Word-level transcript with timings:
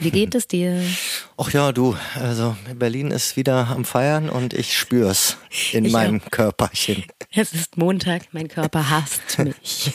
Wie 0.00 0.10
geht 0.10 0.34
es 0.34 0.48
dir? 0.48 0.82
Ach 1.36 1.52
ja, 1.52 1.72
du, 1.72 1.96
also 2.14 2.56
Berlin 2.74 3.10
ist 3.10 3.36
wieder 3.36 3.68
am 3.68 3.84
Feiern 3.84 4.30
und 4.30 4.54
ich 4.54 4.76
spür's 4.76 5.36
in 5.72 5.84
Ich 5.84 5.92
meinem 5.92 6.22
Körperchen. 6.30 7.04
Es 7.32 7.52
ist 7.52 7.76
Montag, 7.76 8.22
mein 8.32 8.48
Körper 8.48 8.90
hasst 8.90 9.38
mich. 9.38 9.92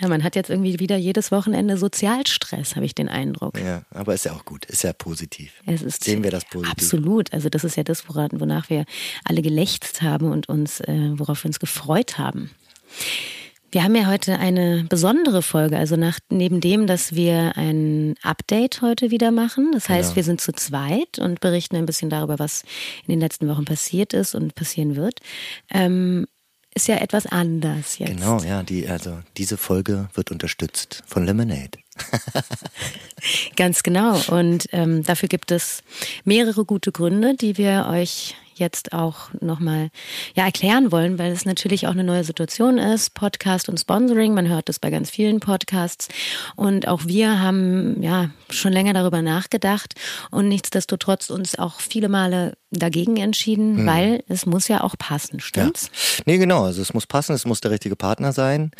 ja, 0.00 0.08
man 0.08 0.22
hat 0.22 0.36
jetzt 0.36 0.50
irgendwie 0.50 0.78
wieder 0.78 0.96
jedes 0.96 1.32
Wochenende 1.32 1.76
Sozialstress, 1.76 2.76
habe 2.76 2.86
ich 2.86 2.94
den 2.94 3.08
Eindruck. 3.08 3.58
Ja, 3.58 3.82
aber 3.90 4.14
ist 4.14 4.24
ja 4.24 4.32
auch 4.32 4.44
gut, 4.44 4.64
ist 4.66 4.84
ja 4.84 4.92
positiv. 4.92 5.52
Es 5.66 5.82
ist 5.82 6.04
Sehen 6.04 6.22
wir 6.22 6.30
das 6.30 6.44
positiv? 6.44 6.72
Absolut. 6.72 7.32
Also 7.32 7.48
das 7.48 7.64
ist 7.64 7.76
ja 7.76 7.82
das, 7.82 8.08
woran, 8.08 8.30
wonach 8.34 8.70
wir 8.70 8.84
alle 9.24 9.42
gelächzt 9.42 10.00
haben 10.02 10.30
und 10.30 10.48
uns, 10.48 10.80
äh, 10.80 11.10
worauf 11.14 11.42
wir 11.44 11.48
uns 11.48 11.58
gefreut 11.60 12.18
haben. 12.18 12.50
Wir 13.72 13.84
haben 13.84 13.94
ja 13.94 14.06
heute 14.06 14.38
eine 14.38 14.84
besondere 14.86 15.40
Folge, 15.40 15.78
also 15.78 15.96
nach, 15.96 16.18
neben 16.28 16.60
dem, 16.60 16.86
dass 16.86 17.14
wir 17.14 17.56
ein 17.56 18.14
Update 18.22 18.82
heute 18.82 19.10
wieder 19.10 19.30
machen. 19.30 19.70
Das 19.72 19.88
heißt, 19.88 20.10
Genau. 20.10 20.16
wir 20.16 20.24
sind 20.24 20.40
zu 20.42 20.52
zweit 20.52 21.18
und 21.18 21.40
berichten 21.40 21.76
ein 21.76 21.86
bisschen 21.86 22.10
darüber, 22.10 22.38
was 22.38 22.64
in 23.06 23.12
den 23.12 23.20
letzten 23.20 23.48
Wochen 23.48 23.64
passiert 23.64 24.12
ist 24.12 24.34
und 24.34 24.54
passieren 24.54 24.94
wird. 24.94 25.20
Ähm, 25.70 26.26
ist 26.74 26.88
ja 26.88 26.96
etwas 26.96 27.24
anders 27.26 27.98
jetzt. 27.98 28.10
Genau, 28.10 28.40
ja, 28.42 28.62
die, 28.62 28.86
also 28.88 29.18
diese 29.38 29.56
Folge 29.56 30.08
wird 30.14 30.30
unterstützt 30.30 31.02
von 31.06 31.24
Lemonade. 31.24 31.78
Ganz 33.56 33.82
genau. 33.82 34.20
Und 34.28 34.66
ähm, 34.72 35.02
dafür 35.02 35.28
gibt 35.28 35.50
es 35.50 35.82
mehrere 36.24 36.64
gute 36.66 36.92
Gründe, 36.92 37.34
die 37.36 37.56
wir 37.56 37.88
euch 37.90 38.36
jetzt 38.54 38.92
auch 38.92 39.30
nochmal 39.40 39.90
ja, 40.34 40.44
erklären 40.44 40.92
wollen, 40.92 41.18
weil 41.18 41.32
es 41.32 41.44
natürlich 41.44 41.86
auch 41.86 41.92
eine 41.92 42.04
neue 42.04 42.24
Situation 42.24 42.78
ist. 42.78 43.14
Podcast 43.14 43.68
und 43.68 43.78
Sponsoring, 43.78 44.34
man 44.34 44.48
hört 44.48 44.68
das 44.68 44.78
bei 44.78 44.90
ganz 44.90 45.10
vielen 45.10 45.40
Podcasts. 45.40 46.08
Und 46.56 46.88
auch 46.88 47.02
wir 47.06 47.40
haben 47.40 48.02
ja 48.02 48.30
schon 48.50 48.72
länger 48.72 48.92
darüber 48.92 49.22
nachgedacht 49.22 49.94
und 50.30 50.48
nichtsdestotrotz 50.48 51.30
uns 51.30 51.58
auch 51.58 51.80
viele 51.80 52.08
Male 52.08 52.54
dagegen 52.72 53.18
entschieden, 53.18 53.86
weil 53.86 54.24
es 54.28 54.46
muss 54.46 54.66
ja 54.68 54.82
auch 54.82 54.96
passen, 54.96 55.40
stimmt's? 55.40 55.90
Nee, 56.24 56.38
genau, 56.38 56.64
also 56.64 56.80
es 56.80 56.94
muss 56.94 57.06
passen, 57.06 57.34
es 57.34 57.44
muss 57.44 57.60
der 57.60 57.70
richtige 57.70 57.96
Partner 57.96 58.32
sein, 58.32 58.70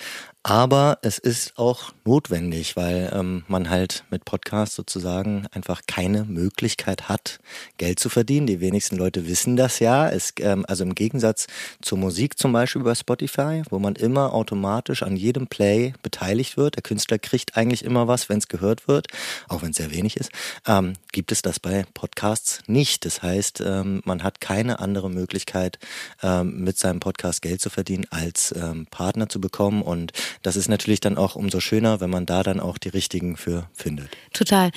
aber 0.45 0.99
es 1.03 1.19
ist 1.19 1.57
auch 1.57 1.93
notwendig, 2.05 2.75
weil 2.75 3.13
ähm, 3.15 3.45
man 3.47 3.71
halt 3.71 4.05
mit 4.11 4.25
Podcasts 4.25 4.75
sozusagen 4.75 5.47
einfach 5.53 5.83
keine 5.87 6.25
Möglichkeit 6.25 7.09
hat, 7.09 7.39
Geld 7.79 8.01
zu 8.01 8.09
verdienen. 8.09 8.49
Die 8.49 8.61
wenigsten 8.61 8.97
Leute 8.97 9.29
wissen 9.29 9.55
das 9.55 9.79
ja. 9.79 10.09
Es, 10.09 10.35
ähm, 10.41 10.65
also 10.67 10.83
im 10.83 10.97
Gegensatz 10.97 11.47
zur 11.81 11.99
Musik 11.99 12.39
zum 12.39 12.53
Beispiel 12.53 12.81
über 12.81 12.97
Spotify, 12.97 13.63
wo 13.71 13.79
man 13.79 13.95
immer 13.95 14.33
automatisch 14.33 15.05
an 15.05 15.17
jedem 15.17 15.47
Play 15.47 15.93
beteiligt 16.03 16.57
wird. 16.57 16.75
Der 16.75 16.83
Künstler 16.83 17.21
kriegt 17.21 17.57
eigentlich 17.57 17.85
immer 17.85 18.09
was, 18.09 18.29
wenn 18.29 18.39
es 18.39 18.49
gehört 18.49 18.89
wird, 18.89 19.07
auch 19.49 19.63
wenn 19.63 19.71
es 19.71 19.77
sehr 19.77 19.93
wenig 19.93 20.17
ist, 20.17 20.33
ähm, 20.67 20.95
gibt 21.13 21.31
es 21.31 21.43
das 21.43 21.61
bei 21.61 21.85
Podcasts 21.95 22.63
nicht. 22.67 23.05
Das 23.05 23.23
heißt, 23.23 23.61
ähm, 23.65 24.03
man 24.05 24.25
hat 24.25 24.41
keine 24.41 24.81
andere 24.81 25.09
Möglichkeit, 25.09 25.79
ähm, 26.21 26.65
mit 26.65 26.79
seinem 26.79 26.99
Podcast 26.99 27.43
Geld 27.43 27.61
zu 27.61 27.71
verdienen, 27.71 28.07
als 28.11 28.53
ähm, 28.57 28.87
Partner 28.91 29.29
zu 29.29 29.41
bekommen. 29.41 29.83
Und 29.83 30.13
das 30.43 30.57
ist 30.57 30.69
natürlich 30.69 31.01
dann 31.01 31.17
auch 31.19 31.37
umso 31.37 31.61
schöner, 31.61 32.01
wenn 32.01 32.11
man 32.11 32.27
da 32.27 32.43
dann 32.43 32.61
auch 32.61 32.79
die 32.79 32.89
richtigen 32.89 33.37
für 33.37 33.69
findet. 33.75 34.09
Total. 34.33 34.71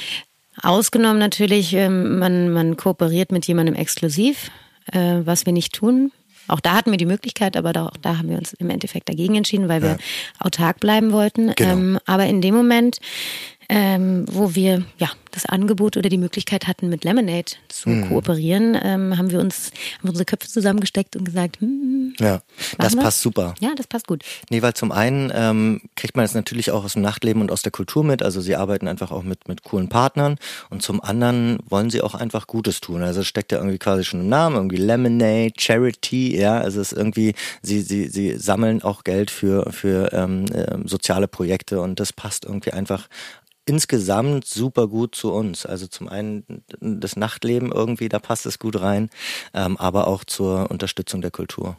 Ausgenommen 0.61 1.19
natürlich, 1.19 1.73
ähm, 1.73 2.19
man, 2.19 2.49
man 2.51 2.77
kooperiert 2.77 3.31
mit 3.31 3.45
jemandem 3.45 3.75
exklusiv, 3.75 4.51
äh, 4.91 5.19
was 5.23 5.45
wir 5.45 5.53
nicht 5.53 5.73
tun. 5.73 6.11
Auch 6.47 6.59
da 6.59 6.75
hatten 6.75 6.91
wir 6.91 6.97
die 6.97 7.07
Möglichkeit, 7.07 7.57
aber 7.57 7.73
da, 7.73 7.87
auch 7.87 7.97
da 8.01 8.19
haben 8.19 8.29
wir 8.29 8.37
uns 8.37 8.53
im 8.53 8.69
Endeffekt 8.69 9.09
dagegen 9.09 9.35
entschieden, 9.35 9.67
weil 9.67 9.81
wir 9.81 9.89
Ja. 9.89 9.97
autark 10.39 10.79
bleiben 10.79 11.11
wollten. 11.11 11.53
Genau. 11.55 11.71
Ähm, 11.71 11.99
aber 12.05 12.25
in 12.27 12.39
dem 12.41 12.53
Moment, 12.53 12.99
ähm, 13.69 14.25
wo 14.31 14.55
wir 14.55 14.83
ja 14.97 15.09
das 15.31 15.45
Angebot 15.45 15.97
oder 15.97 16.07
die 16.07 16.17
Möglichkeit 16.17 16.65
hatten, 16.67 16.87
mit 16.87 17.03
Lemonade 17.03 17.51
zu 17.67 17.89
Mhm. 17.89 18.07
kooperieren, 18.07 18.77
ähm, 18.81 19.17
haben 19.17 19.31
wir 19.31 19.39
uns 19.41 19.71
haben 19.99 20.09
unsere 20.09 20.23
Köpfe 20.25 20.47
zusammengesteckt 20.47 21.15
und 21.17 21.25
gesagt, 21.25 21.59
hm, 21.59 22.13
Ja, 22.19 22.41
das 22.77 22.95
wir? 22.95 23.01
passt 23.01 23.19
super. 23.21 23.53
ja, 23.59 23.71
das 23.75 23.87
passt 23.87 24.07
gut. 24.07 24.23
Nee, 24.49 24.61
weil 24.61 24.73
zum 24.75 24.93
einen 24.93 25.31
ähm, 25.35 25.81
kriegt 25.97 26.15
man 26.15 26.23
das 26.23 26.33
natürlich 26.35 26.71
auch 26.71 26.85
aus 26.85 26.93
dem 26.93 27.01
Nachtleben 27.01 27.41
und 27.41 27.51
aus 27.51 27.63
der 27.63 27.71
Kultur 27.73 28.03
mit. 28.05 28.23
Also 28.23 28.39
sie 28.39 28.55
arbeiten 28.55 28.87
einfach 28.87 29.11
auch 29.11 29.23
mit, 29.23 29.47
mit 29.49 29.63
coolen 29.63 29.89
Partnern. 29.89 30.37
Und 30.69 30.81
zum 30.81 31.01
anderen 31.01 31.57
wollen 31.67 31.89
sie 31.89 32.01
auch 32.01 32.15
einfach 32.15 32.47
Gutes 32.47 32.79
tun. 32.79 33.03
Also 33.03 33.19
es 33.21 33.27
steckt 33.27 33.51
ja 33.51 33.57
irgendwie 33.57 33.77
quasi 33.79 34.05
schon 34.05 34.21
im 34.21 34.29
Namen, 34.29 34.55
irgendwie 34.55 34.77
Lemonade, 34.77 35.53
Charity, 35.57 36.39
ja. 36.39 36.59
Also 36.59 36.79
es 36.79 36.93
ist 36.93 36.97
irgendwie, 36.97 37.33
sie, 37.61 37.81
sie, 37.81 38.07
sie 38.07 38.37
sammeln 38.37 38.81
auch 38.83 39.03
Geld 39.03 39.31
für, 39.31 39.69
für 39.73 40.13
ähm, 40.13 40.45
ähm, 40.53 40.87
soziale 40.87 41.27
Projekte 41.27 41.81
und 41.81 41.99
das 41.99 42.13
passt 42.13 42.45
irgendwie 42.45 42.71
einfach 42.71 43.07
insgesamt 43.65 44.45
super 44.45 44.87
gut 44.87 45.15
zu 45.15 45.31
uns. 45.31 45.65
Also 45.65 45.87
zum 45.87 46.07
einen 46.07 46.63
das 46.79 47.15
Nachtleben 47.15 47.71
irgendwie, 47.71 48.09
da 48.09 48.19
passt 48.19 48.45
es 48.45 48.59
gut 48.59 48.79
rein, 48.79 49.09
ähm, 49.53 49.77
aber 49.77 50.07
auch 50.07 50.23
zur 50.23 50.69
Unterstützung 50.71 51.21
der 51.21 51.31
Kultur. 51.31 51.77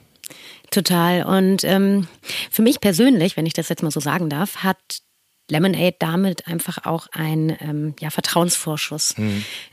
Total. 0.70 1.24
Und 1.24 1.62
ähm, 1.64 2.08
für 2.50 2.62
mich 2.62 2.80
persönlich, 2.80 3.36
wenn 3.36 3.46
ich 3.46 3.52
das 3.52 3.68
jetzt 3.68 3.82
mal 3.82 3.90
so 3.90 4.00
sagen 4.00 4.28
darf, 4.28 4.58
hat 4.58 5.02
Lemonade 5.48 5.96
damit 5.98 6.46
einfach 6.48 6.84
auch 6.84 7.06
einen 7.12 7.56
ähm, 7.60 7.94
ja, 8.00 8.10
Vertrauensvorschuss 8.10 9.14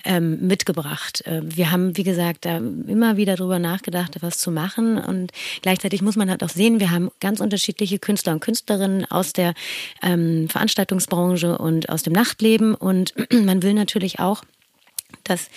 ähm, 0.06 0.48
mitgebracht. 0.48 1.26
Äh, 1.26 1.42
wir 1.44 1.72
haben, 1.72 1.98
wie 1.98 2.04
gesagt, 2.04 2.46
da 2.46 2.58
immer 2.58 3.18
wieder 3.18 3.36
drüber 3.36 3.60
nachgedacht, 3.60 4.18
was 4.22 4.38
zu 4.38 4.52
machen. 4.52 4.98
Und 4.98 5.32
gleichzeitig 5.62 6.02
muss 6.02 6.16
man 6.16 6.30
halt 6.30 6.44
auch 6.44 6.50
sehen, 6.50 6.80
wir 6.80 6.92
haben 6.92 7.10
ganz 7.20 7.40
unterschiedliche 7.40 7.98
Künstler 7.98 8.34
und 8.34 8.40
Künstlerinnen 8.40 9.10
aus 9.10 9.34
der 9.34 9.54
ähm, 10.04 10.48
Veranstaltungsbranche 10.48 11.58
und 11.58 11.90
aus 11.90 12.04
dem 12.04 12.14
Nachtleben. 12.14 12.76
Und 12.76 13.14
man 13.32 13.64
will 13.64 13.74
natürlich 13.74 14.20
auch, 14.20 14.44
dass 15.24 15.50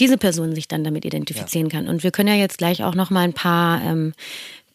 diese 0.00 0.16
Person 0.16 0.54
sich 0.54 0.68
dann 0.68 0.84
damit 0.84 1.04
identifizieren 1.04 1.68
kann. 1.68 1.88
Und 1.88 2.04
wir 2.04 2.10
können 2.10 2.28
ja 2.28 2.36
jetzt 2.36 2.58
gleich 2.58 2.84
auch 2.84 2.94
noch 2.94 3.10
mal 3.10 3.22
ein 3.22 3.32
paar 3.32 3.82
ähm, 3.82 4.14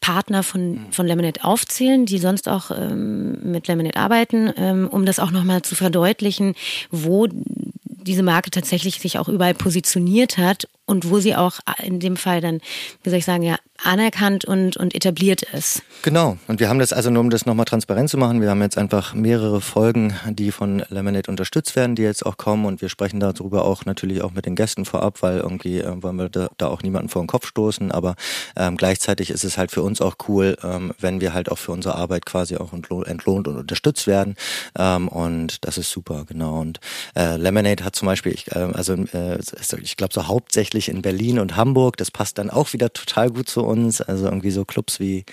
Partner 0.04 0.44
von, 0.44 0.88
von 0.92 1.08
Lemonade 1.08 1.46
aufzählen, 1.46 2.06
die 2.06 2.18
sonst 2.18 2.50
auch 2.50 2.72
ähm, 2.72 3.52
mit 3.52 3.70
Lemonade 3.70 3.96
arbeiten, 3.96 4.52
ähm, 4.58 4.90
um 4.92 5.06
das 5.06 5.18
auch 5.18 5.32
noch 5.32 5.46
mal 5.46 5.62
zu 5.62 5.76
verdeutlichen, 5.76 6.56
wo 6.92 7.30
diese 7.30 8.22
Marke 8.22 8.52
tatsächlich 8.52 9.00
sich 9.00 9.18
auch 9.18 9.30
überall 9.30 9.54
positioniert 9.54 10.38
hat 10.38 10.68
und 10.86 11.10
wo 11.10 11.20
sie 11.20 11.36
auch 11.36 11.60
in 11.82 12.00
dem 12.00 12.18
Fall 12.18 12.42
dann, 12.42 12.60
wie 13.04 13.10
soll 13.10 13.20
ich 13.20 13.26
sagen, 13.26 13.44
ja, 13.44 13.58
anerkannt 13.84 14.46
und, 14.46 14.78
und 14.78 14.96
etabliert 14.96 15.42
ist. 15.42 15.82
Genau. 16.04 16.38
Und 16.48 16.60
wir 16.60 16.70
haben 16.70 16.80
das 16.80 16.94
also 16.94 17.10
nur, 17.10 17.22
um 17.22 17.30
das 17.30 17.46
nochmal 17.46 17.66
transparent 17.66 18.10
zu 18.10 18.18
machen, 18.18 18.42
wir 18.42 18.50
haben 18.50 18.62
jetzt 18.62 18.78
einfach 18.78 19.14
mehrere 19.14 19.62
Folgen, 19.62 20.16
die 20.30 20.52
von 20.52 20.84
Lemonade 20.90 21.30
unterstützt 21.30 21.76
werden, 21.76 21.96
die 21.96 22.04
jetzt 22.04 22.26
auch 22.26 22.38
kommen 22.38 22.66
und 22.66 22.82
wir 22.82 22.90
sprechen 22.90 23.20
darüber 23.20 23.66
auch 23.66 23.86
natürlich 23.86 24.22
auch 24.22 24.32
mit 24.32 24.46
den 24.46 24.56
Gästen 24.56 24.86
vorab, 24.86 25.22
weil 25.22 25.40
irgendwie 25.40 25.80
äh, 25.80 26.02
wollen 26.02 26.16
wir 26.16 26.30
da, 26.30 26.50
da 26.58 26.68
auch 26.68 26.82
niemanden 26.82 27.10
vor 27.10 27.22
den 27.22 27.28
Kopf 27.28 27.48
stoßen, 27.48 27.92
aber 27.92 28.16
ähm, 28.56 28.78
gleichzeitig 28.78 29.30
ist 29.30 29.44
es 29.44 29.58
halt 29.58 29.72
für 29.72 29.82
uns 29.82 30.02
auch 30.02 30.16
cool, 30.28 30.58
ähm, 30.64 30.94
wenn 31.00 31.20
wir 31.20 31.34
halt 31.34 31.52
auch 31.52 31.58
für 31.58 31.72
unsere 31.72 31.96
Arbeit 31.96 32.26
quasi 32.26 32.56
auch 32.56 32.72
entlo- 32.74 33.06
entlohnt 33.06 33.48
und 33.48 33.58
unterstützt 33.58 34.08
werden 34.08 34.36
ähm, 34.78 35.08
und 35.08 35.66
das 35.66 35.78
ist 35.78 35.92
super, 35.92 36.26
genau. 36.28 36.62
Und 36.62 36.80
äh, 37.16 37.36
Lemonade 37.38 37.84
hat 37.84 37.96
zum 37.96 38.06
Beispiel, 38.06 38.34
ich, 38.34 38.52
äh, 38.52 38.60
also 38.74 38.94
äh, 38.94 39.40
ich 39.82 39.98
glaube 39.98 40.14
so 40.14 40.28
hauptsächlich 40.28 40.73
in 40.90 41.02
Berlin 41.02 41.40
und 41.40 41.56
Hamburg, 41.56 41.98
das 41.98 42.12
passt 42.12 42.38
dann 42.38 42.50
auch 42.50 42.74
wieder 42.74 42.94
total 42.94 43.30
gut 43.30 43.50
zu 43.50 43.64
uns, 43.64 44.02
also 44.02 44.26
irgendwie 44.26 44.52
so 44.52 44.66
Clubs 44.66 45.00
wie 45.00 45.26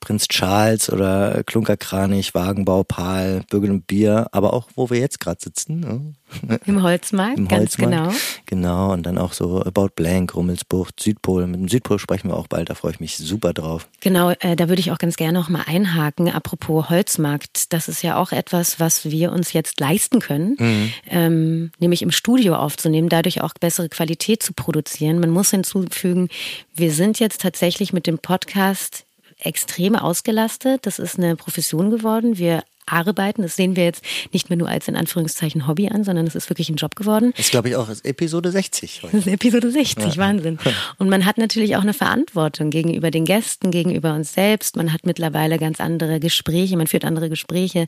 Prinz 0.00 0.28
Charles 0.28 0.90
oder 0.90 1.42
Klunkerkranich, 1.44 2.34
Wagenbau, 2.34 2.84
Pal, 2.84 3.42
Bürgel 3.50 3.70
und 3.70 3.86
Bier, 3.86 4.28
aber 4.32 4.52
auch 4.52 4.68
wo 4.74 4.90
wir 4.90 4.98
jetzt 4.98 5.20
gerade 5.20 5.40
sitzen, 5.42 5.80
ne? 5.80 6.14
Im 6.66 6.82
Holzmarkt, 6.82 7.38
im 7.38 7.46
ganz 7.46 7.78
Holzmarkt. 7.78 7.92
genau. 7.92 8.12
Genau, 8.46 8.92
und 8.92 9.04
dann 9.06 9.16
auch 9.16 9.32
so 9.32 9.62
About 9.62 9.90
Blank, 9.94 10.34
Rummelsbucht, 10.34 10.98
Südpol. 10.98 11.46
Mit 11.46 11.60
dem 11.60 11.68
Südpol 11.68 11.98
sprechen 11.98 12.28
wir 12.28 12.36
auch 12.36 12.48
bald, 12.48 12.68
da 12.68 12.74
freue 12.74 12.92
ich 12.92 13.00
mich 13.00 13.16
super 13.16 13.52
drauf. 13.52 13.88
Genau, 14.00 14.30
äh, 14.40 14.56
da 14.56 14.68
würde 14.68 14.80
ich 14.80 14.90
auch 14.90 14.98
ganz 14.98 15.16
gerne 15.16 15.38
noch 15.38 15.48
mal 15.48 15.62
einhaken. 15.66 16.28
Apropos 16.28 16.90
Holzmarkt, 16.90 17.72
das 17.72 17.88
ist 17.88 18.02
ja 18.02 18.16
auch 18.16 18.32
etwas, 18.32 18.80
was 18.80 19.04
wir 19.04 19.30
uns 19.30 19.52
jetzt 19.52 19.78
leisten 19.78 20.18
können, 20.20 20.92
ähm, 21.08 21.70
nämlich 21.78 22.02
im 22.02 22.10
Studio 22.10 22.56
aufzunehmen, 22.56 23.08
dadurch 23.08 23.40
auch 23.40 23.54
bessere 23.54 23.88
Qualität 23.88 24.42
zu 24.42 24.52
produzieren. 24.52 24.85
Man 25.20 25.30
muss 25.30 25.50
hinzufügen, 25.50 26.28
wir 26.74 26.92
sind 26.92 27.18
jetzt 27.18 27.40
tatsächlich 27.40 27.92
mit 27.92 28.06
dem 28.06 28.18
Podcast 28.18 29.04
extrem 29.38 29.96
ausgelastet. 29.96 30.86
Das 30.86 30.98
ist 30.98 31.18
eine 31.18 31.36
Profession 31.36 31.90
geworden. 31.90 32.38
Wir 32.38 32.62
arbeiten. 32.86 33.42
Das 33.42 33.56
sehen 33.56 33.76
wir 33.76 33.84
jetzt 33.84 34.04
nicht 34.32 34.48
mehr 34.48 34.56
nur 34.56 34.68
als 34.68 34.88
in 34.88 34.96
Anführungszeichen 34.96 35.66
Hobby 35.66 35.88
an, 35.88 36.04
sondern 36.04 36.26
es 36.26 36.34
ist 36.34 36.48
wirklich 36.50 36.68
ein 36.70 36.76
Job 36.76 36.96
geworden. 36.96 37.32
Das 37.36 37.46
ist, 37.46 37.50
glaube 37.50 37.68
ich, 37.68 37.76
auch 37.76 37.88
Episode 38.02 38.50
60. 38.50 39.02
Heute. 39.02 39.16
Das 39.16 39.26
ist 39.26 39.32
Episode 39.32 39.70
60, 39.70 40.04
ja. 40.04 40.16
Wahnsinn. 40.16 40.58
Und 40.98 41.08
man 41.08 41.24
hat 41.24 41.38
natürlich 41.38 41.76
auch 41.76 41.82
eine 41.82 41.94
Verantwortung 41.94 42.70
gegenüber 42.70 43.10
den 43.10 43.24
Gästen, 43.24 43.70
gegenüber 43.70 44.14
uns 44.14 44.34
selbst. 44.34 44.76
Man 44.76 44.92
hat 44.92 45.04
mittlerweile 45.04 45.58
ganz 45.58 45.80
andere 45.80 46.20
Gespräche, 46.20 46.76
man 46.76 46.86
führt 46.86 47.04
andere 47.04 47.28
Gespräche. 47.28 47.86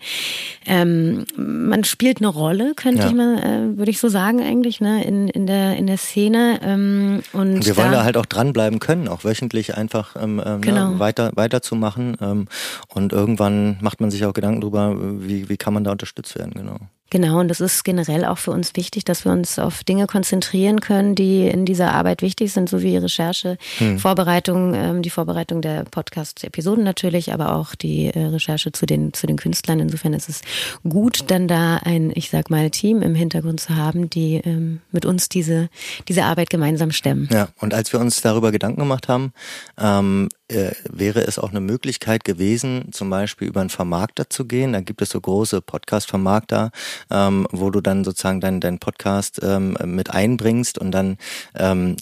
Ähm, 0.66 1.24
man 1.36 1.84
spielt 1.84 2.18
eine 2.18 2.28
Rolle, 2.28 2.74
könnte 2.74 3.02
ja. 3.02 3.08
ich 3.08 3.14
mal, 3.14 3.38
äh, 3.38 3.78
würde 3.78 3.90
ich 3.90 4.00
so 4.00 4.08
sagen 4.08 4.42
eigentlich, 4.42 4.80
ne, 4.80 5.04
in, 5.04 5.28
in, 5.28 5.46
der, 5.46 5.76
in 5.76 5.86
der 5.86 5.98
Szene. 5.98 6.60
Ähm, 6.62 7.22
und, 7.32 7.54
und 7.54 7.66
wir 7.66 7.74
da, 7.74 7.82
wollen 7.82 7.92
da 7.92 8.04
halt 8.04 8.16
auch 8.16 8.26
dranbleiben 8.26 8.78
können, 8.78 9.08
auch 9.08 9.24
wöchentlich 9.24 9.76
einfach 9.76 10.16
ähm, 10.16 10.42
ähm 10.44 10.54
ne, 10.54 10.60
genau. 10.60 10.90
ne, 10.92 10.98
weiter, 10.98 11.30
weiterzumachen. 11.34 12.16
Ähm, 12.20 12.48
und 12.88 13.12
irgendwann 13.12 13.78
macht 13.80 14.00
man 14.00 14.10
sich 14.10 14.24
auch 14.24 14.34
Gedanken 14.34 14.60
darüber, 14.60 14.87
wie, 14.96 15.48
wie 15.48 15.56
kann 15.56 15.74
man 15.74 15.84
da 15.84 15.92
unterstützt 15.92 16.36
werden, 16.38 16.52
genau. 16.54 16.78
Genau, 17.10 17.40
und 17.40 17.48
das 17.48 17.62
ist 17.62 17.84
generell 17.84 18.26
auch 18.26 18.36
für 18.36 18.50
uns 18.50 18.72
wichtig, 18.76 19.02
dass 19.02 19.24
wir 19.24 19.32
uns 19.32 19.58
auf 19.58 19.82
Dinge 19.82 20.06
konzentrieren 20.06 20.80
können, 20.80 21.14
die 21.14 21.46
in 21.48 21.64
dieser 21.64 21.94
Arbeit 21.94 22.20
wichtig 22.20 22.52
sind, 22.52 22.68
so 22.68 22.82
wie 22.82 22.98
Recherche, 22.98 23.56
hm. 23.78 23.98
Vorbereitung, 23.98 24.74
ähm, 24.74 25.00
die 25.00 25.08
Vorbereitung 25.08 25.62
der 25.62 25.84
Podcast-Episoden 25.84 26.84
natürlich, 26.84 27.32
aber 27.32 27.56
auch 27.56 27.74
die 27.74 28.08
äh, 28.08 28.26
Recherche 28.26 28.72
zu 28.72 28.84
den, 28.84 29.14
zu 29.14 29.26
den 29.26 29.38
Künstlern. 29.38 29.80
Insofern 29.80 30.12
ist 30.12 30.28
es 30.28 30.42
gut, 30.86 31.30
dann 31.30 31.48
da 31.48 31.76
ein, 31.76 32.12
ich 32.14 32.28
sag 32.28 32.50
mal, 32.50 32.68
Team 32.68 33.00
im 33.00 33.14
Hintergrund 33.14 33.60
zu 33.60 33.74
haben, 33.74 34.10
die 34.10 34.42
ähm, 34.44 34.82
mit 34.92 35.06
uns 35.06 35.30
diese, 35.30 35.70
diese 36.08 36.24
Arbeit 36.24 36.50
gemeinsam 36.50 36.90
stemmen. 36.90 37.26
Ja, 37.32 37.48
und 37.58 37.72
als 37.72 37.90
wir 37.90 38.00
uns 38.00 38.20
darüber 38.20 38.52
Gedanken 38.52 38.80
gemacht 38.80 39.08
haben, 39.08 39.32
ähm, 39.78 40.28
äh, 40.48 40.72
wäre 40.88 41.20
es 41.20 41.38
auch 41.38 41.50
eine 41.50 41.60
Möglichkeit 41.60 42.24
gewesen, 42.24 42.90
zum 42.92 43.10
Beispiel 43.10 43.48
über 43.48 43.60
einen 43.60 43.70
Vermarkter 43.70 44.30
zu 44.30 44.46
gehen. 44.46 44.72
Da 44.72 44.80
gibt 44.80 45.02
es 45.02 45.10
so 45.10 45.20
große 45.20 45.60
Podcast-Vermarkter, 45.60 46.70
ähm, 47.10 47.46
wo 47.50 47.70
du 47.70 47.80
dann 47.80 48.04
sozusagen 48.04 48.40
deinen 48.40 48.60
dein 48.60 48.78
Podcast 48.78 49.40
ähm, 49.42 49.76
mit 49.84 50.10
einbringst 50.10 50.78
und 50.78 50.92
dann 50.92 51.18
ähm, 51.54 51.96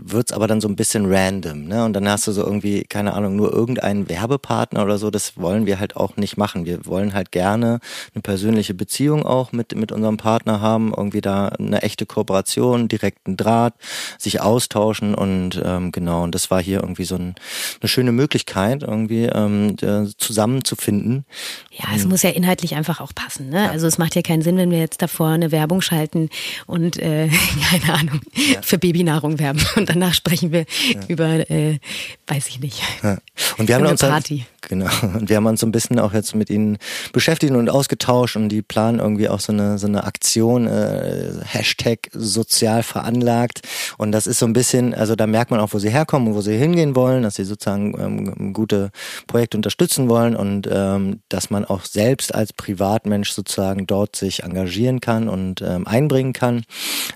wird's 0.00 0.32
aber 0.32 0.46
dann 0.46 0.60
so 0.60 0.68
ein 0.68 0.76
bisschen 0.76 1.06
random, 1.12 1.64
ne? 1.64 1.84
Und 1.84 1.92
dann 1.92 2.08
hast 2.08 2.26
du 2.26 2.32
so 2.32 2.42
irgendwie, 2.44 2.84
keine 2.84 3.14
Ahnung, 3.14 3.36
nur 3.36 3.52
irgendeinen 3.52 4.08
Werbepartner 4.08 4.82
oder 4.82 4.98
so. 4.98 5.10
Das 5.10 5.36
wollen 5.36 5.66
wir 5.66 5.78
halt 5.80 5.96
auch 5.96 6.16
nicht 6.16 6.36
machen. 6.36 6.66
Wir 6.66 6.86
wollen 6.86 7.14
halt 7.14 7.32
gerne 7.32 7.80
eine 8.14 8.22
persönliche 8.22 8.74
Beziehung 8.74 9.24
auch 9.24 9.52
mit, 9.52 9.74
mit 9.74 9.92
unserem 9.92 10.16
Partner 10.16 10.60
haben, 10.60 10.92
irgendwie 10.96 11.20
da 11.20 11.48
eine 11.48 11.82
echte 11.82 12.06
Kooperation, 12.06 12.88
direkten 12.88 13.36
Draht, 13.36 13.74
sich 14.18 14.40
austauschen 14.40 15.14
und 15.14 15.60
ähm, 15.64 15.92
genau, 15.92 16.22
und 16.24 16.34
das 16.34 16.50
war 16.50 16.62
hier 16.62 16.80
irgendwie 16.80 17.04
so 17.04 17.16
ein, 17.16 17.34
eine 17.80 17.88
schöne 17.88 18.12
Möglichkeit, 18.12 18.82
irgendwie 18.82 19.24
ähm, 19.24 19.76
zusammenzufinden. 20.18 21.24
Ja, 21.70 21.86
es 21.94 22.06
muss 22.06 22.22
ja 22.22 22.30
inhaltlich 22.30 22.74
einfach 22.74 23.00
auch 23.00 23.14
passen, 23.14 23.50
ne? 23.50 23.64
Ja. 23.64 23.70
Also 23.70 23.86
es 23.86 23.98
macht 23.98 24.14
ja 24.14 24.22
keinen 24.22 24.42
Sinn, 24.42 24.56
wenn 24.56 24.70
wir 24.70 24.78
jetzt 24.78 25.02
davor 25.02 25.28
eine 25.28 25.52
Werbung 25.52 25.80
schalten 25.80 26.28
und 26.66 26.98
äh, 26.98 27.28
keine 27.70 27.98
Ahnung, 27.98 28.20
ja. 28.34 28.62
für 28.62 28.78
Babynahrung 28.78 29.38
werben 29.38 29.47
und 29.76 29.88
danach 29.88 30.14
sprechen 30.14 30.52
wir 30.52 30.64
ja. 30.92 31.00
über, 31.08 31.50
äh, 31.50 31.78
weiß 32.26 32.48
ich 32.48 32.60
nicht. 32.60 32.82
Ja. 33.02 33.18
Und 33.58 33.68
wir 33.68 33.76
haben 33.76 33.86
uns 33.86 34.00
Party. 34.00 34.46
Genau. 34.68 34.86
Und 35.14 35.28
wir 35.28 35.36
haben 35.36 35.46
uns 35.46 35.60
so 35.60 35.66
ein 35.66 35.72
bisschen 35.72 35.98
auch 35.98 36.12
jetzt 36.12 36.34
mit 36.34 36.50
ihnen 36.50 36.78
beschäftigt 37.12 37.52
und 37.52 37.70
ausgetauscht 37.70 38.36
und 38.36 38.48
die 38.48 38.62
planen 38.62 38.98
irgendwie 38.98 39.28
auch 39.28 39.40
so 39.40 39.52
eine 39.52 39.78
so 39.78 39.86
eine 39.86 40.04
Aktion 40.04 40.66
äh, 40.66 41.32
Hashtag 41.44 42.08
sozial 42.12 42.82
veranlagt 42.82 43.62
und 43.96 44.12
das 44.12 44.26
ist 44.26 44.38
so 44.38 44.46
ein 44.46 44.52
bisschen, 44.52 44.94
also 44.94 45.16
da 45.16 45.26
merkt 45.26 45.50
man 45.50 45.60
auch, 45.60 45.72
wo 45.72 45.78
sie 45.78 45.90
herkommen 45.90 46.28
und 46.28 46.34
wo 46.34 46.40
sie 46.40 46.56
hingehen 46.56 46.94
wollen, 46.94 47.22
dass 47.22 47.36
sie 47.36 47.44
sozusagen 47.44 47.94
ähm, 47.98 48.52
gute 48.52 48.90
Projekte 49.26 49.56
unterstützen 49.56 50.08
wollen 50.08 50.36
und 50.36 50.68
ähm, 50.70 51.20
dass 51.28 51.50
man 51.50 51.64
auch 51.64 51.84
selbst 51.84 52.34
als 52.34 52.52
Privatmensch 52.52 53.32
sozusagen 53.32 53.86
dort 53.86 54.16
sich 54.16 54.42
engagieren 54.42 55.00
kann 55.00 55.28
und 55.28 55.62
ähm, 55.62 55.86
einbringen 55.86 56.32
kann, 56.32 56.64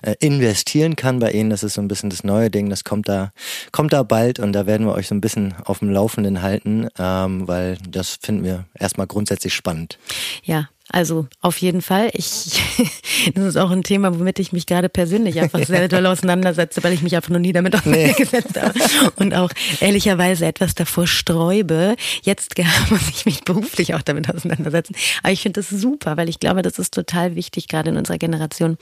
äh, 0.01 0.15
investieren 0.19 0.95
kann 0.95 1.19
bei 1.19 1.31
ihnen. 1.31 1.49
Das 1.49 1.63
ist 1.63 1.75
so 1.75 1.81
ein 1.81 1.87
bisschen 1.87 2.09
das 2.09 2.23
neue 2.23 2.49
Ding, 2.49 2.69
das 2.69 2.83
kommt 2.83 3.07
da, 3.07 3.31
kommt 3.71 3.93
da 3.93 4.03
bald 4.03 4.39
und 4.39 4.53
da 4.53 4.65
werden 4.65 4.87
wir 4.87 4.93
euch 4.93 5.07
so 5.07 5.15
ein 5.15 5.21
bisschen 5.21 5.55
auf 5.65 5.79
dem 5.79 5.89
Laufenden 5.89 6.41
halten, 6.41 6.87
ähm, 6.97 7.42
weil 7.47 7.77
das 7.87 8.19
finden 8.21 8.43
wir 8.43 8.65
erstmal 8.73 9.07
grundsätzlich 9.07 9.53
spannend. 9.53 9.97
Ja, 10.43 10.69
also 10.89 11.27
auf 11.41 11.57
jeden 11.57 11.81
Fall. 11.81 12.11
Ich, 12.13 12.61
das 13.35 13.45
ist 13.45 13.57
auch 13.57 13.71
ein 13.71 13.83
Thema, 13.83 14.17
womit 14.19 14.39
ich 14.39 14.51
mich 14.51 14.65
gerade 14.65 14.89
persönlich 14.89 15.39
einfach 15.39 15.63
sehr 15.65 15.87
doll 15.87 16.05
auseinandersetze, 16.05 16.83
weil 16.83 16.93
ich 16.93 17.01
mich 17.01 17.15
einfach 17.15 17.31
noch 17.31 17.39
nie 17.39 17.53
damit 17.53 17.75
auseinandergesetzt 17.75 18.55
nee. 18.55 18.61
habe 18.61 19.11
und 19.15 19.33
auch 19.33 19.49
ehrlicherweise 19.79 20.45
etwas 20.45 20.75
davor 20.75 21.07
sträube. 21.07 21.95
Jetzt 22.21 22.55
muss 22.89 23.09
ich 23.09 23.25
mich 23.25 23.43
beruflich 23.43 23.95
auch 23.95 24.01
damit 24.01 24.29
auseinandersetzen. 24.29 24.95
Aber 25.23 25.31
ich 25.31 25.41
finde 25.41 25.61
das 25.61 25.69
super, 25.69 26.17
weil 26.17 26.29
ich 26.29 26.39
glaube, 26.39 26.61
das 26.61 26.77
ist 26.79 26.93
total 26.93 27.35
wichtig, 27.35 27.67
gerade 27.67 27.89
in 27.89 27.97
unserer 27.97 28.17
Generation. 28.17 28.77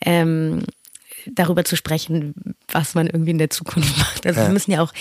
Ähm, 0.00 0.62
darüber 1.26 1.64
zu 1.64 1.76
sprechen, 1.76 2.34
was 2.68 2.94
man 2.94 3.06
irgendwie 3.06 3.30
in 3.30 3.38
der 3.38 3.50
Zukunft 3.50 3.96
macht. 3.98 4.26
Also 4.26 4.40
ja. 4.40 4.46
wir 4.46 4.52
müssen 4.52 4.72
ja 4.72 4.82
auch 4.82 4.92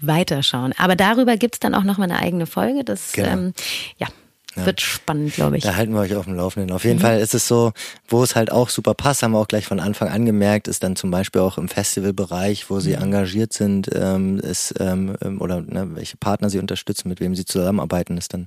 weiterschauen. 0.00 0.72
Aber 0.76 0.96
darüber 0.96 1.36
gibt's 1.36 1.60
dann 1.60 1.74
auch 1.74 1.84
nochmal 1.84 2.10
eine 2.10 2.20
eigene 2.20 2.46
Folge. 2.46 2.84
Das 2.84 3.12
genau. 3.12 3.28
ähm, 3.28 3.54
ja, 3.98 4.08
ja. 4.56 4.66
Wird 4.66 4.80
spannend, 4.80 5.34
glaube 5.34 5.58
ich. 5.58 5.62
Da 5.62 5.76
halten 5.76 5.92
wir 5.92 6.00
euch 6.00 6.14
auf 6.16 6.24
dem 6.24 6.34
Laufenden. 6.34 6.72
Auf 6.72 6.84
jeden 6.84 6.98
mhm. 6.98 7.02
Fall 7.02 7.20
ist 7.20 7.34
es 7.34 7.46
so, 7.46 7.72
wo 8.08 8.22
es 8.22 8.34
halt 8.34 8.50
auch 8.50 8.68
super 8.68 8.94
passt, 8.94 9.22
haben 9.22 9.32
wir 9.32 9.38
auch 9.38 9.46
gleich 9.46 9.64
von 9.64 9.78
Anfang 9.78 10.08
an 10.08 10.26
gemerkt, 10.26 10.66
ist 10.66 10.82
dann 10.82 10.96
zum 10.96 11.12
Beispiel 11.12 11.40
auch 11.40 11.56
im 11.56 11.68
Festivalbereich, 11.68 12.68
wo 12.68 12.80
sie 12.80 12.96
mhm. 12.96 13.02
engagiert 13.02 13.52
sind, 13.52 13.88
ähm, 13.94 14.40
ist, 14.40 14.74
ähm, 14.80 15.16
ähm, 15.22 15.40
oder 15.40 15.60
ne, 15.60 15.90
welche 15.94 16.16
Partner 16.16 16.50
sie 16.50 16.58
unterstützen, 16.58 17.08
mit 17.08 17.20
wem 17.20 17.36
sie 17.36 17.44
zusammenarbeiten, 17.44 18.18
ist 18.18 18.34
dann 18.34 18.46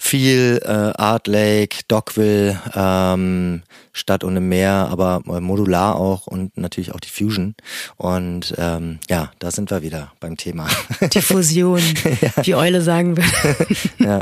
viel 0.00 0.60
äh, 0.64 0.68
Art 0.68 1.28
Lake, 1.28 1.78
Dockville, 1.86 2.60
ähm, 2.74 3.62
Stadt 3.92 4.24
ohne 4.24 4.40
Meer, 4.40 4.88
aber 4.90 5.22
äh, 5.26 5.40
modular 5.40 5.96
auch 5.96 6.26
und 6.26 6.56
natürlich 6.58 6.92
auch 6.92 7.00
die 7.00 7.08
Fusion. 7.08 7.54
Und 7.96 8.52
ähm, 8.58 8.98
ja, 9.08 9.30
da 9.38 9.50
sind 9.50 9.70
wir 9.70 9.82
wieder 9.82 10.12
beim 10.20 10.36
Thema. 10.36 10.66
Die 11.12 11.22
Fusion, 11.22 11.80
ja. 12.20 12.44
wie 12.44 12.54
Eule 12.54 12.82
sagen 12.82 13.16
würde. 13.16 13.66
ja. 13.98 14.20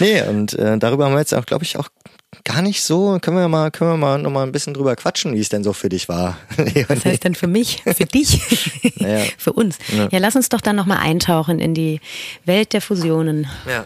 Nee, 0.00 0.22
und 0.22 0.58
äh, 0.62 0.78
darüber 0.78 1.06
haben 1.06 1.12
wir 1.12 1.18
jetzt 1.18 1.34
auch, 1.34 1.46
glaube 1.46 1.64
ich, 1.64 1.76
auch 1.76 1.88
gar 2.44 2.62
nicht 2.62 2.82
so. 2.82 3.18
Können 3.20 3.36
wir 3.36 3.48
mal, 3.48 3.70
können 3.70 3.90
wir 3.90 3.96
mal 3.96 4.18
noch 4.18 4.30
mal 4.30 4.44
ein 4.44 4.52
bisschen 4.52 4.74
drüber 4.74 4.96
quatschen, 4.96 5.34
wie 5.34 5.40
es 5.40 5.48
denn 5.48 5.64
so 5.64 5.72
für 5.72 5.88
dich 5.88 6.08
war. 6.08 6.38
Was 6.88 7.04
heißt 7.04 7.24
denn 7.24 7.34
für 7.34 7.46
mich? 7.46 7.82
Für 7.84 8.06
dich? 8.06 8.40
Naja. 9.02 9.24
für 9.36 9.52
uns. 9.52 9.78
Ja. 9.88 10.08
ja, 10.12 10.18
lass 10.18 10.36
uns 10.36 10.48
doch 10.48 10.60
dann 10.60 10.76
noch 10.76 10.86
mal 10.86 10.98
eintauchen 10.98 11.58
in 11.58 11.74
die 11.74 12.00
Welt 12.44 12.72
der 12.72 12.80
Fusionen. 12.80 13.48
Ja. 13.66 13.84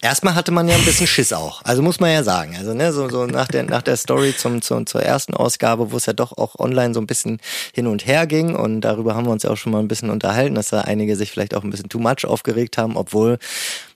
Erstmal 0.00 0.36
hatte 0.36 0.52
man 0.52 0.68
ja 0.68 0.76
ein 0.76 0.84
bisschen 0.84 1.08
Schiss 1.08 1.32
auch. 1.32 1.60
Also 1.64 1.82
muss 1.82 1.98
man 1.98 2.12
ja 2.12 2.22
sagen. 2.22 2.54
Also 2.56 2.72
ne, 2.72 2.92
so, 2.92 3.08
so 3.08 3.26
nach 3.26 3.48
der 3.48 3.64
nach 3.64 3.82
der 3.82 3.96
Story 3.96 4.34
zum, 4.36 4.62
zum 4.62 4.86
zur 4.86 5.02
ersten 5.02 5.34
Ausgabe, 5.34 5.90
wo 5.90 5.96
es 5.96 6.06
ja 6.06 6.12
doch 6.12 6.38
auch 6.38 6.56
online 6.58 6.94
so 6.94 7.00
ein 7.00 7.06
bisschen 7.06 7.40
hin 7.74 7.88
und 7.88 8.06
her 8.06 8.28
ging 8.28 8.54
und 8.54 8.82
darüber 8.82 9.16
haben 9.16 9.26
wir 9.26 9.32
uns 9.32 9.42
ja 9.42 9.50
auch 9.50 9.56
schon 9.56 9.72
mal 9.72 9.80
ein 9.80 9.88
bisschen 9.88 10.10
unterhalten, 10.10 10.54
dass 10.54 10.68
da 10.68 10.82
einige 10.82 11.16
sich 11.16 11.32
vielleicht 11.32 11.54
auch 11.54 11.64
ein 11.64 11.70
bisschen 11.70 11.88
too 11.88 11.98
much 11.98 12.24
aufgeregt 12.24 12.78
haben, 12.78 12.96
obwohl 12.96 13.38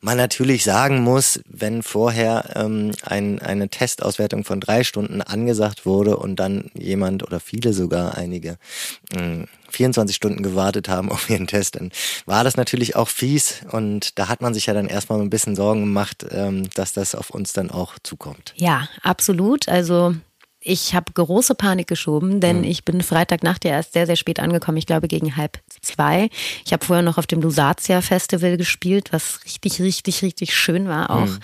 man 0.00 0.17
natürlich 0.17 0.65
sagen 0.65 1.03
muss, 1.03 1.41
wenn 1.49 1.85
vorher 1.85 2.50
ähm, 2.57 2.91
ein, 3.03 3.41
eine 3.41 3.69
Testauswertung 3.69 4.45
von 4.45 4.61
drei 4.61 4.83
Stunden 4.83 5.23
angesagt 5.23 5.87
wurde 5.87 6.17
und 6.17 6.37
dann 6.37 6.71
jemand 6.75 7.23
oder 7.23 7.38
viele 7.38 7.73
sogar 7.73 8.17
einige 8.17 8.59
mh, 9.15 9.21
hm, 9.21 9.49
24 9.73 10.14
Stunden 10.14 10.43
gewartet 10.43 10.88
haben 10.88 11.11
auf 11.11 11.29
ihren 11.31 11.47
Test, 11.47 11.76
dann 11.76 11.91
war 12.26 12.45
das 12.45 12.57
natürlich 12.57 12.97
auch 12.97 13.09
fies 13.09 13.62
und 13.71 14.19
da 14.19 14.29
hat 14.29 14.41
man 14.41 14.55
sich 14.55 14.67
ja 14.67 14.75
dann 14.75 14.87
erstmal 14.87 15.21
ein 15.21 15.31
bisschen 15.31 15.57
Sorgen 15.57 15.81
gemacht, 15.81 16.25
ähm, 16.31 16.69
dass 16.75 16.93
das 16.93 17.14
auf 17.14 17.31
uns 17.31 17.52
dann 17.52 17.71
auch 17.71 17.95
zukommt. 18.02 18.55
Ja, 18.57 18.88
absolut. 19.02 19.69
Also 19.69 20.14
ich 20.64 20.95
habe 20.95 21.12
große 21.12 21.57
Panik 21.57 21.88
geschoben, 21.88 22.41
denn 22.41 22.59
mhm. 22.59 22.64
ich 22.64 22.85
bin 22.85 23.02
Freitagnacht 23.02 23.64
ja 23.64 23.73
erst 23.73 23.95
sehr, 23.95 24.07
sehr 24.07 24.17
spät 24.17 24.38
angekommen. 24.38 24.79
Ich 24.79 24.87
glaube 24.87 25.09
gegen 25.09 25.37
halb 25.37 25.59
zwei. 25.81 26.31
Ich 26.64 26.73
habe 26.73 26.85
vorher 26.85 27.02
noch 27.02 27.19
auf 27.19 27.26
dem 27.26 27.43
Lusatia 27.43 28.00
Festival 28.00 28.57
gespielt, 28.57 29.12
was 29.12 29.41
richtig, 29.45 29.81
richtig, 29.81 30.23
richtig 30.23 30.55
schön 30.55 30.87
war 30.88 31.11
auch. 31.11 31.26
Mhm. 31.26 31.38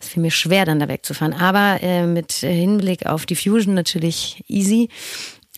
Es 0.00 0.08
fiel 0.08 0.22
mir 0.22 0.30
schwer, 0.30 0.64
dann 0.64 0.80
da 0.80 0.88
wegzufahren. 0.88 1.34
Aber 1.34 1.82
äh, 1.82 2.06
mit 2.06 2.32
Hinblick 2.32 3.04
auf 3.04 3.26
die 3.26 3.36
Fusion 3.36 3.74
natürlich 3.74 4.42
easy. 4.48 4.88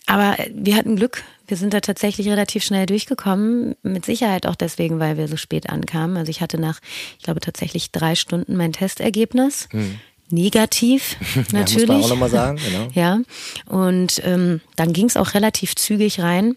Aber 0.07 0.35
wir 0.53 0.75
hatten 0.75 0.97
Glück. 0.97 1.23
Wir 1.47 1.57
sind 1.57 1.73
da 1.73 1.79
tatsächlich 1.79 2.27
relativ 2.27 2.63
schnell 2.63 2.85
durchgekommen. 2.85 3.75
Mit 3.83 4.05
Sicherheit 4.05 4.47
auch 4.47 4.55
deswegen, 4.55 4.99
weil 4.99 5.17
wir 5.17 5.27
so 5.27 5.37
spät 5.37 5.69
ankamen. 5.69 6.17
Also 6.17 6.29
ich 6.29 6.41
hatte 6.41 6.59
nach, 6.59 6.79
ich 7.17 7.23
glaube, 7.23 7.39
tatsächlich 7.39 7.91
drei 7.91 8.15
Stunden 8.15 8.55
mein 8.55 8.73
Testergebnis. 8.73 9.67
Mhm. 9.71 9.99
Negativ, 10.31 11.17
natürlich. 11.51 11.87
ja, 11.87 11.95
muss 11.95 12.03
man 12.03 12.03
auch 12.03 12.09
nochmal 12.09 12.29
sagen, 12.29 12.59
genau. 12.65 12.87
Ja. 12.93 13.19
Und 13.67 14.21
ähm, 14.25 14.61
dann 14.75 14.91
ging 14.91 15.05
es 15.05 15.17
auch 15.17 15.35
relativ 15.35 15.75
zügig 15.75 16.19
rein. 16.19 16.55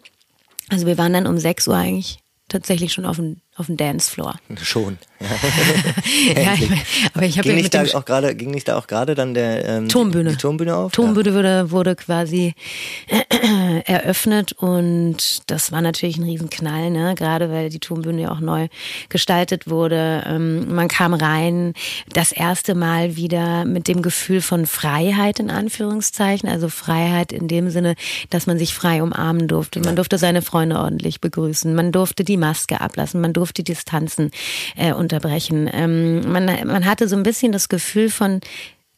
Also 0.71 0.87
wir 0.87 0.97
waren 0.97 1.12
dann 1.12 1.26
um 1.26 1.38
6 1.38 1.68
Uhr 1.68 1.76
eigentlich 1.76 2.18
tatsächlich 2.49 2.92
schon 2.95 3.04
auf 3.04 3.16
dem, 3.16 3.40
auf 3.58 3.66
dem 3.66 3.76
Dancefloor. 3.76 4.36
Schon. 4.62 4.98
Ja, 6.34 6.42
ja 6.42 6.54
ich 6.54 6.70
mein, 6.70 6.80
aber 7.14 7.26
ich 7.26 7.38
habe 7.38 7.48
ja 7.48 7.54
nicht 7.54 7.74
mit 7.74 7.74
da 7.74 7.98
auch 7.98 8.04
gerade, 8.04 8.34
ging 8.34 8.50
nicht 8.50 8.68
da 8.68 8.78
auch 8.78 8.86
gerade 8.86 9.14
dann 9.14 9.34
der 9.34 9.64
ähm, 9.64 9.88
Turmbühne. 9.88 10.30
Die 10.30 10.36
Turmbühne 10.36 10.76
auf? 10.76 10.92
Turmbühne 10.92 11.34
wurde, 11.34 11.70
wurde 11.70 11.96
quasi 11.96 12.54
eröffnet 13.84 14.52
und 14.52 15.16
das 15.46 15.72
war 15.72 15.80
natürlich 15.80 16.18
ein 16.18 16.24
Riesenknall, 16.24 16.90
ne? 16.90 17.14
gerade 17.16 17.50
weil 17.50 17.68
die 17.68 17.80
Turmbühne 17.80 18.22
ja 18.22 18.30
auch 18.30 18.40
neu 18.40 18.68
gestaltet 19.08 19.68
wurde. 19.68 20.24
Ähm, 20.26 20.72
man 20.74 20.88
kam 20.88 21.14
rein, 21.14 21.74
das 22.12 22.32
erste 22.32 22.74
Mal 22.74 23.16
wieder 23.16 23.64
mit 23.64 23.88
dem 23.88 24.02
Gefühl 24.02 24.40
von 24.40 24.66
Freiheit 24.66 25.40
in 25.40 25.50
Anführungszeichen, 25.50 26.48
also 26.48 26.68
Freiheit 26.68 27.32
in 27.32 27.48
dem 27.48 27.70
Sinne, 27.70 27.94
dass 28.30 28.46
man 28.46 28.58
sich 28.58 28.74
frei 28.74 29.02
umarmen 29.02 29.48
durfte. 29.48 29.80
Man 29.80 29.96
durfte 29.96 30.18
seine 30.18 30.42
Freunde 30.42 30.78
ordentlich 30.78 31.20
begrüßen, 31.20 31.74
man 31.74 31.92
durfte 31.92 32.24
die 32.24 32.36
Maske 32.36 32.80
ablassen, 32.80 33.20
man 33.20 33.32
durfte 33.32 33.47
Distanzen 33.52 34.30
äh, 34.76 34.92
unterbrechen. 34.92 35.68
Ähm, 35.72 36.30
man, 36.30 36.46
man 36.46 36.84
hatte 36.84 37.08
so 37.08 37.16
ein 37.16 37.22
bisschen 37.22 37.52
das 37.52 37.68
Gefühl 37.68 38.10
von, 38.10 38.40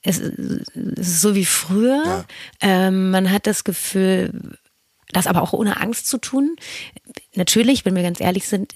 es 0.02 0.18
ist 0.18 0.66
so 0.96 1.34
wie 1.34 1.44
früher. 1.44 2.02
Ja. 2.04 2.24
Ähm, 2.60 3.10
man 3.10 3.30
hat 3.30 3.46
das 3.46 3.64
Gefühl, 3.64 4.32
das 5.12 5.26
aber 5.26 5.42
auch 5.42 5.52
ohne 5.52 5.80
Angst 5.80 6.06
zu 6.08 6.18
tun. 6.18 6.56
Natürlich, 7.34 7.84
wenn 7.84 7.96
wir 7.96 8.02
ganz 8.02 8.20
ehrlich 8.20 8.46
sind, 8.46 8.74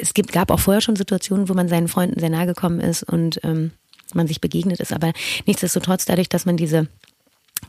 es 0.00 0.14
gibt, 0.14 0.32
gab 0.32 0.50
auch 0.50 0.60
vorher 0.60 0.80
schon 0.80 0.96
Situationen, 0.96 1.48
wo 1.48 1.54
man 1.54 1.68
seinen 1.68 1.88
Freunden 1.88 2.20
sehr 2.20 2.30
nahe 2.30 2.46
gekommen 2.46 2.80
ist 2.80 3.02
und 3.02 3.40
ähm, 3.44 3.72
man 4.14 4.26
sich 4.26 4.40
begegnet 4.40 4.80
ist. 4.80 4.92
Aber 4.92 5.12
nichtsdestotrotz, 5.46 6.04
dadurch, 6.04 6.28
dass 6.28 6.46
man 6.46 6.56
diese 6.56 6.88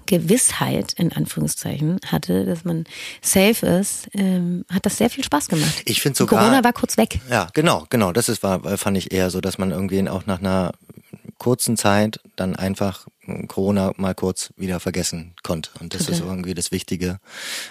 Gewissheit 0.05 0.93
in 0.93 1.13
Anführungszeichen 1.13 1.99
hatte, 2.05 2.45
dass 2.45 2.65
man 2.65 2.85
safe 3.21 3.65
ist, 3.65 4.09
ähm, 4.13 4.65
hat 4.69 4.85
das 4.85 4.97
sehr 4.97 5.09
viel 5.09 5.23
Spaß 5.23 5.47
gemacht. 5.47 5.83
Ich 5.85 6.01
finde 6.01 6.17
sogar. 6.17 6.39
Corona 6.39 6.63
war 6.63 6.73
kurz 6.73 6.97
weg. 6.97 7.19
Ja, 7.29 7.47
genau, 7.53 7.85
genau. 7.89 8.11
Das 8.11 8.27
ist, 8.29 8.43
war, 8.43 8.77
fand 8.77 8.97
ich 8.97 9.11
eher 9.11 9.29
so, 9.29 9.41
dass 9.41 9.57
man 9.57 9.71
irgendwie 9.71 10.07
auch 10.09 10.25
nach 10.25 10.39
einer 10.39 10.73
kurzen 11.37 11.77
Zeit 11.77 12.19
dann 12.35 12.55
einfach 12.55 13.07
Corona 13.47 13.93
mal 13.97 14.15
kurz 14.15 14.51
wieder 14.57 14.79
vergessen 14.79 15.33
konnte. 15.43 15.71
Und 15.79 15.93
das 15.93 16.05
Total. 16.05 16.15
ist 16.15 16.25
irgendwie 16.25 16.53
das 16.53 16.71
Wichtige, 16.71 17.19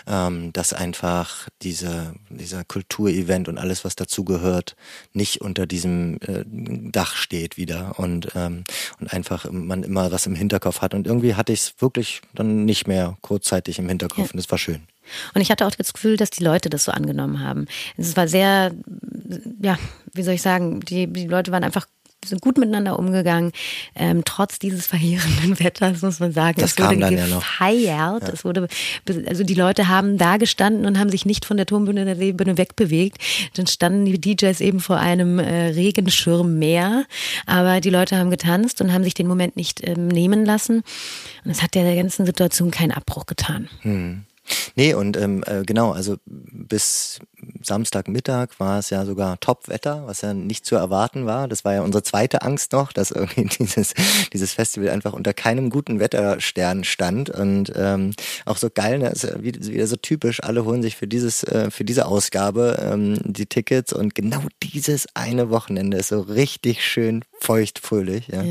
ähm, 0.07 0.53
dass 0.53 0.73
einfach 0.73 1.49
diese, 1.63 2.15
dieser 2.29 2.65
Kulturevent 2.65 3.49
und 3.49 3.59
alles, 3.59 3.85
was 3.85 3.97
dazugehört, 3.97 4.77
nicht 5.13 5.41
unter 5.41 5.67
diesem 5.67 6.19
äh, 6.27 6.45
Dach 6.47 7.15
steht 7.17 7.57
wieder 7.57 7.99
und, 7.99 8.29
ähm, 8.35 8.65
und 9.01 9.13
einfach 9.13 9.51
man 9.51 9.83
immer 9.83 10.11
was 10.13 10.27
im 10.27 10.35
Hinterkopf 10.35 10.81
hat. 10.81 10.95
Und 10.95 11.07
irgendwie 11.07 11.35
hatte 11.35 11.53
ich 11.53 11.61
es 11.61 11.75
wirklich 11.81 12.21
dann 12.35 12.65
nicht 12.65 12.87
mehr 12.87 13.17
kurzzeitig 13.21 13.79
im 13.79 13.89
Hinterkopf 13.89 14.19
Ja. 14.29 14.33
und 14.33 14.37
das 14.37 14.51
war 14.51 14.59
schön. 14.59 14.83
Und 15.35 15.41
ich 15.41 15.51
hatte 15.51 15.67
auch 15.67 15.75
das 15.75 15.93
Gefühl, 15.93 16.17
dass 16.17 16.31
die 16.31 16.45
Leute 16.45 16.71
das 16.71 16.85
so 16.85 16.93
angenommen 16.93 17.41
haben. 17.41 17.67
Es 17.97 18.17
war 18.17 18.29
sehr, 18.29 18.73
ja, 19.61 19.79
wie 20.13 20.23
soll 20.23 20.35
ich 20.35 20.43
sagen, 20.43 20.81
die, 20.81 21.07
die 21.07 21.27
Leute 21.27 21.51
waren 21.53 21.65
einfach 21.65 21.87
sind 22.25 22.43
gut 22.43 22.59
miteinander 22.59 22.99
umgegangen, 22.99 23.53
ähm, 23.95 24.23
trotz 24.25 24.59
dieses 24.59 24.87
verheerenden 24.87 25.59
Wetters, 25.61 26.03
muss 26.03 26.21
man 26.21 26.33
sagen. 26.33 26.61
Das 26.61 26.73
es 26.73 26.79
wurde 26.79 26.89
kam 26.91 27.01
dann 27.01 27.17
ja 27.17 27.27
noch. 27.27 27.41
gefeiert. 27.41 28.29
Es 28.29 28.45
wurde, 28.45 28.69
also 29.27 29.45
die 29.45 29.55
Leute 29.55 29.89
haben 29.89 30.19
da 30.19 30.37
gestanden 30.37 30.87
und 30.87 30.99
haben 30.99 31.11
sich 31.11 31.25
nicht 31.25 31.45
von 31.45 31.57
der 31.57 31.67
Turmbühne 31.67 32.05
der 32.05 32.17
Seebühne 32.17 32.59
wegbewegt. 32.59 33.19
Dann 33.55 33.67
standen 33.67 34.05
die 34.05 34.21
DJs 34.21 34.61
eben 34.61 34.81
vor 34.81 34.99
einem 34.99 35.39
äh, 35.39 35.69
Regenschirm 35.69 36.59
mehr. 36.59 37.05
Aber 37.47 37.81
die 37.81 37.91
Leute 37.91 38.17
haben 38.17 38.31
getanzt 38.31 38.81
und 38.81 38.93
haben 38.93 39.05
sich 39.05 39.15
den 39.15 39.27
Moment 39.27 39.57
nicht 39.57 39.87
ähm, 39.87 40.09
nehmen 40.09 40.45
lassen. 40.45 40.83
Und 41.45 41.51
es 41.51 41.63
hat 41.63 41.75
der 41.75 41.97
ganzen 41.97 42.27
Situation 42.27 42.71
keinen 42.71 42.93
Abbruch 42.93 43.27
getan. 43.27 43.69
Nee, 44.75 44.95
und 44.95 45.17
ähm, 45.17 45.45
äh, 45.47 45.63
genau, 45.65 45.93
also 45.93 46.17
bis 46.27 47.21
Samstagmittag 47.63 48.59
war 48.59 48.79
es 48.79 48.91
ja 48.91 49.05
sogar 49.05 49.39
Top-Wetter, 49.41 50.05
was 50.07 50.23
ja 50.23 50.35
nicht 50.35 50.65
zu 50.65 50.77
erwarten 50.77 51.27
war. 51.27 51.49
Das 51.49 51.65
war 51.65 51.75
ja 51.75 51.83
unsere 51.83 52.03
zweite 52.03 52.43
Angst 52.43 52.73
noch, 52.73 52.93
dass 52.93 53.11
irgendwie 53.11 53.45
dieses, 53.59 53.95
dieses 54.33 54.53
Festival 54.53 54.91
einfach 54.91 55.13
unter 55.13 55.35
keinem 55.35 55.71
guten 55.71 56.01
Wetterstern 56.01 56.85
stand. 56.85 57.31
Und 57.31 57.73
ähm, 57.77 58.15
auch 58.47 58.57
so 58.57 58.69
geil, 58.73 58.99
ne, 58.99 59.09
ist 59.09 59.43
wieder, 59.43 59.87
so 59.87 59.97
typisch, 59.97 60.43
alle 60.43 60.65
holen 60.65 60.83
sich 60.83 60.97
für 60.97 61.07
dieses, 61.07 61.45
äh, 61.45 61.71
für 61.71 61.85
diese 61.85 62.07
Ausgabe 62.07 62.79
ähm, 62.93 63.19
die 63.25 63.47
Tickets 63.47 63.93
und 63.93 64.15
genau 64.15 64.43
dieses 64.63 65.07
eine 65.15 65.51
Wochenende 65.51 65.99
ist 65.99 66.09
so 66.09 66.21
richtig 66.21 66.85
schön 66.85 67.25
feucht, 67.41 67.79
fröhlich. 67.79 68.29
Ja. 68.29 68.43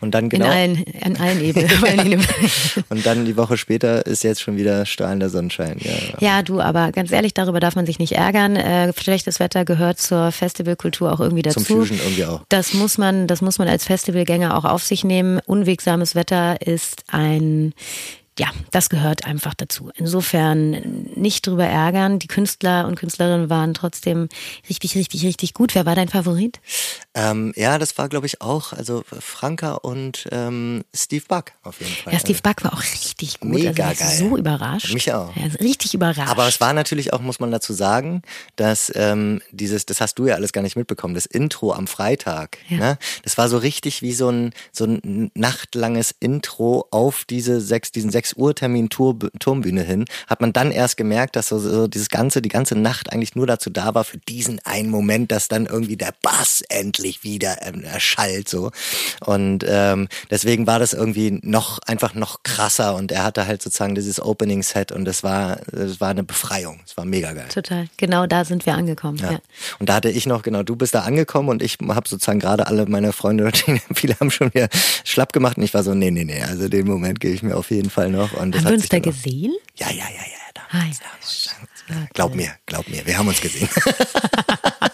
Und 0.00 0.14
dann 0.14 0.28
genau. 0.28 0.46
Allen, 0.46 0.84
an 1.02 1.16
allen 1.16 1.40
Ebenen. 1.44 2.24
und 2.88 3.06
dann 3.06 3.24
die 3.24 3.36
Woche 3.36 3.56
später 3.56 4.06
ist 4.06 4.24
jetzt 4.24 4.40
schon 4.40 4.56
wieder 4.56 4.86
strahlender 4.86 5.28
Sonnenschein. 5.28 5.78
Ja, 5.80 5.90
Ja, 6.20 6.42
du, 6.42 6.60
aber 6.60 6.92
ganz 6.92 7.12
ehrlich, 7.12 7.34
darüber 7.34 7.60
darf 7.60 7.76
man 7.76 7.86
sich 7.86 7.98
nicht 7.98 8.12
ärgern. 8.12 8.49
Äh, 8.56 8.92
schlechtes 8.98 9.40
Wetter 9.40 9.64
gehört 9.64 9.98
zur 9.98 10.32
Festivalkultur 10.32 11.12
auch 11.12 11.20
irgendwie 11.20 11.42
dazu. 11.42 11.60
Zum 11.60 11.76
Fusion 11.78 11.98
irgendwie 11.98 12.24
auch. 12.24 12.42
Das 12.48 12.74
muss 12.74 12.98
man, 12.98 13.26
das 13.26 13.42
muss 13.42 13.58
man 13.58 13.68
als 13.68 13.84
Festivalgänger 13.84 14.56
auch 14.56 14.64
auf 14.64 14.82
sich 14.84 15.04
nehmen. 15.04 15.40
Unwegsames 15.46 16.14
Wetter 16.14 16.60
ist 16.66 17.04
ein 17.08 17.74
ja, 18.40 18.48
das 18.70 18.88
gehört 18.88 19.26
einfach 19.26 19.52
dazu. 19.52 19.90
Insofern 19.96 20.70
nicht 21.14 21.46
drüber 21.46 21.66
ärgern. 21.66 22.18
Die 22.18 22.26
Künstler 22.26 22.86
und 22.86 22.94
Künstlerinnen 22.94 23.50
waren 23.50 23.74
trotzdem 23.74 24.28
richtig, 24.66 24.94
richtig, 24.94 25.24
richtig 25.26 25.52
gut. 25.52 25.74
Wer 25.74 25.84
war 25.84 25.94
dein 25.94 26.08
Favorit? 26.08 26.58
Ähm, 27.12 27.52
ja, 27.56 27.78
das 27.78 27.98
war, 27.98 28.08
glaube 28.08 28.26
ich, 28.26 28.40
auch, 28.40 28.72
also 28.72 29.02
Franka 29.18 29.72
und 29.72 30.28
ähm, 30.30 30.84
Steve 30.94 31.24
Buck 31.26 31.46
auf 31.64 31.80
jeden 31.80 31.92
Fall. 31.92 32.12
Ja, 32.12 32.20
Steve 32.20 32.38
Buck 32.40 32.62
war 32.62 32.72
auch 32.72 32.82
richtig 32.82 33.40
gut. 33.40 33.50
Mega 33.50 33.84
also, 33.84 34.04
geil. 34.04 34.16
So 34.16 34.36
überrascht. 34.36 34.94
Mich 34.94 35.12
auch. 35.12 35.34
Ja, 35.34 35.46
richtig 35.60 35.94
überrascht. 35.94 36.30
Aber 36.30 36.46
es 36.46 36.60
war 36.60 36.72
natürlich 36.72 37.12
auch, 37.12 37.20
muss 37.20 37.40
man 37.40 37.50
dazu 37.50 37.72
sagen, 37.72 38.22
dass 38.54 38.92
ähm, 38.94 39.42
dieses, 39.50 39.86
das 39.86 40.00
hast 40.00 40.20
du 40.20 40.26
ja 40.26 40.36
alles 40.36 40.52
gar 40.52 40.62
nicht 40.62 40.76
mitbekommen, 40.76 41.14
das 41.14 41.26
Intro 41.26 41.72
am 41.72 41.88
Freitag, 41.88 42.58
Ja. 42.68 42.76
ne? 42.76 42.98
Das 43.24 43.36
war 43.36 43.48
so 43.48 43.58
richtig 43.58 44.02
wie 44.02 44.12
so 44.12 44.28
ein 44.28 44.52
so 44.70 44.84
ein 44.84 45.32
nachtlanges 45.34 46.14
Intro 46.20 46.86
auf 46.92 47.24
diese 47.24 47.60
sechs, 47.60 47.90
diesen 47.90 48.10
sechs 48.10 48.34
Uhr 48.34 48.54
Termin 48.54 48.88
Turmbühne 48.88 49.82
hin. 49.82 50.04
Hat 50.28 50.40
man 50.40 50.52
dann 50.52 50.70
erst 50.70 50.96
gemerkt, 50.96 51.34
dass 51.34 51.48
so, 51.48 51.58
so 51.58 51.88
dieses 51.88 52.08
ganze, 52.08 52.40
die 52.40 52.48
ganze 52.48 52.76
Nacht 52.76 53.12
eigentlich 53.12 53.34
nur 53.34 53.48
dazu 53.48 53.68
da 53.68 53.96
war 53.96 54.04
für 54.04 54.18
diesen 54.18 54.60
einen 54.64 54.90
Moment, 54.90 55.32
dass 55.32 55.48
dann 55.48 55.66
irgendwie 55.66 55.96
der 55.96 56.14
Bass 56.22 56.62
endlich 56.68 56.99
wieder 57.22 57.58
ähm, 57.66 57.82
erschallt 57.84 58.48
so. 58.48 58.70
Und 59.24 59.64
ähm, 59.66 60.08
deswegen 60.30 60.66
war 60.66 60.78
das 60.78 60.92
irgendwie 60.92 61.38
noch 61.42 61.78
einfach 61.86 62.14
noch 62.14 62.42
krasser 62.42 62.94
und 62.94 63.12
er 63.12 63.24
hatte 63.24 63.46
halt 63.46 63.62
sozusagen 63.62 63.94
dieses 63.94 64.20
Opening 64.20 64.62
Set 64.62 64.92
und 64.92 65.04
das 65.04 65.22
war 65.22 65.56
das 65.72 66.00
war 66.00 66.10
eine 66.10 66.22
Befreiung. 66.24 66.80
Es 66.86 66.96
war 66.96 67.04
mega 67.04 67.32
geil. 67.32 67.48
Total. 67.52 67.88
Genau 67.96 68.26
da 68.26 68.44
sind 68.44 68.66
wir 68.66 68.74
angekommen. 68.74 69.18
Ja. 69.18 69.32
Ja. 69.32 69.38
Und 69.78 69.88
da 69.88 69.94
hatte 69.94 70.10
ich 70.10 70.26
noch, 70.26 70.42
genau, 70.42 70.62
du 70.62 70.76
bist 70.76 70.94
da 70.94 71.00
angekommen 71.00 71.48
und 71.48 71.62
ich 71.62 71.78
habe 71.88 72.08
sozusagen 72.08 72.38
gerade 72.40 72.66
alle 72.66 72.86
meine 72.86 73.12
Freunde, 73.12 73.50
viele 73.94 74.14
haben 74.20 74.30
schon 74.30 74.52
wieder 74.54 74.68
schlapp 75.04 75.32
gemacht 75.32 75.56
und 75.56 75.62
ich 75.64 75.74
war 75.74 75.82
so, 75.82 75.94
nee, 75.94 76.10
nee, 76.10 76.24
nee, 76.24 76.42
also 76.42 76.68
den 76.68 76.86
Moment 76.86 77.20
gebe 77.20 77.34
ich 77.34 77.42
mir 77.42 77.56
auf 77.56 77.70
jeden 77.70 77.90
Fall 77.90 78.10
noch. 78.10 78.32
Und 78.34 78.54
das 78.54 78.60
Haben 78.60 78.66
hat 78.66 78.72
wir 78.72 78.76
uns 78.78 78.88
da 78.88 78.98
dann 78.98 79.00
auch- 79.12 79.16
gesehen? 79.16 79.52
Ja, 79.76 79.88
ja, 79.90 79.96
ja, 79.96 80.04
ja. 80.04 80.36
Da, 80.54 80.60
Ah, 80.72 80.78
ja. 80.78 81.94
ja. 81.94 82.06
Glaub 82.14 82.34
mir, 82.34 82.50
glaub 82.66 82.88
mir, 82.88 83.04
wir 83.06 83.18
haben 83.18 83.26
uns 83.28 83.40
gesehen. 83.40 83.68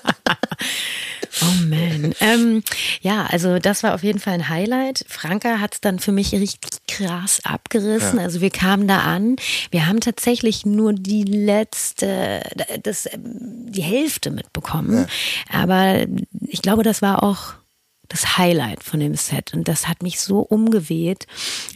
Man. 1.68 2.14
ähm, 2.20 2.62
ja, 3.00 3.26
also 3.26 3.58
das 3.58 3.82
war 3.82 3.94
auf 3.94 4.02
jeden 4.02 4.18
Fall 4.18 4.34
ein 4.34 4.48
Highlight. 4.48 5.04
Franka 5.08 5.58
hat 5.58 5.74
es 5.74 5.80
dann 5.80 5.98
für 5.98 6.12
mich 6.12 6.32
richtig 6.32 6.70
krass 6.88 7.40
abgerissen. 7.44 8.18
Also 8.18 8.40
wir 8.40 8.50
kamen 8.50 8.88
da 8.88 9.00
an. 9.00 9.36
Wir 9.70 9.86
haben 9.86 10.00
tatsächlich 10.00 10.66
nur 10.66 10.92
die 10.92 11.24
letzte, 11.24 12.42
das, 12.82 13.06
ähm, 13.12 13.70
die 13.70 13.82
Hälfte 13.82 14.30
mitbekommen. 14.30 15.06
Aber 15.52 16.06
ich 16.46 16.62
glaube, 16.62 16.82
das 16.82 17.02
war 17.02 17.22
auch 17.22 17.54
das 18.08 18.38
Highlight 18.38 18.82
von 18.82 19.00
dem 19.00 19.14
Set 19.14 19.52
und 19.54 19.68
das 19.68 19.88
hat 19.88 20.02
mich 20.02 20.20
so 20.20 20.40
umgeweht. 20.40 21.26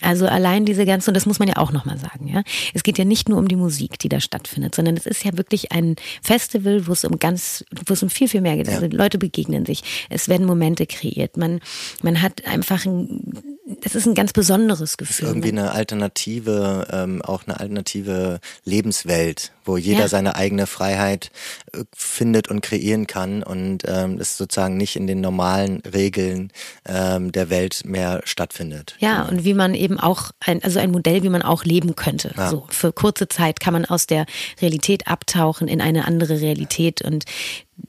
Also 0.01 0.27
allein 0.27 0.65
diese 0.65 0.87
ganze 0.87 1.11
und 1.11 1.15
das 1.15 1.27
muss 1.27 1.39
man 1.39 1.49
ja 1.49 1.57
auch 1.57 1.73
noch 1.73 1.85
mal 1.85 1.99
sagen, 1.99 2.29
ja. 2.29 2.43
Es 2.75 2.83
geht 2.83 2.99
ja 2.99 3.05
nicht 3.05 3.29
nur 3.29 3.39
um 3.39 3.49
die 3.49 3.57
Musik, 3.57 3.99
die 3.99 4.09
da 4.09 4.21
stattfindet, 4.21 4.75
sondern 4.75 4.97
es 4.97 5.07
ist 5.07 5.25
ja 5.25 5.37
wirklich 5.37 5.73
ein 5.73 5.97
Festival, 6.23 6.87
wo 6.87 6.93
es 6.93 7.05
um 7.05 7.19
ganz 7.19 7.65
wo 7.87 7.95
es 7.95 8.03
um 8.03 8.11
viel 8.11 8.29
viel 8.29 8.41
mehr 8.41 8.57
geht. 8.57 8.69
Also 8.69 8.87
Leute 8.87 9.19
begegnen 9.19 9.67
sich, 9.67 9.83
es 10.09 10.29
werden 10.29 10.47
Momente 10.47 10.87
kreiert. 10.87 11.37
Man 11.37 11.61
man 12.03 12.23
hat 12.23 12.47
einfach 12.47 12.85
ein 12.87 13.51
das 13.83 13.95
ist 13.95 14.07
ein 14.07 14.15
ganz 14.15 14.33
besonderes 14.33 14.97
Gefühl. 14.97 15.29
Irgendwie 15.29 15.51
eine 15.51 15.73
alternative, 15.73 16.89
ähm, 16.91 17.23
auch 17.23 17.47
eine 17.47 17.61
alternative 17.61 18.41
Lebenswelt, 18.65 19.53
wo 19.65 19.77
jeder 19.77 20.01
Ja. 20.01 20.09
seine 20.09 20.37
eigene 20.37 20.67
Freiheit 20.67 21.31
äh, 21.73 21.85
findet 21.95 22.49
und 22.49 22.61
kreieren 22.63 23.07
kann 23.07 23.43
und 23.43 23.83
ähm, 23.87 24.19
es 24.19 24.37
sozusagen 24.37 24.77
nicht 24.77 24.97
in 24.97 25.07
den 25.07 25.21
normalen 25.21 25.81
Regeln 25.93 26.51
ähm, 26.87 27.33
der 27.33 27.51
Welt 27.51 27.83
mehr 27.85 28.21
stattfindet. 28.25 28.97
Ja, 29.01 29.23
und 29.23 29.45
wie 29.45 29.55
man 29.55 29.75
eben 29.75 29.99
auch 30.01 30.31
ein, 30.41 30.63
also 30.63 30.79
ein 30.79 30.91
Modell, 30.91 31.23
wie 31.23 31.29
man 31.29 31.43
auch 31.43 31.65
leben 31.65 31.97
könnte. 31.97 32.33
Ja. 32.37 32.51
So 32.51 32.67
für 32.71 32.93
kurze 32.93 33.29
Zeit 33.29 33.61
kann 33.61 33.73
man 33.73 33.85
aus 33.85 34.07
der 34.07 34.27
Realität 34.61 35.07
abtauchen 35.09 35.69
in 35.69 35.81
eine 35.81 36.07
andere 36.07 36.41
Realität 36.41 37.03
und 37.03 37.25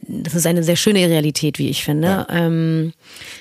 das 0.07 0.35
ist 0.35 0.45
eine 0.47 0.63
sehr 0.63 0.77
schöne 0.77 0.99
Realität, 0.99 1.59
wie 1.59 1.69
ich 1.69 1.83
finde. 1.83 2.25
Ähm, 2.29 2.93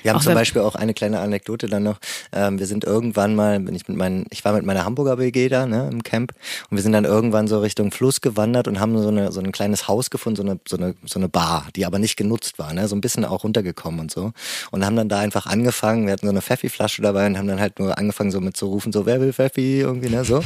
Wir 0.03 0.13
haben 0.13 0.21
zum 0.21 0.33
Beispiel 0.33 0.61
auch 0.61 0.75
eine 0.75 0.93
kleine 0.93 1.19
Anekdote 1.19 1.67
dann 1.67 1.83
noch. 1.83 1.99
Ähm, 2.33 2.59
wir 2.59 2.65
sind 2.65 2.83
irgendwann 2.83 3.35
mal, 3.35 3.59
bin 3.59 3.73
ich 3.75 3.87
mit 3.87 3.97
meinen, 3.97 4.25
ich 4.31 4.43
war 4.43 4.53
mit 4.53 4.65
meiner 4.65 4.83
Hamburger 4.85 5.17
WG 5.17 5.47
da, 5.49 5.65
ne, 5.65 5.87
im 5.91 6.03
Camp, 6.03 6.33
und 6.69 6.77
wir 6.77 6.83
sind 6.83 6.91
dann 6.91 7.05
irgendwann 7.05 7.47
so 7.47 7.59
Richtung 7.59 7.91
Fluss 7.91 8.20
ausgewandert 8.21 8.67
und 8.67 8.79
haben 8.79 8.97
so, 9.01 9.07
eine, 9.07 9.31
so 9.31 9.39
ein 9.39 9.51
kleines 9.51 9.87
Haus 9.87 10.09
gefunden, 10.09 10.35
so 10.35 10.43
eine, 10.43 10.59
so, 10.67 10.77
eine, 10.77 10.95
so 11.05 11.19
eine 11.19 11.27
Bar, 11.27 11.67
die 11.75 11.85
aber 11.85 11.99
nicht 11.99 12.15
genutzt 12.15 12.59
war, 12.59 12.73
ne? 12.73 12.87
so 12.87 12.95
ein 12.95 13.01
bisschen 13.01 13.25
auch 13.25 13.43
runtergekommen 13.43 13.99
und 13.99 14.11
so. 14.11 14.31
Und 14.69 14.85
haben 14.85 14.95
dann 14.95 15.09
da 15.09 15.19
einfach 15.19 15.47
angefangen, 15.47 16.05
wir 16.05 16.13
hatten 16.13 16.27
so 16.27 16.31
eine 16.31 16.41
Pfeffi-Flasche 16.41 17.01
dabei 17.01 17.25
und 17.25 17.37
haben 17.37 17.47
dann 17.47 17.59
halt 17.59 17.79
nur 17.79 17.97
angefangen 17.97 18.31
so 18.31 18.39
mit 18.39 18.55
zu 18.55 18.67
rufen, 18.67 18.91
so 18.91 19.05
wer 19.05 19.19
will 19.21 19.33
Pfeffi 19.33 19.79
irgendwie, 19.79 20.09
ne, 20.09 20.23
so. 20.23 20.43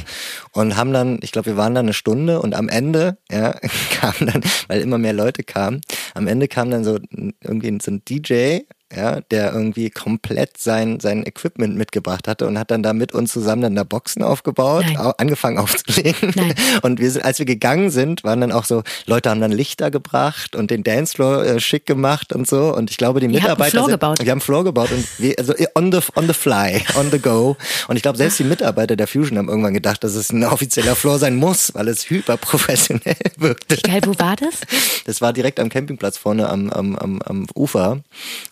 Und 0.51 0.77
haben 0.77 0.93
dann, 0.93 1.19
ich 1.21 1.31
glaube, 1.31 1.47
wir 1.47 1.57
waren 1.57 1.75
da 1.75 1.81
eine 1.81 1.93
Stunde 1.93 2.41
und 2.41 2.55
am 2.55 2.69
Ende, 2.69 3.17
ja, 3.29 3.55
kam 3.99 4.13
dann, 4.19 4.41
weil 4.67 4.81
immer 4.81 4.97
mehr 4.97 5.13
Leute 5.13 5.43
kamen, 5.43 5.81
am 6.13 6.27
Ende 6.27 6.47
kam 6.47 6.71
dann 6.71 6.83
so 6.83 6.99
irgendwie 7.43 7.77
so 7.81 7.91
ein 7.91 8.03
DJ 8.05 8.59
ja, 8.95 9.21
der 9.31 9.53
irgendwie 9.53 9.89
komplett 9.89 10.57
sein, 10.57 10.99
sein 10.99 11.25
Equipment 11.25 11.75
mitgebracht 11.75 12.27
hatte 12.27 12.47
und 12.47 12.57
hat 12.57 12.71
dann 12.71 12.83
da 12.83 12.93
mit 12.93 13.13
uns 13.13 13.31
zusammen 13.31 13.61
dann 13.61 13.75
da 13.75 13.83
Boxen 13.83 14.23
aufgebaut, 14.23 14.85
Nein. 14.85 15.13
angefangen 15.17 15.57
aufzulegen. 15.65 16.31
Nein. 16.35 16.53
Und 16.81 16.99
wir 16.99 17.11
sind, 17.11 17.25
als 17.25 17.39
wir 17.39 17.45
gegangen 17.45 17.89
sind, 17.89 18.23
waren 18.23 18.41
dann 18.41 18.51
auch 18.51 18.65
so, 18.65 18.83
Leute 19.05 19.29
haben 19.29 19.41
dann 19.41 19.51
Lichter 19.51 19.91
gebracht 19.91 20.55
und 20.55 20.71
den 20.71 20.83
Dancefloor 20.83 21.45
äh, 21.45 21.59
schick 21.59 21.85
gemacht 21.85 22.33
und 22.33 22.47
so. 22.47 22.73
Und 22.75 22.91
ich 22.91 22.97
glaube, 22.97 23.19
die 23.19 23.27
Mitarbeiter. 23.27 23.81
Haben 23.81 23.99
Floor 23.99 24.15
sind, 24.15 24.25
wir 24.25 24.31
haben 24.31 24.41
Floor 24.41 24.63
gebaut 24.63 24.91
und 24.91 25.05
wir, 25.17 25.35
also 25.37 25.53
on 25.75 25.91
the, 25.91 25.99
on 26.15 26.27
the 26.27 26.33
fly, 26.33 26.83
on 26.95 27.11
the 27.11 27.19
go. 27.19 27.57
Und 27.87 27.95
ich 27.95 28.01
glaube, 28.01 28.17
selbst 28.17 28.39
die 28.39 28.43
Mitarbeiter 28.43 28.95
der 28.95 29.07
Fusion 29.07 29.37
haben 29.37 29.49
irgendwann 29.49 29.73
gedacht, 29.73 30.03
dass 30.03 30.15
es 30.15 30.31
ein 30.31 30.43
offizieller 30.43 30.95
Floor 30.95 31.19
sein 31.19 31.35
muss, 31.35 31.73
weil 31.73 31.87
es 31.87 32.09
hyperprofessionell 32.09 33.15
wirkte. 33.37 33.77
Geil, 33.77 34.01
wo 34.05 34.17
war 34.19 34.35
das? 34.35 34.61
Das 35.05 35.21
war 35.21 35.33
direkt 35.33 35.59
am 35.59 35.69
Campingplatz 35.69 36.17
vorne 36.17 36.49
am, 36.49 36.69
am, 36.69 36.95
am, 36.95 37.21
am 37.21 37.47
Ufer. 37.55 38.01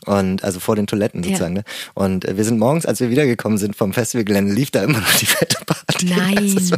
Und 0.05 0.32
und 0.33 0.43
also 0.43 0.59
vor 0.59 0.75
den 0.75 0.87
Toiletten 0.87 1.23
sozusagen. 1.23 1.55
Ja. 1.55 1.61
Ne? 1.61 1.65
Und 1.93 2.25
äh, 2.25 2.35
wir 2.37 2.43
sind 2.43 2.59
morgens, 2.59 2.85
als 2.85 2.99
wir 2.99 3.09
wiedergekommen 3.09 3.57
sind 3.57 3.75
vom 3.75 3.93
Festivalgelände, 3.93 4.53
lief 4.53 4.71
da 4.71 4.83
immer 4.83 4.99
noch 4.99 5.15
die 5.15 5.25
fette 5.25 5.57
Party. 5.65 6.05
Nein. 6.17 6.71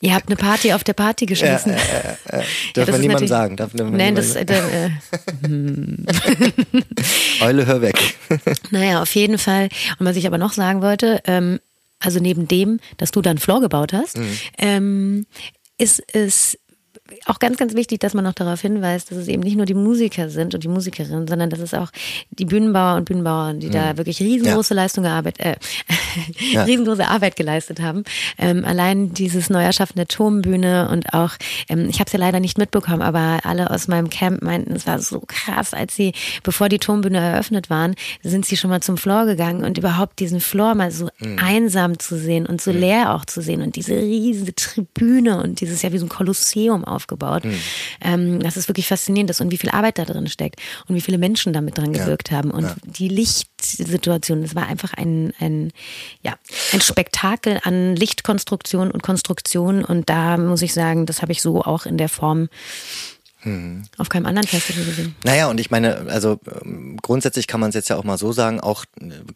Ihr 0.00 0.14
habt 0.14 0.28
eine 0.28 0.36
Party 0.36 0.72
auf 0.72 0.84
der 0.84 0.92
Party 0.92 1.26
geschmissen. 1.26 1.72
Ja, 1.72 2.38
äh, 2.38 2.40
äh, 2.40 2.44
darf 2.74 2.88
ja, 2.88 2.92
man 2.92 3.00
niemandem 3.00 3.28
sagen. 3.28 3.56
Darf 3.56 3.72
man 3.74 3.96
Nein, 3.96 4.14
das. 4.14 4.34
Äh. 4.34 4.44
Eule, 7.40 7.66
hör 7.66 7.80
weg. 7.80 8.16
naja, 8.70 9.02
auf 9.02 9.14
jeden 9.14 9.38
Fall. 9.38 9.68
Und 9.98 10.06
was 10.06 10.16
ich 10.16 10.26
aber 10.26 10.38
noch 10.38 10.52
sagen 10.52 10.82
wollte, 10.82 11.20
ähm, 11.26 11.60
also 12.00 12.20
neben 12.20 12.48
dem, 12.48 12.80
dass 12.98 13.10
du 13.10 13.22
dann 13.22 13.38
Floor 13.38 13.60
gebaut 13.60 13.92
hast, 13.92 14.18
mhm. 14.18 14.38
ähm, 14.58 15.26
ist 15.78 16.02
es 16.12 16.58
auch 17.26 17.38
ganz, 17.38 17.56
ganz 17.56 17.74
wichtig, 17.74 18.00
dass 18.00 18.14
man 18.14 18.24
noch 18.24 18.32
darauf 18.32 18.60
hinweist, 18.60 19.10
dass 19.10 19.18
es 19.18 19.28
eben 19.28 19.42
nicht 19.42 19.56
nur 19.56 19.66
die 19.66 19.74
Musiker 19.74 20.28
sind 20.28 20.54
und 20.54 20.64
die 20.64 20.68
Musikerinnen, 20.68 21.28
sondern 21.28 21.50
dass 21.50 21.60
es 21.60 21.74
auch 21.74 21.90
die 22.30 22.44
Bühnenbauer 22.44 22.96
und 22.96 23.04
Bühnenbauern, 23.04 23.60
die 23.60 23.68
mhm. 23.68 23.72
da 23.72 23.96
wirklich 23.96 24.20
riesengroße 24.20 24.74
ja. 24.74 24.82
Leistung 24.82 25.04
gearbeitet, 25.04 25.44
äh, 25.44 25.56
ja. 26.52 26.64
riesengroße 26.64 27.06
Arbeit 27.06 27.36
geleistet 27.36 27.80
haben. 27.80 28.04
Ähm, 28.38 28.64
allein 28.64 29.12
dieses 29.14 29.50
Neuerschaffen 29.50 29.96
der 29.96 30.08
Turmbühne 30.08 30.88
und 30.90 31.14
auch, 31.14 31.32
ähm, 31.68 31.88
ich 31.88 32.00
habe 32.00 32.06
es 32.06 32.12
ja 32.12 32.18
leider 32.18 32.40
nicht 32.40 32.58
mitbekommen, 32.58 33.02
aber 33.02 33.40
alle 33.44 33.70
aus 33.70 33.88
meinem 33.88 34.10
Camp 34.10 34.42
meinten, 34.42 34.74
es 34.74 34.86
war 34.86 35.00
so 35.00 35.22
krass, 35.26 35.74
als 35.74 35.96
sie, 35.96 36.12
bevor 36.42 36.68
die 36.68 36.78
Turmbühne 36.78 37.18
eröffnet 37.18 37.70
waren, 37.70 37.94
sind 38.22 38.46
sie 38.46 38.56
schon 38.56 38.70
mal 38.70 38.80
zum 38.80 38.96
Floor 38.96 39.26
gegangen 39.26 39.64
und 39.64 39.78
überhaupt 39.78 40.18
diesen 40.18 40.40
Floor 40.40 40.74
mal 40.74 40.90
so 40.90 41.08
mhm. 41.18 41.38
einsam 41.38 41.98
zu 41.98 42.18
sehen 42.18 42.46
und 42.46 42.60
so 42.60 42.72
mhm. 42.72 42.80
leer 42.80 43.14
auch 43.14 43.24
zu 43.24 43.40
sehen 43.42 43.62
und 43.62 43.76
diese 43.76 43.94
riesige 43.94 44.54
Tribüne 44.54 45.42
und 45.42 45.60
dieses 45.60 45.82
ja 45.82 45.92
wie 45.92 45.98
so 45.98 46.06
ein 46.06 46.10
Kolosseum 46.10 46.84
aufgebaut. 46.96 47.44
Mhm. 47.44 47.60
Ähm, 48.00 48.40
das 48.40 48.56
ist 48.56 48.68
wirklich 48.68 48.88
faszinierend 48.88 49.30
ist 49.30 49.40
und 49.40 49.52
wie 49.52 49.58
viel 49.58 49.70
Arbeit 49.70 49.98
da 49.98 50.04
drin 50.04 50.26
steckt 50.26 50.60
und 50.88 50.96
wie 50.96 51.00
viele 51.00 51.18
Menschen 51.18 51.52
damit 51.52 51.78
dran 51.78 51.92
gewirkt 51.92 52.30
ja. 52.30 52.38
haben 52.38 52.50
und 52.50 52.64
ja. 52.64 52.76
die 52.84 53.08
Lichtsituation, 53.08 54.42
es 54.42 54.54
war 54.54 54.66
einfach 54.66 54.94
ein, 54.94 55.32
ein, 55.38 55.72
ja, 56.22 56.34
ein 56.72 56.80
Spektakel 56.80 57.60
an 57.62 57.94
Lichtkonstruktion 57.94 58.90
und 58.90 59.02
Konstruktion 59.02 59.84
und 59.84 60.08
da 60.08 60.36
muss 60.36 60.62
ich 60.62 60.72
sagen, 60.72 61.06
das 61.06 61.22
habe 61.22 61.32
ich 61.32 61.42
so 61.42 61.62
auch 61.62 61.86
in 61.86 61.98
der 61.98 62.08
Form 62.08 62.48
mhm. 63.46 63.84
auf 63.96 64.08
keinem 64.08 64.26
anderen 64.26 64.46
Festival 64.46 64.84
gesehen. 64.84 65.14
Naja, 65.24 65.48
und 65.48 65.60
ich 65.60 65.70
meine, 65.70 66.06
also 66.08 66.38
ähm, 66.62 66.98
grundsätzlich 67.00 67.46
kann 67.46 67.60
man 67.60 67.70
es 67.70 67.74
jetzt 67.74 67.88
ja 67.88 67.96
auch 67.96 68.04
mal 68.04 68.18
so 68.18 68.32
sagen, 68.32 68.60
auch 68.60 68.84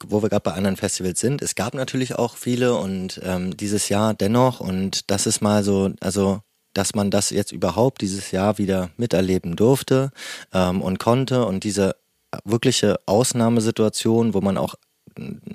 wo 0.07 0.23
wir 0.23 0.29
gerade 0.29 0.43
bei 0.43 0.53
anderen 0.53 0.77
Festivals 0.77 1.21
sind, 1.21 1.43
es 1.43 1.55
gab 1.55 1.75
natürlich 1.75 2.17
auch 2.17 2.37
viele 2.37 2.75
und 2.75 3.21
ähm, 3.25 3.57
dieses 3.57 3.89
Jahr 3.89 4.15
dennoch 4.15 4.61
und 4.61 5.11
das 5.11 5.27
ist 5.27 5.41
mal 5.41 5.63
so, 5.63 5.91
also 6.01 6.41
dass 6.75 6.95
man 6.95 7.11
das 7.11 7.31
jetzt 7.31 7.53
überhaupt 7.53 8.01
dieses 8.01 8.31
Jahr 8.31 8.59
wieder 8.59 8.91
miterleben 8.97 9.57
durfte 9.57 10.11
ähm, 10.53 10.83
und 10.83 10.99
konnte. 10.99 11.45
Und 11.47 11.65
diese 11.65 11.97
wirkliche 12.45 13.01
Ausnahmesituation, 13.07 14.35
wo 14.35 14.41
man 14.41 14.57
auch 14.57 14.75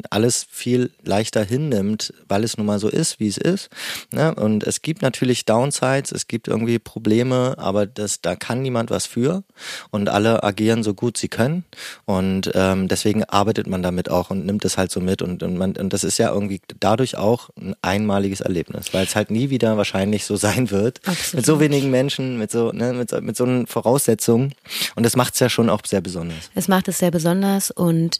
alles 0.10 0.46
viel 0.50 0.92
leichter 1.04 1.44
hinnimmt, 1.44 2.14
weil 2.28 2.44
es 2.44 2.58
nun 2.58 2.66
mal 2.66 2.80
so 2.80 2.88
ist, 2.88 3.20
wie 3.20 3.28
es 3.28 3.38
ist. 3.38 3.70
Ne? 4.12 4.34
Und 4.36 4.64
es 4.64 4.82
gibt 4.82 5.02
natürlich 5.02 5.46
Downsides, 5.46 6.12
es 6.12 6.28
gibt 6.28 6.48
irgendwie 6.48 6.80
Probleme, 6.80 7.56
aber 7.58 7.86
das, 7.86 8.22
da 8.22 8.36
kann 8.36 8.62
niemand 8.62 8.92
was 8.92 9.06
für. 9.06 9.44
Und 9.92 10.10
alle 10.10 10.44
agieren 10.44 10.84
so 10.84 10.94
gut 10.94 11.18
sie 11.18 11.28
können. 11.28 11.66
Und 12.06 12.52
ähm, 12.54 12.88
deswegen 12.88 13.24
arbeitet 13.24 13.68
man 13.68 13.84
damit 13.84 14.10
auch 14.10 14.30
und 14.30 14.46
nimmt 14.46 14.66
es 14.66 14.78
halt 14.78 14.92
so 14.92 15.00
mit. 15.00 15.22
Und, 15.22 15.44
und, 15.44 15.58
man, 15.58 15.76
und 15.76 15.94
das 15.94 16.04
ist 16.04 16.18
ja 16.18 16.32
irgendwie 16.32 16.62
dadurch 16.80 17.18
auch 17.18 17.50
ein 17.60 17.76
einmaliges 17.82 18.42
Erlebnis, 18.42 18.94
weil 18.94 19.06
es 19.06 19.16
halt 19.16 19.32
nie 19.32 19.50
wieder 19.50 19.78
wahrscheinlich 19.78 20.26
so 20.26 20.36
sein 20.46 20.72
wird. 20.72 21.02
Absolut. 21.06 21.34
Mit 21.34 21.46
so 21.46 21.60
wenigen 21.60 21.92
Menschen, 21.92 22.38
mit 22.38 22.52
so, 22.52 22.72
ne, 22.72 22.94
mit, 22.94 23.12
mit 23.22 23.36
so 23.36 23.44
einen 23.44 23.68
Voraussetzungen. 23.68 24.54
Und 24.96 25.06
das 25.06 25.16
macht 25.16 25.34
es 25.34 25.40
ja 25.40 25.50
schon 25.50 25.70
auch 25.70 25.82
sehr 25.86 26.02
besonders. 26.02 26.50
Es 26.54 26.68
macht 26.68 26.88
es 26.88 27.00
sehr 27.00 27.12
besonders. 27.12 27.72
Und 27.72 28.18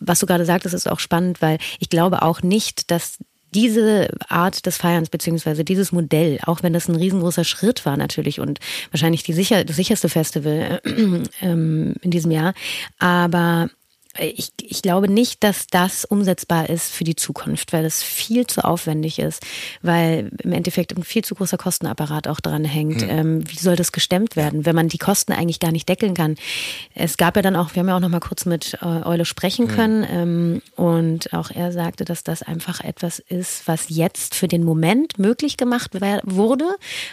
was 0.00 0.18
du 0.18 0.26
gerade 0.26 0.44
sagtest, 0.44 0.69
ist 0.72 0.90
auch 0.90 1.00
spannend, 1.00 1.42
weil 1.42 1.58
ich 1.78 1.88
glaube 1.88 2.22
auch 2.22 2.42
nicht, 2.42 2.90
dass 2.90 3.18
diese 3.54 4.10
Art 4.28 4.64
des 4.66 4.76
Feierns 4.76 5.10
beziehungsweise 5.10 5.64
dieses 5.64 5.92
Modell, 5.92 6.38
auch 6.44 6.62
wenn 6.62 6.72
das 6.72 6.88
ein 6.88 6.96
riesengroßer 6.96 7.44
Schritt 7.44 7.84
war 7.84 7.96
natürlich 7.96 8.38
und 8.40 8.60
wahrscheinlich 8.90 9.22
die 9.22 9.32
sicher, 9.32 9.64
das 9.64 9.76
sicherste 9.76 10.08
Festival 10.08 10.80
äh, 10.84 11.22
ähm, 11.42 11.94
in 12.00 12.10
diesem 12.10 12.30
Jahr, 12.30 12.54
aber 12.98 13.68
ich, 14.20 14.52
ich 14.60 14.82
glaube 14.82 15.08
nicht, 15.08 15.42
dass 15.42 15.66
das 15.66 16.04
umsetzbar 16.04 16.68
ist 16.68 16.92
für 16.92 17.04
die 17.04 17.16
Zukunft, 17.16 17.72
weil 17.72 17.84
es 17.84 18.02
viel 18.02 18.46
zu 18.46 18.64
aufwendig 18.64 19.18
ist, 19.18 19.42
weil 19.82 20.30
im 20.42 20.52
Endeffekt 20.52 20.96
ein 20.96 21.02
viel 21.02 21.24
zu 21.24 21.34
großer 21.34 21.58
Kostenapparat 21.58 22.28
auch 22.28 22.40
dran 22.40 22.64
hängt. 22.64 23.02
Hm. 23.02 23.08
Ähm, 23.10 23.50
wie 23.50 23.58
soll 23.58 23.76
das 23.76 23.92
gestemmt 23.92 24.36
werden, 24.36 24.66
wenn 24.66 24.74
man 24.74 24.88
die 24.88 24.98
Kosten 24.98 25.32
eigentlich 25.32 25.60
gar 25.60 25.72
nicht 25.72 25.88
deckeln 25.88 26.14
kann? 26.14 26.36
Es 26.94 27.16
gab 27.16 27.36
ja 27.36 27.42
dann 27.42 27.56
auch, 27.56 27.74
wir 27.74 27.80
haben 27.80 27.88
ja 27.88 27.96
auch 27.96 28.00
noch 28.00 28.08
mal 28.08 28.20
kurz 28.20 28.46
mit 28.46 28.78
äh, 28.82 28.86
Eule 28.86 29.24
sprechen 29.24 29.68
hm. 29.68 29.74
können 29.74 30.06
ähm, 30.10 30.62
und 30.76 31.32
auch 31.32 31.50
er 31.50 31.72
sagte, 31.72 32.04
dass 32.04 32.22
das 32.22 32.42
einfach 32.42 32.80
etwas 32.80 33.18
ist, 33.18 33.66
was 33.66 33.86
jetzt 33.88 34.34
für 34.34 34.48
den 34.48 34.64
Moment 34.64 35.18
möglich 35.18 35.56
gemacht 35.56 35.94
wurde, 35.94 36.66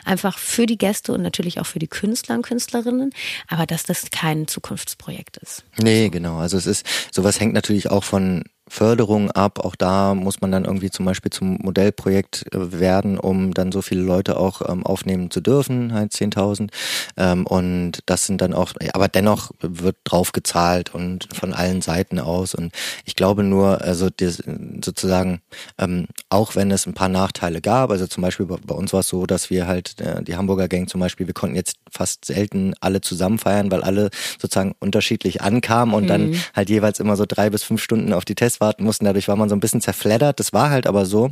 einfach 0.05 0.37
für 0.37 0.65
die 0.65 0.77
Gäste 0.77 1.13
und 1.13 1.21
natürlich 1.21 1.59
auch 1.59 1.65
für 1.65 1.79
die 1.79 1.87
Künstler 1.87 2.35
und 2.35 2.41
Künstlerinnen, 2.41 3.11
aber 3.47 3.65
dass 3.65 3.83
das 3.83 4.09
kein 4.11 4.47
Zukunftsprojekt 4.47 5.37
ist. 5.37 5.63
Nee, 5.77 6.09
genau. 6.09 6.37
Also 6.37 6.57
es 6.57 6.65
ist 6.65 6.85
Sowas 7.11 7.39
hängt 7.39 7.53
natürlich 7.53 7.89
auch 7.89 8.03
von 8.03 8.43
Förderung 8.67 9.31
ab. 9.31 9.59
Auch 9.63 9.75
da 9.75 10.13
muss 10.13 10.41
man 10.41 10.51
dann 10.51 10.65
irgendwie 10.65 10.91
zum 10.91 11.05
Beispiel 11.05 11.31
zum 11.31 11.57
Modellprojekt 11.61 12.53
äh, 12.53 12.79
werden, 12.79 13.17
um 13.17 13.53
dann 13.53 13.71
so 13.71 13.81
viele 13.81 14.01
Leute 14.01 14.37
auch 14.37 14.61
ähm, 14.67 14.85
aufnehmen 14.85 15.31
zu 15.31 15.41
dürfen, 15.41 15.93
halt 15.93 16.11
10.000. 16.11 16.69
Ähm, 17.15 17.47
und 17.47 17.99
das 18.05 18.25
sind 18.25 18.41
dann 18.41 18.53
auch, 18.53 18.73
aber 18.93 19.07
dennoch 19.07 19.51
wird 19.61 19.97
drauf 20.03 20.31
gezahlt 20.31 20.93
und 20.93 21.27
von 21.33 21.53
allen 21.53 21.81
Seiten 21.81 22.19
aus. 22.19 22.55
Und 22.55 22.73
ich 23.05 23.15
glaube 23.15 23.43
nur, 23.43 23.81
also 23.81 24.09
das, 24.09 24.43
sozusagen, 24.83 25.41
ähm, 25.77 26.07
auch 26.29 26.55
wenn 26.55 26.71
es 26.71 26.85
ein 26.85 26.93
paar 26.93 27.09
Nachteile 27.09 27.61
gab, 27.61 27.89
also 27.91 28.07
zum 28.07 28.21
Beispiel 28.21 28.45
bei, 28.45 28.57
bei 28.65 28.75
uns 28.75 28.93
war 28.93 28.99
es 28.99 29.07
so, 29.07 29.25
dass 29.25 29.49
wir 29.49 29.67
halt, 29.67 29.99
äh, 30.01 30.21
die 30.23 30.35
Hamburger 30.35 30.67
Gang 30.67 30.89
zum 30.89 30.99
Beispiel, 30.99 31.27
wir 31.27 31.33
konnten 31.33 31.55
jetzt 31.55 31.77
fast 31.91 32.25
selten 32.25 32.73
alle 32.81 33.01
zusammen 33.01 33.39
feiern, 33.39 33.71
weil 33.71 33.83
alle 33.83 34.09
sozusagen 34.39 34.75
unterschiedlich 34.79 35.41
ankamen 35.41 35.95
und 35.95 36.03
mhm. 36.03 36.07
dann 36.07 36.35
halt 36.53 36.69
jeweils 36.69 36.99
immer 36.99 37.15
so 37.15 37.25
drei 37.25 37.49
bis 37.49 37.63
fünf 37.63 37.81
Stunden 37.81 38.13
auf 38.13 38.25
die 38.25 38.35
Tests 38.35 38.56
warten 38.59 38.83
mussten. 38.83 39.05
Dadurch 39.05 39.27
war 39.27 39.35
man 39.35 39.49
so 39.49 39.55
ein 39.55 39.59
bisschen 39.59 39.81
zerfleddert. 39.81 40.39
Das 40.39 40.53
war 40.53 40.69
halt 40.69 40.87
aber 40.87 41.05
so. 41.05 41.31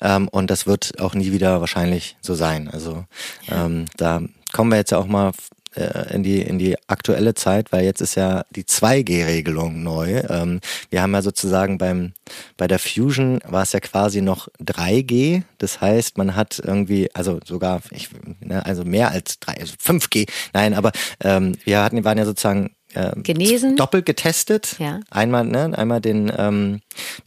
Ähm, 0.00 0.28
und 0.28 0.50
das 0.50 0.66
wird 0.66 1.00
auch 1.00 1.14
nie 1.14 1.32
wieder 1.32 1.60
wahrscheinlich 1.60 2.16
so 2.20 2.34
sein. 2.34 2.68
Also 2.68 3.04
ähm, 3.50 3.86
da 3.96 4.22
kommen 4.52 4.70
wir 4.70 4.78
jetzt 4.78 4.92
ja 4.92 4.98
auch 4.98 5.06
mal 5.06 5.32
äh, 5.74 6.14
in 6.14 6.22
die 6.22 6.42
in 6.42 6.58
die 6.58 6.76
aktuelle 6.86 7.34
Zeit, 7.34 7.72
weil 7.72 7.84
jetzt 7.84 8.00
ist 8.00 8.14
ja 8.14 8.44
die 8.50 8.64
2G-Regelung 8.64 9.82
neu. 9.82 10.22
Ähm, 10.28 10.60
wir 10.90 11.02
haben 11.02 11.14
ja 11.14 11.22
sozusagen 11.22 11.78
beim 11.78 12.12
bei 12.56 12.68
der 12.68 12.78
Fusion 12.78 13.40
war 13.46 13.62
es 13.62 13.72
ja 13.72 13.80
quasi 13.80 14.20
noch 14.20 14.48
3G. 14.62 15.42
Das 15.58 15.80
heißt, 15.80 16.18
man 16.18 16.36
hat 16.36 16.60
irgendwie 16.64 17.10
also 17.14 17.40
sogar 17.44 17.80
ich, 17.90 18.10
ne, 18.40 18.64
also 18.64 18.84
mehr 18.84 19.10
als 19.10 19.40
3, 19.40 19.60
also 19.60 19.74
5G. 19.82 20.28
Nein, 20.52 20.74
aber 20.74 20.92
ähm, 21.20 21.56
wir 21.64 21.82
hatten 21.82 22.04
waren 22.04 22.18
ja 22.18 22.24
sozusagen 22.24 22.74
äh, 22.94 23.12
genesen. 23.20 23.76
Doppelt 23.76 24.06
getestet. 24.06 24.76
Ja. 24.78 25.00
Einmal, 25.10 25.44
ne, 25.44 25.76
einmal 25.76 26.00
den, 26.00 26.32
ähm, 26.36 26.80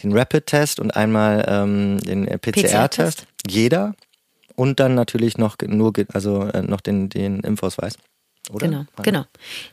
den 0.04 0.18
Rapid-Test 0.18 0.80
und 0.80 0.96
einmal 0.96 1.46
ähm, 1.48 2.00
den 2.00 2.28
äh, 2.28 2.38
PCR-Test. 2.38 3.22
PCR 3.22 3.28
Jeder. 3.48 3.96
Und 4.56 4.80
dann 4.80 4.96
natürlich 4.96 5.38
noch 5.38 5.58
nur, 5.66 5.94
also 6.14 6.44
äh, 6.44 6.62
noch 6.62 6.82
den, 6.82 7.10
den 7.10 7.42
Impfausweis. 7.42 7.98
Oder? 8.52 8.68
Genau, 8.68 8.86
genau. 9.04 9.26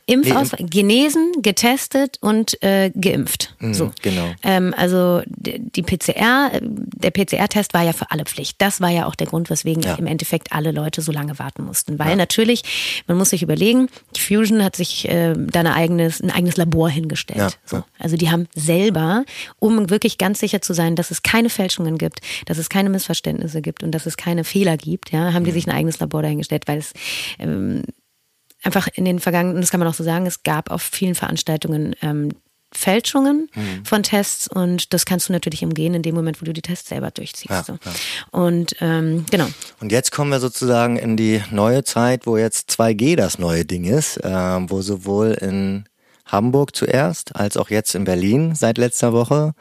Impfausweis, 0.07 0.61
nee, 0.61 0.67
genesen, 0.69 1.33
getestet 1.43 2.19
und 2.21 2.63
äh, 2.63 2.91
geimpft. 2.91 3.55
Mhm, 3.59 3.75
so. 3.75 3.93
Genau. 4.03 4.33
Ähm, 4.43 4.75
also 4.77 5.23
die 5.27 5.83
PCR, 5.83 6.51
der 6.61 7.11
PCR-Test 7.11 7.75
war 7.75 7.83
ja 7.83 7.93
für 7.93 8.11
alle 8.11 8.25
Pflicht. 8.25 8.61
Das 8.61 8.81
war 8.81 8.91
ja 8.91 9.07
auch 9.07 9.15
der 9.15 9.27
Grund, 9.27 9.51
weswegen 9.51 9.83
ja. 9.83 9.95
im 9.95 10.07
Endeffekt 10.07 10.53
alle 10.53 10.73
Leute 10.73 11.03
so 11.03 11.13
lange 11.13 11.39
warten 11.39 11.65
mussten. 11.65 11.99
Weil 11.99 12.11
ja. 12.11 12.17
natürlich, 12.17 12.63
man 13.07 13.17
muss 13.17 13.31
sich 13.31 13.43
überlegen, 13.43 13.89
die 14.17 14.21
Fusion 14.21 14.63
hat 14.65 14.77
sich 14.77 15.09
äh, 15.09 15.35
da 15.37 15.61
ein 15.61 15.67
eigenes, 15.67 16.23
ein 16.23 16.31
eigenes 16.31 16.57
Labor 16.57 16.89
hingestellt. 16.89 17.39
Ja. 17.39 17.51
So. 17.65 17.85
Also 17.99 18.17
die 18.17 18.31
haben 18.31 18.49
selber, 18.55 19.25
um 19.59 19.91
wirklich 19.91 20.19
ganz 20.19 20.41
sicher 20.41 20.63
zu 20.63 20.73
sein, 20.75 20.97
dass 20.97 21.11
es 21.11 21.23
keine 21.23 21.49
Fälschungen 21.51 21.99
gibt, 21.99 22.21
dass 22.47 22.59
es 22.59 22.69
keine 22.69 22.91
Missverständnisse 22.91 23.63
gibt 23.63 23.83
und 23.83 23.93
dass 23.93 24.07
es 24.07 24.17
keine 24.17 24.45
Fehler 24.45 24.77
gibt, 24.77 25.13
ja, 25.13 25.33
haben 25.33 25.45
die 25.45 25.51
mhm. 25.51 25.55
sich 25.55 25.67
ein 25.67 25.73
eigenes 25.73 26.01
Labor 26.01 26.23
dahingestellt, 26.23 26.69
weil 26.69 26.79
es 26.79 26.93
ähm, 27.39 27.83
einfach 28.63 28.89
in 28.95 29.05
den 29.05 29.19
vergangenen, 29.19 29.61
das 29.61 29.71
kann 29.71 29.81
man 29.81 29.89
auch 29.89 29.95
so 29.95 30.05
sagen, 30.05 30.27
es 30.27 30.43
gab 30.43 30.71
auf 30.71 30.83
vielen 30.83 31.15
Veranstaltungen 31.15 31.95
ähm, 32.03 32.31
Fälschungen 32.75 33.49
mhm. 33.55 33.85
von 33.85 34.03
Tests 34.03 34.49
und 34.49 34.93
das 34.93 35.05
kannst 35.05 35.29
du 35.29 35.33
natürlich 35.33 35.63
umgehen 35.63 35.95
in 35.95 36.03
dem 36.03 36.15
Moment, 36.15 36.41
wo 36.41 36.45
du 36.45 36.53
die 36.53 36.63
Tests 36.63 36.89
selber 36.89 37.11
durchziehst. 37.11 37.51
Ja, 37.51 37.63
so. 37.63 37.79
Und 38.31 38.75
ähm, 38.81 39.27
genau. 39.31 39.47
Und 39.81 39.93
jetzt 39.93 40.11
kommen 40.11 40.31
wir 40.31 40.41
sozusagen 40.41 40.97
in 40.97 41.17
die 41.17 41.43
neue 41.51 41.85
Zeit, 41.85 42.27
wo 42.27 42.37
jetzt 42.37 42.71
2G 42.71 43.17
das 43.17 43.39
neue 43.39 43.65
Ding 43.65 43.85
ist, 43.85 44.17
äh, 44.19 44.31
wo 44.31 44.81
sowohl 44.81 45.33
in 45.33 45.85
Hamburg 46.27 46.75
zuerst, 46.75 47.37
als 47.37 47.57
auch 47.57 47.71
jetzt 47.71 47.95
in 47.95 48.05
Berlin 48.05 48.55
seit 48.55 48.79
letzter 48.79 49.13
Woche 49.13 49.55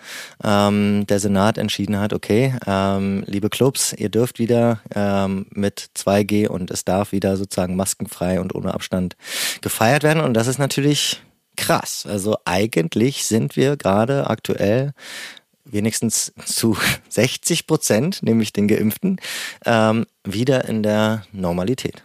ähm, 0.43 1.06
der 1.08 1.19
Senat 1.19 1.58
entschieden 1.58 2.00
hat, 2.00 2.13
okay, 2.13 2.56
ähm, 2.65 3.24
liebe 3.28 3.50
Clubs, 3.50 3.93
ihr 3.93 4.10
dürft 4.10 4.39
wieder 4.39 4.82
ähm, 4.93 5.47
mit 5.52 5.89
2G 5.97 6.47
und 6.47 6.71
es 6.71 6.86
darf 6.86 7.12
wieder 7.12 7.38
sozusagen 7.38 7.76
maskenfrei 7.76 8.39
und 8.39 8.56
ohne 8.56 8.74
Abstand 8.74 9.15
gefeiert 9.62 10.04
werden. 10.04 10.21
Und 10.21 10.34
das 10.34 10.47
ist 10.47 10.60
natürlich 10.60 11.21
krass. 11.58 12.06
Also 12.08 12.38
eigentlich 12.45 13.26
sind 13.26 13.56
wir 13.56 13.78
gerade 13.78 14.30
aktuell 14.30 14.93
wenigstens 15.65 16.34
zu 16.45 16.78
60 17.10 17.67
Prozent, 17.67 18.24
nämlich 18.24 18.54
den 18.54 18.67
Geimpften, 18.67 19.17
ähm, 19.65 20.06
wieder 20.24 20.65
in 20.65 20.84
der 20.84 21.24
Normalität. 21.32 22.04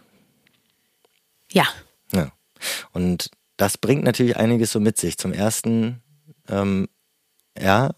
Ja. 1.51 1.65
Ja. 2.13 2.31
Und 2.91 3.29
das 3.57 3.77
bringt 3.77 4.03
natürlich 4.03 4.37
einiges 4.37 4.71
so 4.71 4.79
mit 4.79 4.97
sich. 4.97 5.17
Zum 5.17 5.33
ersten, 5.33 6.01
ähm, 6.47 6.87
ja, 7.59 7.91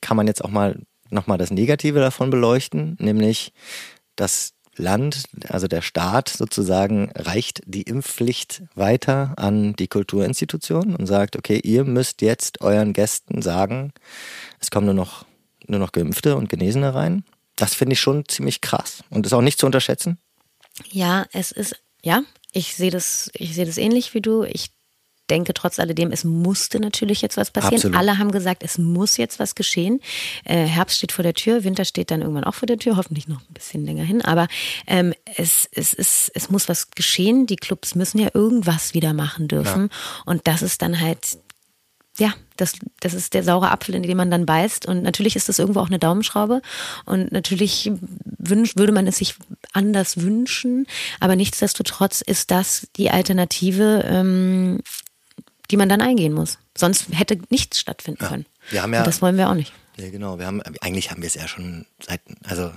kann 0.00 0.16
man 0.16 0.26
jetzt 0.26 0.44
auch 0.44 0.50
mal 0.50 0.80
nochmal 1.10 1.38
das 1.38 1.50
Negative 1.50 2.00
davon 2.00 2.30
beleuchten, 2.30 2.96
nämlich 2.98 3.52
das 4.16 4.52
Land, 4.76 5.24
also 5.48 5.66
der 5.66 5.82
Staat 5.82 6.28
sozusagen, 6.28 7.10
reicht 7.14 7.62
die 7.66 7.82
Impfpflicht 7.82 8.62
weiter 8.74 9.34
an 9.36 9.74
die 9.74 9.88
Kulturinstitutionen 9.88 10.94
und 10.96 11.06
sagt, 11.06 11.36
okay, 11.36 11.60
ihr 11.62 11.84
müsst 11.84 12.22
jetzt 12.22 12.60
euren 12.60 12.92
Gästen 12.92 13.42
sagen, 13.42 13.92
es 14.60 14.70
kommen 14.70 14.86
nur 14.86 14.94
noch, 14.94 15.26
nur 15.66 15.80
noch 15.80 15.92
Geimpfte 15.92 16.36
und 16.36 16.48
Genesene 16.48 16.94
rein. 16.94 17.24
Das 17.56 17.74
finde 17.74 17.94
ich 17.94 18.00
schon 18.00 18.26
ziemlich 18.28 18.60
krass 18.60 19.02
und 19.10 19.26
ist 19.26 19.32
auch 19.32 19.42
nicht 19.42 19.58
zu 19.58 19.66
unterschätzen. 19.66 20.18
Ja, 20.90 21.26
es 21.32 21.50
ist, 21.50 21.74
ja, 22.04 22.22
ich 22.52 22.76
sehe 22.76 22.92
das, 22.92 23.30
ich 23.34 23.56
das 23.56 23.78
ähnlich 23.78 24.14
wie 24.14 24.20
du. 24.20 24.44
Ich 24.44 24.70
denke 25.30 25.54
trotz 25.54 25.78
alledem, 25.78 26.12
es 26.12 26.24
musste 26.24 26.80
natürlich 26.80 27.22
jetzt 27.22 27.36
was 27.36 27.50
passieren. 27.50 27.76
Absolut. 27.76 27.96
Alle 27.96 28.18
haben 28.18 28.32
gesagt, 28.32 28.62
es 28.62 28.78
muss 28.78 29.16
jetzt 29.16 29.38
was 29.38 29.54
geschehen. 29.54 30.00
Äh, 30.44 30.64
Herbst 30.64 30.98
steht 30.98 31.12
vor 31.12 31.22
der 31.22 31.34
Tür, 31.34 31.64
Winter 31.64 31.84
steht 31.84 32.10
dann 32.10 32.22
irgendwann 32.22 32.44
auch 32.44 32.54
vor 32.54 32.66
der 32.66 32.78
Tür, 32.78 32.96
hoffentlich 32.96 33.28
noch 33.28 33.40
ein 33.40 33.54
bisschen 33.54 33.84
länger 33.84 34.04
hin. 34.04 34.22
Aber 34.22 34.48
ähm, 34.86 35.14
es, 35.36 35.68
es, 35.72 35.94
es, 35.94 36.30
es 36.34 36.50
muss 36.50 36.68
was 36.68 36.90
geschehen. 36.90 37.46
Die 37.46 37.56
Clubs 37.56 37.94
müssen 37.94 38.18
ja 38.18 38.28
irgendwas 38.34 38.94
wieder 38.94 39.12
machen 39.12 39.48
dürfen. 39.48 39.90
Ja. 39.90 40.22
Und 40.26 40.46
das 40.46 40.62
ist 40.62 40.82
dann 40.82 41.00
halt 41.00 41.38
ja, 42.18 42.34
das, 42.56 42.72
das 43.00 43.14
ist 43.14 43.34
der 43.34 43.44
saure 43.44 43.70
Apfel, 43.70 43.94
in 43.94 44.02
den 44.02 44.16
man 44.16 44.30
dann 44.30 44.46
beißt. 44.46 44.86
Und 44.86 45.02
natürlich 45.02 45.36
ist 45.36 45.48
das 45.48 45.58
irgendwo 45.58 45.80
auch 45.80 45.86
eine 45.86 45.98
Daumenschraube. 45.98 46.62
Und 47.04 47.32
natürlich 47.32 47.90
wünsch, 48.24 48.76
würde 48.76 48.92
man 48.92 49.06
es 49.06 49.18
sich 49.18 49.36
anders 49.72 50.20
wünschen. 50.20 50.86
Aber 51.20 51.36
nichtsdestotrotz 51.36 52.20
ist 52.20 52.50
das 52.50 52.88
die 52.96 53.10
Alternative, 53.10 54.04
ähm, 54.06 54.80
die 55.70 55.76
man 55.76 55.88
dann 55.88 56.00
eingehen 56.00 56.32
muss. 56.32 56.58
Sonst 56.76 57.06
hätte 57.12 57.38
nichts 57.50 57.78
stattfinden 57.78 58.22
ja. 58.22 58.28
können. 58.28 58.46
Wir 58.70 58.82
haben 58.82 58.92
ja, 58.92 59.00
Und 59.00 59.06
das 59.06 59.22
wollen 59.22 59.36
wir 59.36 59.48
auch 59.50 59.54
nicht. 59.54 59.72
Ja, 59.96 60.10
genau. 60.10 60.38
Wir 60.38 60.46
haben, 60.46 60.62
eigentlich 60.80 61.10
haben 61.10 61.22
wir 61.22 61.26
es 61.26 61.34
ja 61.34 61.48
schon 61.48 61.84
seit, 62.00 62.20
also 62.44 62.70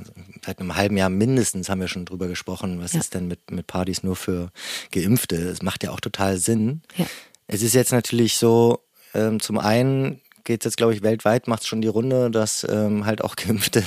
seit 0.43 0.59
einem 0.59 0.75
halben 0.75 0.97
Jahr 0.97 1.09
mindestens 1.09 1.69
haben 1.69 1.79
wir 1.79 1.87
schon 1.87 2.05
drüber 2.05 2.27
gesprochen, 2.27 2.81
was 2.81 2.93
ja. 2.93 2.99
ist 2.99 3.13
denn 3.13 3.27
mit, 3.27 3.51
mit 3.51 3.67
Partys 3.67 4.03
nur 4.03 4.15
für 4.15 4.51
Geimpfte? 4.91 5.35
Es 5.35 5.61
macht 5.61 5.83
ja 5.83 5.91
auch 5.91 5.99
total 5.99 6.37
Sinn. 6.37 6.81
Ja. 6.97 7.05
Es 7.47 7.61
ist 7.61 7.75
jetzt 7.75 7.91
natürlich 7.91 8.37
so, 8.37 8.79
ähm, 9.13 9.39
zum 9.39 9.59
einen 9.59 10.21
geht 10.43 10.61
es 10.61 10.65
jetzt, 10.65 10.77
glaube 10.77 10.93
ich, 10.93 11.03
weltweit, 11.03 11.47
macht 11.47 11.61
es 11.61 11.67
schon 11.67 11.81
die 11.81 11.87
Runde, 11.87 12.31
dass 12.31 12.65
ähm, 12.69 13.05
halt 13.05 13.23
auch 13.23 13.35
Geimpfte 13.41 13.83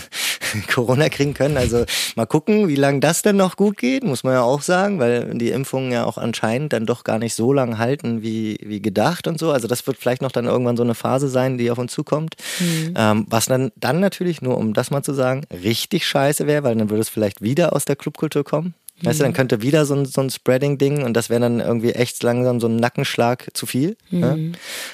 Corona 0.72 1.08
kriegen 1.08 1.34
können. 1.34 1.56
Also 1.56 1.84
mal 2.16 2.26
gucken, 2.26 2.68
wie 2.68 2.76
lange 2.76 3.00
das 3.00 3.22
denn 3.22 3.36
noch 3.36 3.56
gut 3.56 3.76
geht, 3.76 4.04
muss 4.04 4.24
man 4.24 4.34
ja 4.34 4.42
auch 4.42 4.62
sagen, 4.62 4.98
weil 4.98 5.36
die 5.36 5.50
Impfungen 5.50 5.92
ja 5.92 6.04
auch 6.04 6.18
anscheinend 6.18 6.72
dann 6.72 6.86
doch 6.86 7.04
gar 7.04 7.18
nicht 7.18 7.34
so 7.34 7.52
lange 7.52 7.78
halten 7.78 8.22
wie, 8.22 8.58
wie 8.62 8.80
gedacht 8.80 9.26
und 9.26 9.38
so. 9.38 9.50
Also 9.50 9.68
das 9.68 9.86
wird 9.86 9.98
vielleicht 9.98 10.22
noch 10.22 10.32
dann 10.32 10.46
irgendwann 10.46 10.76
so 10.76 10.82
eine 10.82 10.94
Phase 10.94 11.28
sein, 11.28 11.58
die 11.58 11.70
auf 11.70 11.78
uns 11.78 11.92
zukommt. 11.92 12.36
Mhm. 12.60 12.94
Ähm, 12.96 13.26
was 13.28 13.46
dann, 13.46 13.72
dann 13.76 14.00
natürlich, 14.00 14.42
nur 14.42 14.58
um 14.58 14.74
das 14.74 14.90
mal 14.90 15.02
zu 15.02 15.12
sagen, 15.12 15.42
richtig 15.50 16.06
scheiße 16.06 16.46
wäre, 16.46 16.64
weil 16.64 16.76
dann 16.76 16.90
würde 16.90 17.02
es 17.02 17.08
vielleicht 17.08 17.42
wieder 17.42 17.74
aus 17.74 17.84
der 17.84 17.96
Clubkultur 17.96 18.44
kommen. 18.44 18.74
Weißt 19.02 19.18
du, 19.18 19.24
dann 19.24 19.32
mhm. 19.32 19.36
könnte 19.36 19.62
wieder 19.62 19.86
so 19.86 19.94
ein, 19.94 20.06
so 20.06 20.20
ein 20.20 20.30
Spreading-Ding 20.30 21.02
und 21.02 21.14
das 21.14 21.28
wäre 21.28 21.40
dann 21.40 21.60
irgendwie 21.60 21.92
echt 21.92 22.22
langsam 22.22 22.60
so 22.60 22.68
ein 22.68 22.76
Nackenschlag 22.76 23.48
zu 23.52 23.66
viel. 23.66 23.96
Ne? 24.10 24.36
Mhm. 24.36 24.50
Ne? 24.50 24.52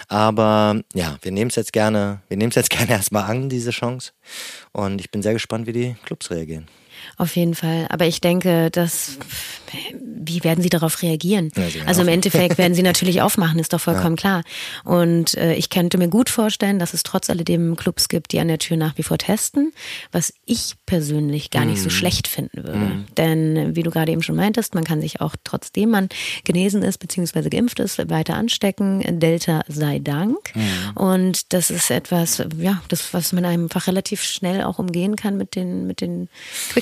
Aber 0.09 0.81
ja, 0.95 1.19
wir 1.21 1.33
nehmen 1.33 1.51
es 1.51 1.57
jetzt 1.57 1.73
gerne, 1.73 2.23
wir 2.29 2.37
nehmen 2.37 2.51
es 2.51 2.57
jetzt 2.57 2.71
gerne 2.77 2.91
erstmal 2.93 3.25
an, 3.25 3.49
diese 3.49 3.71
Chance. 3.71 4.13
Und 4.73 5.01
ich 5.01 5.11
bin 5.11 5.23
sehr 5.23 5.35
gespannt, 5.35 5.67
wie 5.67 5.73
die 5.73 5.97
Clubs 6.05 6.31
reagieren. 6.31 6.67
Auf 7.17 7.37
jeden 7.37 7.55
Fall. 7.55 7.87
Aber 7.91 8.07
ich 8.07 8.21
denke, 8.21 8.71
dass 8.71 9.19
wie 10.03 10.43
werden 10.45 10.63
sie 10.63 10.69
darauf 10.69 11.03
reagieren? 11.03 11.51
Ja, 11.57 11.65
also 11.87 12.03
im 12.03 12.09
Endeffekt 12.09 12.59
werden 12.59 12.75
sie 12.75 12.83
natürlich 12.83 13.23
aufmachen, 13.23 13.59
ist 13.59 13.73
doch 13.73 13.81
vollkommen 13.81 14.17
ja. 14.17 14.43
klar. 14.43 14.43
Und 14.85 15.37
äh, 15.37 15.55
ich 15.55 15.71
könnte 15.71 15.99
mir 15.99 16.09
gut 16.09 16.29
vorstellen, 16.29 16.79
dass 16.79 16.95
es 16.95 17.03
trotz 17.03 17.31
alledem 17.31 17.77
Clubs 17.77 18.09
gibt, 18.09 18.33
die 18.33 18.41
an 18.41 18.49
der 18.49 18.59
Tür 18.59 18.77
nach 18.77 18.97
wie 18.99 19.03
vor 19.03 19.19
testen, 19.19 19.73
was 20.13 20.33
ich 20.47 20.75
persönlich 20.87 21.51
gar 21.51 21.65
nicht 21.65 21.79
mm. 21.79 21.83
so 21.83 21.89
mhm. 21.89 21.91
schlecht 21.91 22.29
finden 22.29 22.65
würde. 22.65 22.79
Mm. 22.79 23.07
Denn 23.17 23.77
wie 23.77 23.83
du 23.83 23.91
gerade 23.91 24.13
eben 24.13 24.23
schon 24.23 24.37
meintest, 24.37 24.75
man 24.75 24.85
kann 24.85 25.01
sich 25.01 25.21
auch 25.21 25.37
trotzdem 25.45 25.91
man 25.91 26.09
genesen 26.45 26.83
ist 26.83 26.99
bzw. 26.99 27.49
geimpft 27.49 27.81
ist, 27.81 28.11
weiter 28.11 28.35
anstecken. 28.35 29.21
Delta 29.21 29.63
sei 29.69 29.99
Dank. 29.99 30.55
Mm. 30.55 30.99
Und 30.99 31.53
das 31.53 31.71
ist 31.71 31.91
etwas, 31.91 32.43
ja, 32.59 32.83
das, 32.89 33.13
was 33.15 33.33
man 33.33 33.45
einfach 33.45 33.87
relativ 33.87 34.23
schnell 34.23 34.63
auch 34.63 34.79
umgehen 34.79 35.17
kann 35.17 35.37
mit 35.37 35.55
den, 35.55 35.87
mit 35.87 36.01
den 36.01 36.29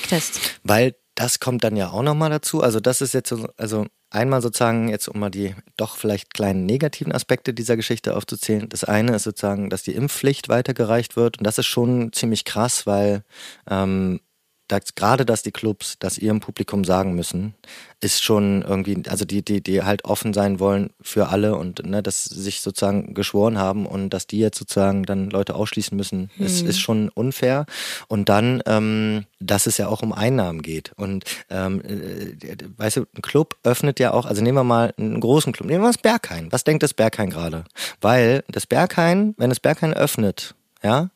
Quicktests. 0.09 0.59
Weil 0.63 0.95
das 1.15 1.39
kommt 1.39 1.63
dann 1.63 1.75
ja 1.75 1.89
auch 1.89 2.01
nochmal 2.01 2.29
dazu. 2.29 2.61
Also 2.61 2.79
das 2.79 3.01
ist 3.01 3.13
jetzt 3.13 3.29
so, 3.29 3.47
also 3.57 3.85
einmal 4.09 4.41
sozusagen 4.41 4.89
jetzt, 4.89 5.07
um 5.07 5.19
mal 5.19 5.29
die 5.29 5.53
doch 5.77 5.97
vielleicht 5.97 6.33
kleinen 6.33 6.65
negativen 6.65 7.13
Aspekte 7.13 7.53
dieser 7.53 7.75
Geschichte 7.75 8.15
aufzuzählen. 8.15 8.69
Das 8.69 8.83
eine 8.83 9.15
ist 9.15 9.23
sozusagen, 9.23 9.69
dass 9.69 9.83
die 9.83 9.95
Impfpflicht 9.95 10.49
weitergereicht 10.49 11.15
wird 11.15 11.37
und 11.37 11.45
das 11.45 11.57
ist 11.57 11.67
schon 11.67 12.13
ziemlich 12.13 12.45
krass, 12.45 12.87
weil 12.87 13.23
ähm, 13.69 14.21
dass 14.69 14.95
gerade, 14.95 15.25
dass 15.25 15.43
die 15.43 15.51
Clubs 15.51 15.97
das 15.99 16.17
ihrem 16.17 16.39
Publikum 16.39 16.85
sagen 16.85 17.15
müssen, 17.15 17.55
ist 18.01 18.23
schon 18.23 18.61
irgendwie, 18.61 19.03
also 19.09 19.25
die, 19.25 19.43
die, 19.43 19.61
die 19.61 19.83
halt 19.83 20.05
offen 20.05 20.33
sein 20.33 20.59
wollen 20.59 20.91
für 21.01 21.29
alle 21.29 21.55
und 21.55 21.85
ne, 21.85 22.01
dass 22.01 22.23
sich 22.23 22.61
sozusagen 22.61 23.13
geschworen 23.13 23.57
haben 23.57 23.85
und 23.85 24.11
dass 24.11 24.27
die 24.27 24.39
jetzt 24.39 24.57
sozusagen 24.57 25.03
dann 25.03 25.29
Leute 25.29 25.55
ausschließen 25.55 25.97
müssen, 25.97 26.29
mhm. 26.37 26.45
ist, 26.45 26.61
ist 26.61 26.79
schon 26.79 27.09
unfair. 27.09 27.65
Und 28.07 28.29
dann, 28.29 28.61
ähm, 28.67 29.25
dass 29.39 29.65
es 29.65 29.77
ja 29.77 29.87
auch 29.87 30.01
um 30.01 30.13
Einnahmen 30.13 30.61
geht. 30.61 30.93
Und 30.95 31.25
ähm, 31.49 31.81
äh, 31.81 32.55
weißt 32.77 32.97
du, 32.97 33.05
ein 33.15 33.21
Club 33.21 33.57
öffnet 33.63 33.99
ja 33.99 34.11
auch, 34.11 34.25
also 34.25 34.41
nehmen 34.41 34.57
wir 34.57 34.63
mal 34.63 34.93
einen 34.97 35.19
großen 35.19 35.51
Club, 35.51 35.67
nehmen 35.67 35.83
wir 35.83 35.89
das 35.89 35.97
Berghain. 35.97 36.51
Was 36.51 36.63
denkt 36.63 36.83
das 36.83 36.93
Berghain 36.93 37.31
gerade? 37.31 37.65
Weil 38.01 38.43
das 38.47 38.67
Berghain, 38.67 39.33
wenn 39.37 39.49
das 39.49 39.59
Berghain 39.59 39.93
öffnet, 39.93 40.55
ja, 40.83 41.09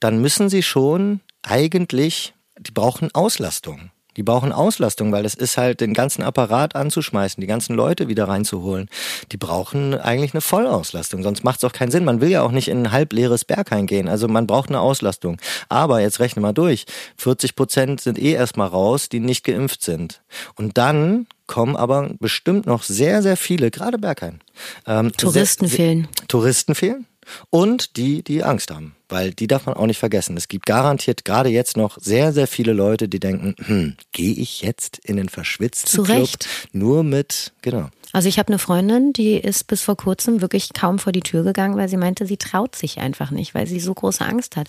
dann 0.00 0.20
müssen 0.20 0.48
sie 0.48 0.62
schon 0.62 1.20
eigentlich 1.42 2.34
die 2.58 2.72
brauchen 2.72 3.14
Auslastung. 3.14 3.90
Die 4.16 4.22
brauchen 4.22 4.50
Auslastung, 4.50 5.12
weil 5.12 5.26
es 5.26 5.34
ist 5.34 5.58
halt 5.58 5.80
den 5.80 5.92
ganzen 5.92 6.22
Apparat 6.22 6.74
anzuschmeißen, 6.74 7.40
die 7.40 7.46
ganzen 7.46 7.76
Leute 7.76 8.08
wieder 8.08 8.26
reinzuholen. 8.28 8.88
Die 9.30 9.36
brauchen 9.36 9.94
eigentlich 9.94 10.32
eine 10.32 10.40
Vollauslastung, 10.40 11.22
sonst 11.22 11.44
macht 11.44 11.58
es 11.58 11.64
auch 11.64 11.72
keinen 11.72 11.90
Sinn. 11.90 12.04
Man 12.04 12.20
will 12.20 12.30
ja 12.30 12.42
auch 12.42 12.50
nicht 12.50 12.68
in 12.68 12.84
ein 12.84 12.92
halbleeres 12.92 13.44
Berghain 13.44 13.86
gehen. 13.86 14.08
Also 14.08 14.26
man 14.26 14.46
braucht 14.46 14.70
eine 14.70 14.80
Auslastung. 14.80 15.36
Aber 15.68 16.00
jetzt 16.00 16.18
rechne 16.18 16.40
mal 16.40 16.54
durch. 16.54 16.86
40 17.18 17.54
Prozent 17.56 18.00
sind 18.00 18.18
eh 18.18 18.32
erstmal 18.32 18.68
raus, 18.68 19.10
die 19.10 19.20
nicht 19.20 19.44
geimpft 19.44 19.82
sind. 19.82 20.22
Und 20.54 20.78
dann 20.78 21.26
kommen 21.46 21.76
aber 21.76 22.10
bestimmt 22.18 22.66
noch 22.66 22.82
sehr, 22.82 23.22
sehr 23.22 23.36
viele, 23.36 23.70
gerade 23.70 23.98
Berghain. 23.98 24.40
Ähm, 24.86 25.12
Touristen 25.12 25.66
sehr, 25.66 25.76
fehlen. 25.76 26.08
Touristen 26.26 26.74
fehlen. 26.74 27.06
Und 27.50 27.96
die, 27.96 28.22
die 28.22 28.42
Angst 28.42 28.70
haben. 28.70 28.94
Weil 29.08 29.32
die 29.32 29.46
darf 29.46 29.66
man 29.66 29.76
auch 29.76 29.86
nicht 29.86 29.98
vergessen. 29.98 30.36
Es 30.36 30.48
gibt 30.48 30.66
garantiert 30.66 31.24
gerade 31.24 31.48
jetzt 31.48 31.76
noch 31.76 31.96
sehr, 32.00 32.32
sehr 32.32 32.48
viele 32.48 32.72
Leute, 32.72 33.08
die 33.08 33.20
denken, 33.20 33.54
hm, 33.64 33.96
gehe 34.12 34.34
ich 34.34 34.62
jetzt 34.62 34.98
in 34.98 35.16
den 35.16 35.28
verschwitzten 35.28 35.88
Zu 35.88 36.02
Club 36.02 36.28
nur 36.72 37.04
mit, 37.04 37.52
genau. 37.62 37.88
Also 38.12 38.28
ich 38.28 38.38
habe 38.38 38.48
eine 38.48 38.58
Freundin, 38.58 39.12
die 39.12 39.34
ist 39.34 39.66
bis 39.66 39.82
vor 39.82 39.96
kurzem 39.96 40.40
wirklich 40.40 40.72
kaum 40.72 40.98
vor 40.98 41.12
die 41.12 41.20
Tür 41.20 41.44
gegangen, 41.44 41.76
weil 41.76 41.88
sie 41.88 41.96
meinte, 41.96 42.26
sie 42.26 42.36
traut 42.36 42.74
sich 42.74 42.98
einfach 42.98 43.30
nicht, 43.30 43.54
weil 43.54 43.66
sie 43.66 43.78
so 43.78 43.94
große 43.94 44.24
Angst 44.24 44.56
hat. 44.56 44.68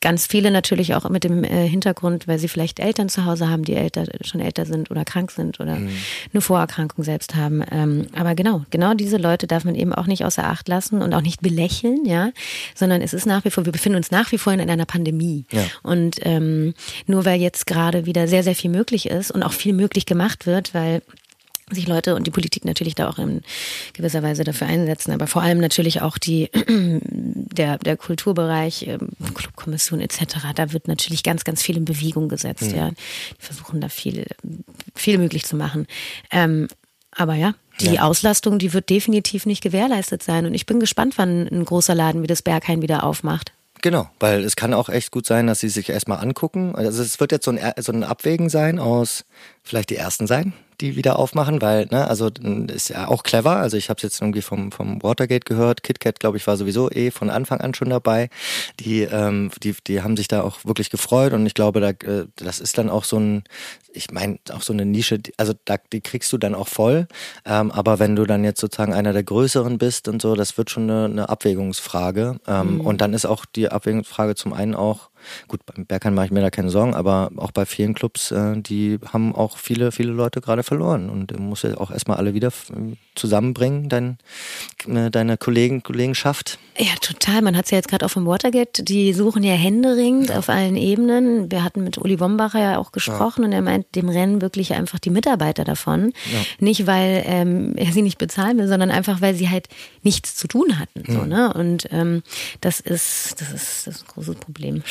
Ganz 0.00 0.26
viele 0.26 0.50
natürlich 0.50 0.94
auch 0.94 1.08
mit 1.10 1.24
dem 1.24 1.44
äh, 1.44 1.68
Hintergrund, 1.68 2.26
weil 2.26 2.38
sie 2.38 2.48
vielleicht 2.48 2.80
Eltern 2.80 3.10
zu 3.10 3.26
Hause 3.26 3.50
haben, 3.50 3.64
die 3.64 3.74
älter, 3.74 4.06
schon 4.22 4.40
älter 4.40 4.64
sind 4.64 4.90
oder 4.90 5.04
krank 5.04 5.30
sind 5.30 5.60
oder 5.60 5.74
eine 5.74 6.40
Vorerkrankung 6.40 7.04
selbst 7.04 7.34
haben. 7.34 7.62
Ähm, 7.70 8.06
aber 8.16 8.34
genau, 8.34 8.64
genau 8.70 8.94
diese 8.94 9.18
Leute 9.18 9.46
darf 9.46 9.64
man 9.64 9.74
eben 9.74 9.92
auch 9.92 10.06
nicht 10.06 10.24
außer 10.24 10.44
Acht 10.44 10.68
lassen 10.68 11.02
und 11.02 11.12
auch 11.12 11.20
nicht 11.20 11.42
belächeln, 11.42 12.06
ja, 12.06 12.30
sondern 12.74 13.02
es 13.02 13.12
ist 13.12 13.26
nach 13.26 13.44
wie 13.44 13.50
vor, 13.50 13.66
wir 13.66 13.72
befinden 13.72 13.96
uns 13.96 14.10
nach 14.10 14.32
wie 14.32 14.38
vor 14.38 14.54
in 14.54 14.60
einer 14.60 14.86
Pandemie. 14.86 15.44
Ja. 15.52 15.64
Und 15.82 16.16
ähm, 16.22 16.72
nur 17.06 17.26
weil 17.26 17.40
jetzt 17.40 17.66
gerade 17.66 18.06
wieder 18.06 18.26
sehr, 18.26 18.42
sehr 18.42 18.54
viel 18.54 18.70
möglich 18.70 19.06
ist 19.06 19.30
und 19.30 19.42
auch 19.42 19.52
viel 19.52 19.74
möglich 19.74 20.06
gemacht 20.06 20.46
wird, 20.46 20.72
weil 20.72 21.02
sich 21.74 21.86
Leute 21.86 22.14
und 22.14 22.26
die 22.26 22.30
Politik 22.30 22.64
natürlich 22.64 22.94
da 22.94 23.08
auch 23.08 23.18
in 23.18 23.42
gewisser 23.92 24.22
Weise 24.22 24.44
dafür 24.44 24.66
einsetzen, 24.66 25.12
aber 25.12 25.26
vor 25.26 25.42
allem 25.42 25.58
natürlich 25.58 26.02
auch 26.02 26.18
die 26.18 26.50
der 27.02 27.78
der 27.78 27.96
Kulturbereich, 27.96 28.86
ähm, 28.86 29.10
Clubkommission 29.34 30.00
etc. 30.00 30.36
Da 30.54 30.72
wird 30.72 30.88
natürlich 30.88 31.22
ganz 31.22 31.44
ganz 31.44 31.62
viel 31.62 31.76
in 31.76 31.84
Bewegung 31.84 32.28
gesetzt. 32.28 32.72
Ja, 32.72 32.90
die 32.90 32.96
versuchen 33.38 33.80
da 33.80 33.88
viel 33.88 34.26
viel 34.94 35.18
möglich 35.18 35.44
zu 35.44 35.56
machen. 35.56 35.86
Ähm, 36.30 36.68
aber 37.12 37.34
ja, 37.34 37.54
die 37.80 37.94
Ja. 37.94 38.02
Auslastung, 38.02 38.58
die 38.58 38.72
wird 38.72 38.88
definitiv 38.90 39.46
nicht 39.46 39.62
gewährleistet 39.62 40.22
sein. 40.22 40.46
Und 40.46 40.54
ich 40.54 40.66
bin 40.66 40.78
gespannt, 40.80 41.14
wann 41.16 41.48
ein 41.48 41.64
großer 41.64 41.94
Laden 41.94 42.22
wie 42.22 42.26
das 42.28 42.42
Berghain 42.42 42.82
wieder 42.82 43.02
aufmacht. 43.04 43.52
Genau, 43.82 44.10
weil 44.20 44.44
es 44.44 44.56
kann 44.56 44.74
auch 44.74 44.90
echt 44.90 45.10
gut 45.10 45.26
sein, 45.26 45.46
dass 45.46 45.60
sie 45.60 45.70
sich 45.70 45.88
erstmal 45.88 46.18
angucken. 46.18 46.74
Also 46.76 47.02
es 47.02 47.18
wird 47.18 47.32
jetzt 47.32 47.46
so 47.46 47.50
ein, 47.50 47.58
so 47.78 47.92
ein 47.92 48.04
Abwägen 48.04 48.50
sein 48.50 48.78
aus 48.78 49.24
vielleicht 49.62 49.88
die 49.90 49.96
ersten 49.96 50.26
sein, 50.26 50.52
die 50.80 50.96
wieder 50.96 51.18
aufmachen, 51.18 51.60
weil, 51.62 51.86
ne, 51.90 52.08
also 52.08 52.30
ist 52.68 52.88
ja 52.90 53.08
auch 53.08 53.22
clever. 53.22 53.56
Also 53.56 53.76
ich 53.76 53.88
habe 53.90 53.98
es 53.98 54.02
jetzt 54.02 54.20
irgendwie 54.20 54.42
vom, 54.42 54.72
vom 54.72 55.02
Watergate 55.02 55.44
gehört. 55.44 55.82
KitKat, 55.82 56.20
glaube 56.20 56.36
ich, 56.38 56.46
war 56.46 56.56
sowieso 56.56 56.90
eh 56.90 57.10
von 57.10 57.30
Anfang 57.30 57.60
an 57.60 57.74
schon 57.74 57.90
dabei. 57.90 58.28
Die, 58.80 59.02
ähm, 59.02 59.50
die, 59.62 59.74
die 59.86 60.02
haben 60.02 60.16
sich 60.16 60.28
da 60.28 60.42
auch 60.42 60.64
wirklich 60.64 60.90
gefreut 60.90 61.32
und 61.32 61.44
ich 61.46 61.54
glaube, 61.54 61.80
da, 61.80 61.90
äh, 61.90 62.26
das 62.36 62.60
ist 62.60 62.78
dann 62.78 62.88
auch 62.90 63.04
so 63.04 63.18
ein, 63.18 63.44
ich 63.92 64.10
meine, 64.12 64.38
auch 64.52 64.62
so 64.62 64.72
eine 64.72 64.86
Nische, 64.86 65.18
die- 65.18 65.32
also 65.36 65.52
da, 65.64 65.76
die 65.92 66.00
kriegst 66.00 66.32
du 66.32 66.38
dann 66.38 66.54
auch 66.54 66.68
voll. 66.68 67.06
Ähm, 67.44 67.70
aber 67.72 67.98
wenn 67.98 68.16
du 68.16 68.24
dann 68.24 68.44
jetzt 68.44 68.60
sozusagen 68.60 68.94
einer 68.94 69.12
der 69.12 69.24
größeren 69.24 69.78
bist 69.78 70.08
und 70.08 70.22
so, 70.22 70.34
das 70.36 70.56
wird 70.56 70.70
schon 70.70 70.90
eine, 70.90 71.04
eine 71.06 71.28
Abwägungsfrage. 71.28 72.40
Ähm, 72.46 72.80
Und 72.80 73.00
dann 73.00 73.14
ist 73.14 73.26
auch 73.26 73.44
die 73.44 73.68
Abwägungsfrage 73.68 74.34
zum 74.34 74.52
einen 74.52 74.74
auch, 74.74 75.10
gut, 75.48 75.60
beim 75.66 75.86
Bergheim 75.86 76.14
mache 76.14 76.26
ich 76.26 76.32
mir 76.32 76.40
da 76.40 76.50
keine 76.50 76.70
Sorgen, 76.70 76.94
aber 76.94 77.30
auch 77.36 77.50
bei 77.50 77.66
vielen 77.66 77.94
Clubs, 77.94 78.30
äh, 78.30 78.60
die 78.60 78.98
haben 79.12 79.34
auch 79.34 79.58
viele, 79.58 79.92
viele 79.92 80.12
Leute 80.12 80.40
gerade 80.40 80.62
verloren. 80.62 81.10
Und 81.10 81.30
du 81.30 81.38
musst 81.38 81.64
ja 81.64 81.76
auch 81.78 81.90
erstmal 81.90 82.16
alle 82.18 82.34
wieder 82.34 82.48
f- 82.48 82.72
zusammenbringen, 83.14 83.88
dein, 83.88 84.18
äh, 84.86 85.10
deine 85.10 85.36
Kollegen, 85.36 85.82
Kollegenschaft. 85.82 86.58
Ja, 86.78 86.92
total. 87.00 87.42
Man 87.42 87.56
hat 87.56 87.66
es 87.66 87.70
ja 87.70 87.76
jetzt 87.78 87.88
gerade 87.88 88.06
auch 88.06 88.10
vom 88.10 88.26
Watergate. 88.26 88.82
Die 88.82 89.12
suchen 89.12 89.42
ja 89.42 89.52
händeringend 89.54 90.32
auf 90.32 90.48
allen 90.48 90.76
Ebenen. 90.76 91.50
Wir 91.50 91.62
hatten 91.64 91.84
mit 91.84 91.98
Uli 91.98 92.18
Wombacher 92.20 92.60
ja 92.60 92.78
auch 92.78 92.92
gesprochen 92.92 93.44
und 93.44 93.52
er 93.52 93.60
meint, 93.62 93.94
dem 93.94 94.08
rennen 94.08 94.40
wirklich 94.40 94.72
einfach 94.74 94.98
die 94.98 95.10
Mitarbeiter 95.10 95.64
davon. 95.64 96.12
Nicht, 96.58 96.86
weil 96.86 97.22
ähm, 97.26 97.74
er 97.76 97.92
sie 97.92 98.02
nicht 98.02 98.18
bezahlen 98.18 98.56
will, 98.58 98.68
sondern 98.68 98.90
einfach, 98.90 99.20
weil 99.20 99.34
sie 99.34 99.50
halt 99.50 99.68
nichts 100.02 100.36
zu 100.36 100.48
tun 100.48 100.78
hatten. 100.78 101.02
So, 101.06 101.24
ne? 101.24 101.52
Und 101.52 101.88
ähm, 101.90 102.22
das, 102.60 102.80
ist, 102.80 103.40
das, 103.40 103.52
ist, 103.52 103.86
das 103.86 103.96
ist 103.96 104.02
ein 104.02 104.08
großes 104.14 104.36
Problem. 104.36 104.82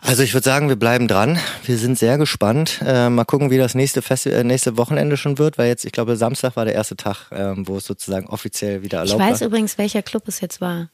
Also 0.00 0.22
ich 0.22 0.34
würde 0.34 0.44
sagen, 0.44 0.68
wir 0.68 0.76
bleiben 0.76 1.06
dran. 1.08 1.38
Wir 1.64 1.78
sind 1.78 1.98
sehr 1.98 2.18
gespannt. 2.18 2.80
Äh, 2.84 3.08
mal 3.08 3.24
gucken, 3.24 3.50
wie 3.50 3.58
das 3.58 3.74
nächste, 3.74 4.02
Festi 4.02 4.30
äh, 4.30 4.44
nächste 4.44 4.76
Wochenende 4.76 5.16
schon 5.16 5.38
wird, 5.38 5.58
weil 5.58 5.68
jetzt, 5.68 5.84
ich 5.84 5.92
glaube, 5.92 6.16
Samstag 6.16 6.56
war 6.56 6.64
der 6.64 6.74
erste 6.74 6.96
Tag, 6.96 7.26
ähm, 7.30 7.66
wo 7.68 7.76
es 7.76 7.84
sozusagen 7.84 8.26
offiziell 8.26 8.82
wieder 8.82 9.04
Ich 9.04 9.10
erlaubt 9.12 9.30
weiß 9.32 9.40
war. 9.40 9.46
übrigens, 9.48 9.78
welcher 9.78 10.02
Club 10.02 10.24
es 10.26 10.40
jetzt 10.40 10.60
war, 10.60 10.88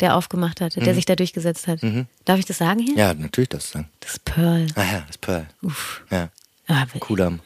der 0.00 0.14
aufgemacht 0.14 0.60
hat, 0.60 0.76
der 0.76 0.94
sich 0.94 1.04
da 1.06 1.16
durchgesetzt 1.16 1.66
hat. 1.66 1.80
Darf 2.24 2.38
ich 2.38 2.46
das 2.46 2.58
sagen 2.58 2.80
hier? 2.80 2.94
Ja, 2.96 3.14
natürlich 3.14 3.48
das 3.50 3.72
dann. 3.72 3.86
Das 4.00 4.18
Pearl. 4.20 4.66
Ah 4.76 4.82
ja, 4.84 5.02
das 5.06 5.18
Pearl. 5.18 5.46
Uff. 5.62 6.02
Ja, 6.10 6.28
Ah, 6.68 6.86
Kudam. 7.00 7.40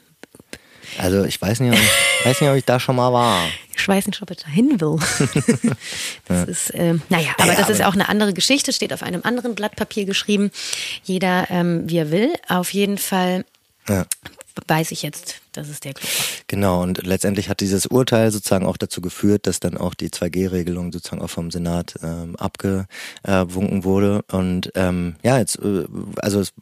Also 0.98 1.24
ich 1.24 1.40
weiß 1.40 1.60
nicht, 1.60 1.72
ob 1.72 1.78
ich, 1.78 2.26
weiß 2.26 2.40
nicht, 2.40 2.50
ob 2.50 2.56
ich 2.56 2.64
da 2.64 2.78
schon 2.80 2.96
mal 2.96 3.12
war. 3.12 3.46
Ich 3.76 3.86
weiß 3.88 4.06
nicht, 4.06 4.22
ob 4.22 4.30
ich 4.30 4.38
da 4.38 4.48
hin 4.48 4.80
will. 4.80 4.98
das 6.26 6.48
ist, 6.48 6.70
ähm, 6.74 7.02
naja, 7.08 7.30
aber 7.38 7.54
das 7.54 7.68
ist 7.68 7.80
aber- 7.80 7.90
auch 7.90 7.94
eine 7.94 8.08
andere 8.08 8.32
Geschichte, 8.32 8.72
steht 8.72 8.92
auf 8.92 9.02
einem 9.02 9.22
anderen 9.24 9.54
Blatt 9.54 9.76
Papier 9.76 10.04
geschrieben. 10.04 10.50
Jeder, 11.04 11.46
ähm, 11.50 11.82
wie 11.88 11.98
er 11.98 12.10
will. 12.10 12.32
Auf 12.48 12.72
jeden 12.72 12.98
Fall 12.98 13.44
Ja. 13.88 14.06
weiß 14.68 14.90
ich 14.92 15.02
jetzt, 15.02 15.40
dass 15.56 15.68
es 15.68 15.80
der 15.80 15.94
war. 15.94 16.02
Genau, 16.46 16.82
und 16.82 17.06
letztendlich 17.06 17.48
hat 17.48 17.60
dieses 17.60 17.86
Urteil 17.86 18.30
sozusagen 18.30 18.66
auch 18.66 18.76
dazu 18.76 19.00
geführt, 19.00 19.46
dass 19.46 19.60
dann 19.60 19.76
auch 19.76 19.94
die 19.94 20.10
2G-Regelung 20.10 20.92
sozusagen 20.92 21.22
auch 21.22 21.30
vom 21.30 21.50
Senat 21.50 21.94
ähm, 22.02 22.36
abgewunken 22.36 23.84
wurde. 23.84 24.24
Und 24.30 24.70
ähm, 24.74 25.16
ja, 25.22 25.38
jetzt, 25.38 25.58
äh, 25.58 25.84
also 26.16 26.40
es 26.40 26.52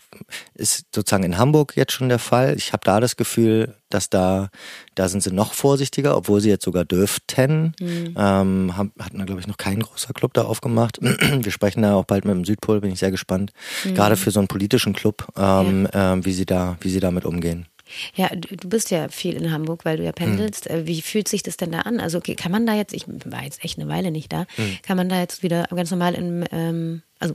ist 0.55 0.87
sozusagen 0.95 1.25
in 1.25 1.39
Hamburg 1.39 1.77
jetzt 1.77 1.93
schon 1.93 2.09
der 2.09 2.19
Fall. 2.19 2.55
Ich 2.57 2.73
habe 2.73 2.83
da 2.85 3.01
das 3.01 3.17
Gefühl, 3.17 3.75
dass 3.91 4.09
da, 4.11 4.51
da 4.95 5.09
sind 5.09 5.23
sie 5.23 5.33
noch 5.33 5.55
vorsichtiger, 5.55 6.17
obwohl 6.17 6.41
sie 6.41 6.49
jetzt 6.49 6.65
sogar 6.65 6.85
dürften. 6.85 7.75
Ähm, 7.81 8.77
haben, 8.77 8.93
hatten 8.99 9.19
da, 9.19 9.25
glaube 9.25 9.41
ich, 9.41 9.47
noch 9.47 9.57
kein 9.57 9.81
großer 9.81 10.13
Club 10.15 10.35
da 10.35 10.43
aufgemacht. 10.43 10.99
Wir 11.01 11.53
sprechen 11.53 11.83
da 11.83 11.95
auch 11.95 12.05
bald 12.05 12.25
mit 12.25 12.35
dem 12.35 12.45
Südpol, 12.45 12.81
bin 12.81 12.93
ich 12.93 12.99
sehr 12.99 13.11
gespannt. 13.11 13.53
Gerade 13.85 14.17
für 14.17 14.31
so 14.31 14.41
einen 14.41 14.49
politischen 14.49 14.93
Club, 14.93 15.27
ähm, 15.37 15.89
ähm, 15.93 16.25
wie 16.25 16.33
sie 16.33 16.47
da, 16.47 16.77
wie 16.81 16.91
sie 16.91 17.01
damit 17.01 17.25
umgehen. 17.25 17.67
Ja, 18.15 18.29
du 18.35 18.69
bist 18.69 18.91
ja 18.91 19.09
viel 19.09 19.35
in 19.35 19.51
Hamburg, 19.51 19.85
weil 19.85 19.97
du 19.97 20.05
ja 20.05 20.13
pendelst. 20.13 20.69
Äh, 20.69 20.87
Wie 20.87 21.03
fühlt 21.03 21.29
sich 21.29 21.43
das 21.43 21.57
denn 21.57 21.73
da 21.73 21.81
an? 21.81 22.01
Also 22.01 22.19
okay, 22.19 22.35
kann 22.35 22.53
man 22.53 22.67
da 22.67 22.75
jetzt, 22.75 22.93
ich 22.93 23.05
war 23.07 23.43
jetzt 23.45 23.65
echt 23.65 23.79
eine 23.79 23.89
Weile 23.89 24.11
nicht 24.11 24.33
da, 24.33 24.47
kann 24.83 24.97
man 24.97 25.09
da 25.09 25.21
jetzt 25.21 25.43
wieder 25.43 25.65
ganz 25.75 25.91
normal 25.91 26.15
in, 26.15 26.45
ähm, 26.53 27.03
also 27.19 27.35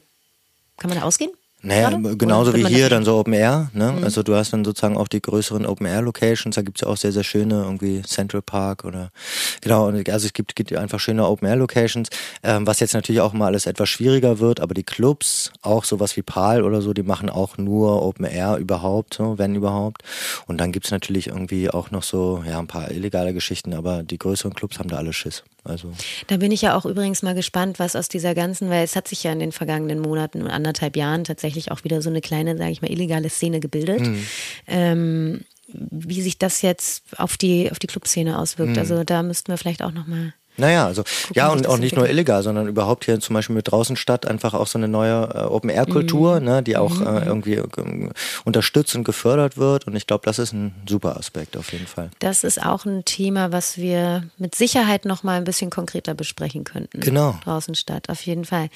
kann 0.78 0.89
man 0.89 1.00
da 1.00 1.06
ausgehen? 1.06 1.32
Naja, 1.67 1.89
Gerade? 1.89 2.15
genauso 2.15 2.56
wie 2.56 2.65
hier 2.65 2.84
da- 2.89 2.95
dann 2.95 3.03
so 3.03 3.17
Open 3.17 3.34
Air. 3.34 3.69
Ne? 3.73 3.93
Also 4.01 4.23
du 4.23 4.36
hast 4.36 4.53
dann 4.53 4.63
sozusagen 4.63 4.95
auch 4.95 5.10
die 5.10 5.21
größeren 5.21 5.65
Open 5.65 5.86
Air 5.86 6.01
Locations. 6.01 6.56
Da 6.56 6.62
gibt's 6.62 6.80
ja 6.82 6.88
auch 6.88 6.95
sehr, 6.95 7.12
sehr 7.12 7.25
schöne, 7.25 7.63
irgendwie 7.63 8.01
Central 8.03 8.41
Park 8.41 8.86
oder 8.86 9.12
genau. 9.60 9.88
Also 9.88 10.27
es 10.27 10.34
gibt, 10.34 10.56
gibt 10.56 10.73
einfach 10.73 10.99
schöne 11.01 11.27
Open 11.27 11.45
Air 11.47 11.58
Locations, 11.58 12.08
ähm, 12.43 12.65
was 12.65 12.80
jetzt 12.80 12.93
natürlich 12.93 13.19
auch 13.19 13.34
mal 13.34 13.47
alles 13.47 13.65
etwas 13.65 13.89
schwieriger 13.89 14.39
wird. 14.39 14.62
Aber 14.62 14.73
die 14.73 14.84
Clubs, 14.84 15.51
auch 15.62 15.84
sowas 15.84 16.15
wie 16.15 16.21
Pal 16.21 16.63
oder 16.63 16.82
so, 16.82 16.93
die 16.93 17.03
machen 17.03 17.30
auch 17.30 17.58
nur 17.58 18.01
Open 18.01 18.25
Air 18.25 18.56
überhaupt, 18.58 19.15
so, 19.15 19.38
wenn 19.38 19.53
überhaupt. 19.53 20.03
Und 20.45 20.60
dann 20.62 20.71
gibt's 20.71 20.91
natürlich 20.91 21.27
irgendwie 21.27 21.69
auch 21.69 21.91
noch 21.91 22.03
so 22.03 22.43
ja 22.47 22.60
ein 22.60 22.67
paar 22.67 22.91
illegale 22.91 23.34
Geschichten. 23.34 23.73
Aber 23.73 24.03
die 24.03 24.17
größeren 24.17 24.53
Clubs 24.53 24.80
haben 24.80 24.88
da 24.89 24.95
alle 24.95 25.12
Schiss. 25.12 25.43
Also 25.67 25.91
Da 26.27 26.38
bin 26.38 26.51
ich 26.51 26.62
ja 26.62 26.75
auch 26.75 26.86
übrigens 26.86 27.21
mal 27.21 27.36
gespannt, 27.36 27.80
was 27.80 27.95
aus 27.95 28.10
dieser 28.10 28.34
ganzen, 28.36 28.69
weil 28.69 28.84
es 28.84 28.95
hat 28.95 29.08
sich 29.08 29.23
ja 29.23 29.32
in 29.32 29.39
den 29.39 29.51
vergangenen 29.51 29.99
Monaten 29.99 30.41
und 30.41 30.49
anderthalb 30.49 30.95
Jahren 30.95 31.23
tatsächlich 31.23 31.71
auch 31.71 31.84
wieder 31.84 32.01
so 32.01 32.10
eine 32.10 32.21
kleine, 32.21 32.58
sage 32.58 32.71
ich 32.71 32.82
mal, 32.82 32.91
illegale 32.91 33.30
Szene 33.30 33.60
gebildet. 33.60 34.01
Ähm, 34.67 35.41
wie 35.69 36.21
sich 36.21 36.38
das 36.38 36.62
jetzt 36.62 37.03
auf 37.17 37.36
die, 37.38 37.69
auf 37.71 37.80
die 37.80 37.88
Clubszene 37.88 38.39
auswirkt. 38.39 38.77
Also 38.80 39.03
da 39.03 39.21
müssten 39.21 39.51
wir 39.51 39.58
vielleicht 39.58 39.84
auch 39.84 39.91
nochmal. 39.91 40.34
Naja, 40.58 40.86
also 40.88 41.04
ja 41.34 41.48
wie 41.54 41.58
sich 41.60 41.65
und 41.67 41.72
auch 41.74 41.78
nicht 41.78 41.96
nur 41.96 42.10
illegal, 42.10 42.43
sondern 42.43 42.67
überhaupt 42.67 43.06
hier 43.06 43.20
zum 43.20 43.34
Beispiel 43.36 43.56
mit 43.56 43.72
draußen 43.72 43.96
Stadt 43.96 44.26
einfach 44.26 44.54
auch 44.54 44.67
so 44.67 44.78
eine 44.80 44.88
neue 44.88 45.30
äh, 45.34 45.39
Open-Air-Kultur, 45.43 46.39
Mhm. 46.39 46.46
ne, 46.46 46.63
die 46.63 46.78
auch 46.78 47.00
äh, 47.02 47.26
irgendwie 47.26 47.62
ähm, 47.78 48.12
unterstützt 48.43 48.96
und 48.96 49.04
gefördert 49.04 49.58
wird. 49.58 49.88
Und 49.88 49.96
ich 49.96 50.08
glaube, 50.08 50.26
das 50.26 50.39
ist 50.39 50.54
ein 50.54 50.74
super 50.88 51.17
Aspekt 51.17 51.56
auf 51.58 51.72
jeden 51.74 51.88
Fall. 51.88 52.10
Das 52.20 52.43
ist 52.43 52.62
auch 52.63 52.86
ein 52.86 53.06
Thema, 53.06 53.52
was 53.52 53.78
wir 53.78 54.24
mit 54.38 54.56
Sicherheit 54.56 55.06
nochmal 55.06 55.38
ein 55.38 55.43
bisschen 55.43 55.70
konkreter 55.70 56.13
besprechen 56.13 56.63
könnten. 56.63 57.00
Genau. 57.02 57.38
Draußen 57.43 57.76
statt, 57.76 58.10
auf 58.10 58.22
jeden 58.26 58.46
Fall. 58.46 58.70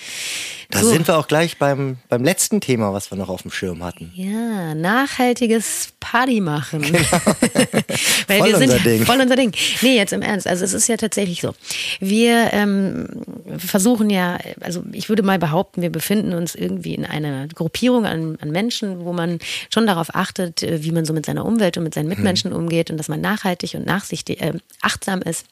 Da 0.70 0.80
So. 0.80 0.89
sind 0.89 1.08
wir 1.08 1.17
auch 1.17 1.28
gleich 1.28 1.58
beim, 1.58 1.98
beim 2.10 2.24
letzten 2.24 2.62
Thema, 2.62 2.94
was 2.94 3.12
wir 3.12 3.17
noch 3.17 3.30
auf 3.30 3.41
dem 3.41 3.52
Schirm 3.52 3.84
hatten. 3.84 4.12
Ja, 4.15 4.76
nachhaltiges 4.76 5.89
Party 6.00 6.41
machen. 6.41 6.84
Weil 8.28 8.38
Voll 8.39 8.48
wir 8.50 8.58
sind 8.58 8.70
unser 8.72 8.80
Ding. 8.80 9.06
voll 9.06 9.20
unser 9.20 9.36
Ding. 9.36 9.52
Nee, 9.82 9.96
jetzt 9.98 10.13
im 10.13 10.22
Ernst. 10.22 10.48
Also 10.48 10.63
es 10.65 10.74
ist 10.74 10.88
ja 10.88 10.98
tatsächlich 10.98 11.41
so. 11.41 11.54
Wir 11.99 12.53
ähm, 12.53 13.07
versuchen 13.57 14.10
ja, 14.10 14.38
also 14.62 14.84
ich 14.91 15.10
würde 15.10 15.23
mal 15.23 15.39
behaupten, 15.39 15.81
wir 15.81 15.91
befinden 15.91 16.34
uns 16.34 16.55
irgendwie 16.55 16.93
in 16.93 17.05
einer 17.05 17.47
Gruppierung 17.47 18.05
an, 18.05 18.38
an 18.41 18.51
Menschen, 18.51 19.05
wo 19.05 19.13
man 19.13 19.39
schon 19.73 19.88
darauf 19.88 20.15
achtet, 20.15 20.63
äh, 20.63 20.84
wie 20.84 20.91
man 20.91 21.05
so 21.05 21.13
mit 21.13 21.25
seiner 21.25 21.45
Umwelt 21.45 21.77
und 21.77 21.84
mit 21.84 21.93
seinen 21.93 22.10
Mitmenschen 22.10 22.53
umgeht 22.53 22.91
und 22.91 22.97
dass 22.97 23.07
man 23.07 23.21
nachhaltig 23.21 23.75
und 23.75 23.86
nachsichtig, 23.86 24.41
äh, 24.41 24.53
achtsam 24.81 25.21
ist. 25.21 25.45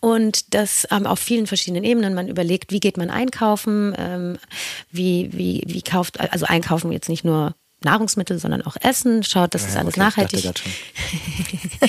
Und 0.00 0.54
das 0.54 0.86
ähm, 0.90 1.06
auf 1.06 1.18
vielen 1.18 1.46
verschiedenen 1.46 1.84
Ebenen. 1.84 2.14
Man 2.14 2.28
überlegt, 2.28 2.72
wie 2.72 2.80
geht 2.80 2.96
man 2.96 3.10
einkaufen, 3.10 3.94
ähm, 3.98 4.38
wie, 4.90 5.30
wie, 5.32 5.62
wie 5.66 5.82
kauft, 5.82 6.20
also 6.20 6.46
einkaufen 6.46 6.92
jetzt 6.92 7.08
nicht 7.08 7.24
nur 7.24 7.54
Nahrungsmittel, 7.82 8.38
sondern 8.38 8.62
auch 8.62 8.76
Essen, 8.80 9.22
schaut, 9.22 9.54
dass 9.54 9.64
das 9.64 9.76
alles 9.76 9.96
okay, 9.96 10.26
ich 10.26 10.42
dachte 10.42 10.46
nachhaltig 10.46 10.62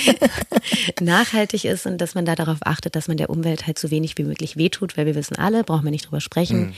schon. 0.01 0.19
nachhaltig 0.99 1.65
ist 1.65 1.85
und 1.85 1.99
dass 1.99 2.15
man 2.15 2.25
da 2.25 2.35
darauf 2.35 2.59
achtet, 2.61 2.95
dass 2.95 3.07
man 3.07 3.17
der 3.17 3.29
Umwelt 3.29 3.67
halt 3.67 3.79
so 3.79 3.91
wenig 3.91 4.17
wie 4.17 4.23
möglich 4.23 4.57
wehtut, 4.57 4.97
weil 4.97 5.05
wir 5.05 5.15
wissen 5.15 5.37
alle, 5.37 5.63
brauchen 5.63 5.83
wir 5.83 5.91
nicht 5.91 6.05
drüber 6.05 6.21
sprechen. 6.21 6.67
Mhm. 6.67 6.73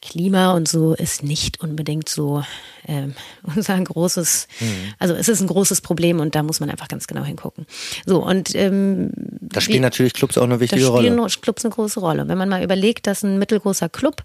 Klima 0.00 0.52
und 0.52 0.68
so 0.68 0.94
ist 0.94 1.22
nicht 1.22 1.60
unbedingt 1.60 2.08
so 2.08 2.44
äh, 2.86 3.08
unser 3.56 3.78
großes, 3.78 4.48
mhm. 4.60 4.94
also 4.98 5.14
es 5.14 5.28
ist 5.28 5.40
ein 5.40 5.46
großes 5.46 5.80
Problem 5.80 6.20
und 6.20 6.34
da 6.34 6.42
muss 6.42 6.60
man 6.60 6.70
einfach 6.70 6.88
ganz 6.88 7.06
genau 7.06 7.24
hingucken. 7.24 7.66
So 8.06 8.24
und 8.24 8.54
ähm, 8.54 9.10
da 9.40 9.60
spielen 9.60 9.78
wie, 9.78 9.82
natürlich 9.82 10.14
Clubs 10.14 10.38
auch 10.38 10.44
eine 10.44 10.60
wichtige 10.60 10.82
da 10.82 10.96
spielen 10.96 11.18
Rolle. 11.18 11.30
Clubs 11.40 11.64
eine 11.64 11.74
große 11.74 12.00
Rolle. 12.00 12.28
Wenn 12.28 12.38
man 12.38 12.48
mal 12.48 12.62
überlegt, 12.62 13.06
dass 13.06 13.22
ein 13.22 13.38
mittelgroßer 13.38 13.88
Club 13.88 14.22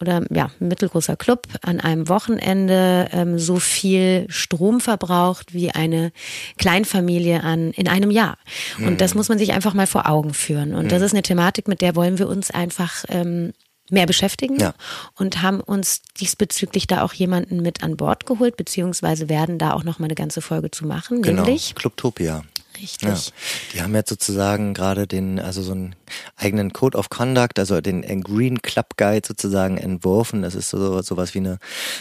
oder 0.00 0.22
ja 0.30 0.50
ein 0.60 0.68
mittelgroßer 0.68 1.16
Club 1.16 1.46
an 1.62 1.80
einem 1.80 2.08
Wochenende 2.08 3.08
ähm, 3.12 3.38
so 3.38 3.56
viel 3.56 4.26
Strom 4.28 4.80
verbraucht 4.80 5.54
wie 5.54 5.70
eine 5.70 6.12
Kleinfamilie 6.58 7.42
an 7.42 7.72
in 7.72 7.88
einem 7.88 8.10
Jahr 8.10 8.38
und 8.78 8.92
mhm. 8.92 8.96
das 8.98 9.14
muss 9.14 9.28
man 9.28 9.38
sich 9.38 9.52
einfach 9.52 9.74
mal 9.74 9.86
vor 9.86 10.08
Augen 10.08 10.34
führen 10.34 10.74
und 10.74 10.86
mhm. 10.86 10.88
das 10.88 11.02
ist 11.02 11.12
eine 11.12 11.22
Thematik, 11.22 11.68
mit 11.68 11.80
der 11.80 11.96
wollen 11.96 12.18
wir 12.18 12.28
uns 12.28 12.50
einfach 12.50 13.04
ähm, 13.08 13.52
mehr 13.90 14.06
beschäftigen 14.06 14.58
ja. 14.58 14.74
und 15.14 15.42
haben 15.42 15.60
uns 15.60 16.02
diesbezüglich 16.20 16.86
da 16.86 17.02
auch 17.02 17.12
jemanden 17.12 17.62
mit 17.62 17.82
an 17.82 17.96
Bord 17.96 18.26
geholt, 18.26 18.56
beziehungsweise 18.56 19.28
werden 19.28 19.58
da 19.58 19.72
auch 19.72 19.84
noch 19.84 19.98
mal 19.98 20.06
eine 20.06 20.14
ganze 20.14 20.40
Folge 20.40 20.70
zu 20.70 20.86
machen, 20.86 21.22
genau. 21.22 21.42
nämlich 21.42 21.74
Clubtopia. 21.74 22.44
Richtig. 22.80 23.08
Ja. 23.08 23.32
Die 23.74 23.82
haben 23.82 23.94
jetzt 23.94 24.10
sozusagen 24.10 24.74
gerade 24.74 25.06
den, 25.06 25.40
also 25.40 25.62
so 25.62 25.72
einen 25.72 25.96
eigenen 26.36 26.72
Code 26.72 26.96
of 26.96 27.10
Conduct, 27.10 27.58
also 27.58 27.80
den 27.80 28.02
Green 28.22 28.62
Club 28.62 28.96
Guide 28.96 29.26
sozusagen 29.26 29.78
entworfen. 29.78 30.42
Das 30.42 30.54
ist 30.54 30.70
so 30.70 31.00
sowas 31.02 31.34
wie 31.34 31.38
eine 31.38 31.58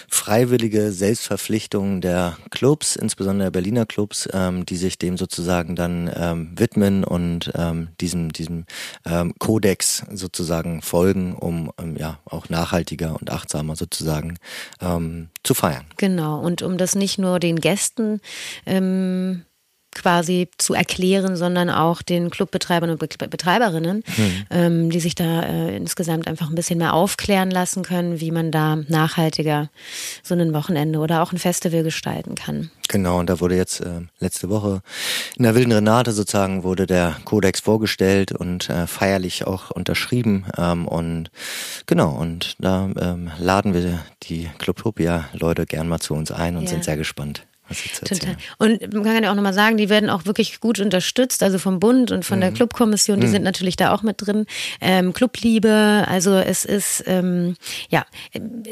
freiwillige 0.07 0.91
Selbstverpflichtung 0.91 2.01
der 2.01 2.37
Clubs, 2.51 2.95
insbesondere 2.95 3.47
der 3.47 3.51
Berliner 3.51 3.85
Clubs, 3.85 4.29
ähm, 4.33 4.65
die 4.65 4.77
sich 4.77 4.97
dem 4.97 5.17
sozusagen 5.17 5.75
dann 5.75 6.11
ähm, 6.15 6.51
widmen 6.55 7.03
und 7.03 7.51
ähm, 7.55 7.89
diesem 7.99 8.31
diesem 8.33 8.65
ähm, 9.05 9.33
Kodex 9.39 10.03
sozusagen 10.11 10.81
folgen, 10.81 11.35
um 11.35 11.71
ähm, 11.79 11.97
ja 11.97 12.19
auch 12.25 12.49
nachhaltiger 12.49 13.15
und 13.19 13.31
achtsamer 13.31 13.75
sozusagen 13.75 14.37
ähm, 14.81 15.29
zu 15.43 15.53
feiern. 15.53 15.85
Genau. 15.97 16.39
Und 16.39 16.61
um 16.61 16.77
das 16.77 16.95
nicht 16.95 17.17
nur 17.17 17.39
den 17.39 17.59
Gästen 17.59 18.21
ähm, 18.65 19.43
quasi 19.97 20.49
zu 20.57 20.73
erklären, 20.73 21.35
sondern 21.35 21.69
auch 21.69 22.01
den 22.01 22.29
Clubbetreibern 22.29 22.89
und 22.91 22.99
Betreiberinnen, 22.99 24.03
mhm. 24.05 24.45
ähm, 24.49 24.89
die 24.89 24.99
sich 24.99 25.15
da 25.15 25.43
äh, 25.43 25.75
insgesamt 25.75 26.27
einfach 26.27 26.49
ein 26.49 26.55
bisschen 26.55 26.77
mehr 26.77 26.93
aufklären 26.93 27.51
lassen 27.51 27.83
können, 27.83 28.21
wie 28.21 28.31
man 28.31 28.51
da 28.51 28.77
nachhaltiger 28.87 29.69
so 30.23 30.35
ein 30.35 30.53
Wochenende 30.53 30.99
oder 30.99 31.21
auch 31.23 31.31
ein 31.31 31.39
Festival 31.39 31.83
gestalten 31.83 32.35
kann. 32.35 32.69
Genau, 32.89 33.19
und 33.19 33.29
da 33.29 33.39
wurde 33.41 33.55
jetzt 33.55 33.81
äh, 33.81 34.01
letzte 34.19 34.49
Woche 34.49 34.81
in 35.35 35.43
der 35.43 35.55
Wilden 35.55 35.73
Renate 35.73 36.13
sozusagen 36.13 36.63
wurde 36.63 36.87
der 36.87 37.17
Kodex 37.25 37.59
vorgestellt 37.59 38.31
und 38.31 38.69
äh, 38.69 38.87
feierlich 38.87 39.45
auch 39.45 39.71
unterschrieben. 39.71 40.45
Ähm, 40.57 40.87
und 40.87 41.29
genau, 41.85 42.11
und 42.11 42.55
da 42.59 42.89
ähm, 42.99 43.31
laden 43.39 43.73
wir 43.73 43.99
die 44.23 44.49
Clubtopia-Leute 44.59 45.65
gern 45.65 45.89
mal 45.89 45.99
zu 45.99 46.13
uns 46.13 46.31
ein 46.31 46.55
und 46.55 46.63
ja. 46.63 46.69
sind 46.69 46.85
sehr 46.85 46.97
gespannt. 46.97 47.45
Total. 48.03 48.35
Und 48.57 48.93
man 48.93 49.03
kann 49.03 49.23
ja 49.23 49.31
auch 49.31 49.35
nochmal 49.35 49.53
sagen, 49.53 49.77
die 49.77 49.89
werden 49.89 50.09
auch 50.09 50.25
wirklich 50.25 50.59
gut 50.59 50.79
unterstützt, 50.79 51.43
also 51.43 51.59
vom 51.59 51.79
Bund 51.79 52.11
und 52.11 52.25
von 52.25 52.37
mhm. 52.37 52.41
der 52.41 52.51
Clubkommission, 52.51 53.19
die 53.19 53.27
mhm. 53.27 53.31
sind 53.31 53.43
natürlich 53.43 53.75
da 53.75 53.93
auch 53.93 54.03
mit 54.03 54.25
drin. 54.25 54.45
Ähm, 54.81 55.13
Clubliebe, 55.13 56.05
also 56.07 56.35
es 56.35 56.65
ist, 56.65 57.03
ähm, 57.07 57.55
ja, 57.89 58.05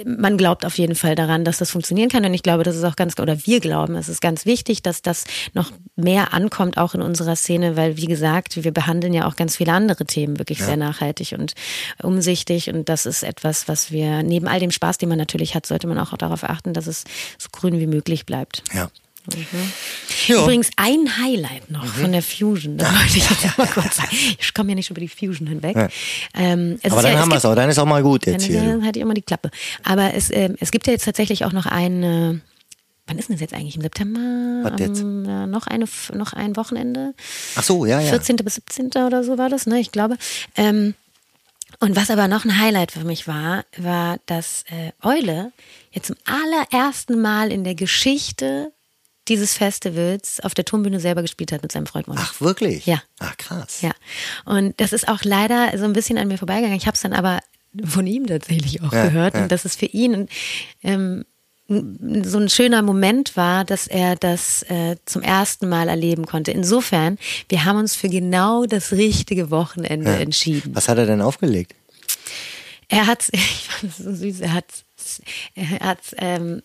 man 0.06 0.38
glaubt 0.38 0.66
auf 0.66 0.78
jeden 0.78 0.96
Fall 0.96 1.16
daran, 1.16 1.44
dass 1.44 1.58
das 1.58 1.72
funktionieren 1.72 2.10
kann. 2.10 2.26
Und 2.26 2.34
ich 2.34 2.44
glaube, 2.44 2.64
das 2.64 2.76
ist 2.76 2.84
auch 2.84 2.96
ganz, 2.96 3.20
oder 3.20 3.46
wir 3.46 3.60
glauben, 3.60 3.96
es 3.96 4.10
ist 4.10 4.22
ganz 4.22 4.46
wichtig, 4.46 4.82
dass 4.82 5.02
das 5.02 5.26
noch 5.54 5.72
mehr 5.96 6.34
ankommt, 6.34 6.78
auch 6.78 6.94
in 6.94 7.02
unserer 7.02 7.36
Szene, 7.36 7.76
weil, 7.76 7.98
wie 7.98 8.06
gesagt, 8.06 8.64
wir 8.64 8.72
behandeln 8.72 9.14
ja 9.14 9.28
auch 9.28 9.36
ganz 9.36 9.58
viele 9.58 9.74
andere 9.74 10.06
Themen 10.06 10.40
wirklich 10.40 10.60
ja. 10.60 10.66
sehr 10.66 10.78
nachhaltig 10.78 11.34
und 11.38 11.54
umsichtig. 12.02 12.70
Und 12.70 12.90
das 12.90 13.06
ist 13.06 13.24
etwas, 13.24 13.68
was 13.68 13.92
wir 13.92 14.24
neben 14.24 14.48
all 14.48 14.60
dem 14.60 14.72
Spaß, 14.72 14.98
den 14.98 15.10
man 15.10 15.18
natürlich 15.18 15.56
hat, 15.56 15.66
sollte 15.66 15.88
man 15.88 15.98
auch 15.98 16.16
darauf 16.18 16.44
achten, 16.44 16.74
dass 16.74 16.88
es 16.88 17.04
so 17.38 17.50
grün 17.52 17.80
wie 17.80 17.88
möglich 17.88 18.26
bleibt. 18.26 18.64
Ja. 18.74 18.85
Mhm. 19.28 20.36
Übrigens 20.36 20.70
ein 20.78 21.18
Highlight 21.18 21.72
noch 21.72 21.84
mhm. 21.84 21.90
von 21.90 22.12
der 22.12 22.22
Fusion. 22.22 22.78
Das 22.78 22.92
wollte 22.92 23.18
ich 23.18 23.30
jetzt 23.30 23.58
mal 23.58 23.68
kurz 23.68 23.98
sagen. 23.98 24.10
Ich 24.40 24.54
komme 24.54 24.70
ja 24.70 24.76
nicht 24.76 24.90
über 24.90 25.00
die 25.00 25.08
Fusion 25.08 25.48
hinweg. 25.48 25.76
Ja. 25.76 25.88
Ähm, 26.34 26.80
Aber 26.84 27.02
dann 27.02 27.14
ja, 27.14 27.20
haben 27.20 27.30
wir 27.30 27.38
es 27.38 27.46
auch. 27.46 27.56
Dann 27.56 27.70
ist 27.70 27.80
auch 27.80 27.86
mal 27.86 28.04
gut 28.04 28.26
jetzt 28.26 28.46
hier. 28.46 28.62
Dann 28.62 28.86
hatte 28.86 29.00
ich 29.00 29.04
immer 29.04 29.14
die 29.14 29.22
Klappe. 29.22 29.50
Aber 29.84 30.14
es, 30.14 30.30
äh, 30.30 30.50
es 30.60 30.72
gibt 30.72 30.88
ja 30.88 30.94
jetzt 30.94 31.06
tatsächlich 31.06 31.46
auch 31.46 31.54
noch 31.54 31.66
eine. 31.66 32.42
Wann 33.08 33.20
ist 33.20 33.30
denn 33.30 33.36
das 33.36 33.42
jetzt 33.42 33.54
eigentlich? 33.54 33.76
Im 33.76 33.82
September? 33.84 34.20
Was 34.64 34.80
jetzt? 34.80 35.04
Um, 35.04 35.26
äh, 35.26 35.46
noch, 35.46 35.68
eine, 35.68 35.86
noch 36.14 36.34
ein 36.34 36.56
Wochenende. 36.56 37.14
Ach 37.56 37.62
so, 37.62 37.86
ja, 37.86 38.00
ja. 38.00 38.10
14. 38.10 38.38
bis 38.38 38.56
17. 38.56 38.88
oder 39.06 39.24
so 39.24 39.38
war 39.38 39.50
das, 39.50 39.68
ne? 39.68 39.80
Ich 39.80 39.92
glaube. 39.92 40.18
Ähm, 40.56 40.96
und 41.80 41.96
was 41.96 42.10
aber 42.10 42.28
noch 42.28 42.46
ein 42.46 42.60
Highlight 42.60 42.92
für 42.92 43.04
mich 43.04 43.28
war, 43.28 43.66
war, 43.78 44.18
dass 44.26 44.64
äh, 44.70 44.92
Eule 45.06 45.52
jetzt 45.92 46.08
zum 46.08 46.16
allerersten 46.26 47.22
Mal 47.22 47.52
in 47.52 47.64
der 47.64 47.76
Geschichte 47.76 48.72
dieses 49.28 49.56
Festivals 49.56 50.40
auf 50.42 50.54
der 50.54 50.66
Turmbühne 50.66 51.00
selber 51.00 51.22
gespielt 51.22 51.52
hat 51.52 51.62
mit 51.62 51.72
seinem 51.72 51.88
Freund 51.88 52.08
Monik. 52.08 52.24
Ach, 52.26 52.42
wirklich? 52.42 52.86
Ja. 52.86 53.02
Ach, 53.20 53.36
krass. 53.38 53.82
Ja. 53.82 53.92
Und 54.46 54.80
das 54.80 54.94
ist 54.94 55.08
auch 55.08 55.24
leider 55.24 55.78
so 55.78 55.86
ein 55.86 55.94
bisschen 55.94 56.18
an 56.18 56.28
mir 56.28 56.38
vorbeigegangen. 56.38 56.78
Ich 56.78 56.88
habe 56.88 56.96
es 56.96 57.02
dann 57.02 57.14
aber 57.14 57.40
von 57.84 58.08
ihm 58.08 58.28
tatsächlich 58.28 58.82
auch 58.84 58.94
ja, 58.94 59.06
gehört. 59.06 59.34
Ja. 59.34 59.44
Und 59.44 59.52
das 59.52 59.66
ist 59.66 59.80
für 59.80 59.88
ihn 59.88 60.28
ähm, 60.84 61.26
so 61.68 62.38
ein 62.38 62.50
schöner 62.50 62.84
Moment 62.84 63.36
war, 63.36 63.66
dass 63.66 63.88
er 63.88 64.16
das 64.16 64.64
äh, 64.64 64.98
zum 65.06 65.24
ersten 65.24 65.68
Mal 65.68 65.90
erleben 65.90 66.26
konnte. 66.26 66.52
Insofern, 66.52 67.18
wir 67.50 67.66
haben 67.66 67.80
uns 67.80 67.96
für 67.96 68.10
genau 68.10 68.66
das 68.66 68.92
richtige 68.92 69.50
Wochenende 69.50 70.12
ja. 70.12 70.18
entschieden. 70.18 70.76
Was 70.76 70.88
hat 70.88 71.00
er 71.00 71.08
denn 71.08 71.22
aufgelegt? 71.22 71.74
Er 72.88 73.08
hat, 73.08 73.28
ich 73.32 73.68
fand 73.68 73.92
es 73.92 73.98
so 73.98 74.14
süß, 74.14 74.42
er 74.42 74.54
hat, 74.54 74.66
er 75.56 75.80
hat 75.80 76.00
ähm, 76.18 76.62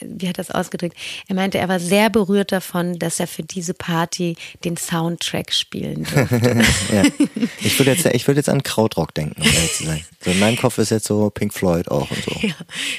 wie 0.00 0.28
hat 0.28 0.38
er 0.38 0.44
das 0.44 0.50
ausgedrückt? 0.50 0.96
Er 1.28 1.34
meinte, 1.34 1.58
er 1.58 1.68
war 1.68 1.80
sehr 1.80 2.10
berührt 2.10 2.52
davon, 2.52 2.98
dass 2.98 3.20
er 3.20 3.26
für 3.26 3.42
diese 3.42 3.74
Party 3.74 4.36
den 4.64 4.76
Soundtrack 4.76 5.52
spielen 5.52 6.04
durfte. 6.04 6.64
ja. 6.92 7.02
Ich 7.60 7.78
würde 7.78 7.92
jetzt, 7.92 8.06
ich 8.06 8.26
würde 8.26 8.38
jetzt 8.38 8.48
an 8.48 8.62
Krautrock 8.62 9.14
denken, 9.14 9.40
um 9.40 9.46
ehrlich 9.46 9.74
zu 9.74 9.84
sein. 9.84 10.04
So 10.22 10.30
in 10.30 10.38
meinem 10.38 10.56
Kopf 10.56 10.78
ist 10.78 10.90
jetzt 10.90 11.06
so 11.06 11.30
Pink 11.30 11.54
Floyd 11.54 11.88
auch 11.88 12.10
und 12.10 12.24
so. 12.24 12.46
Ja, 12.46 12.54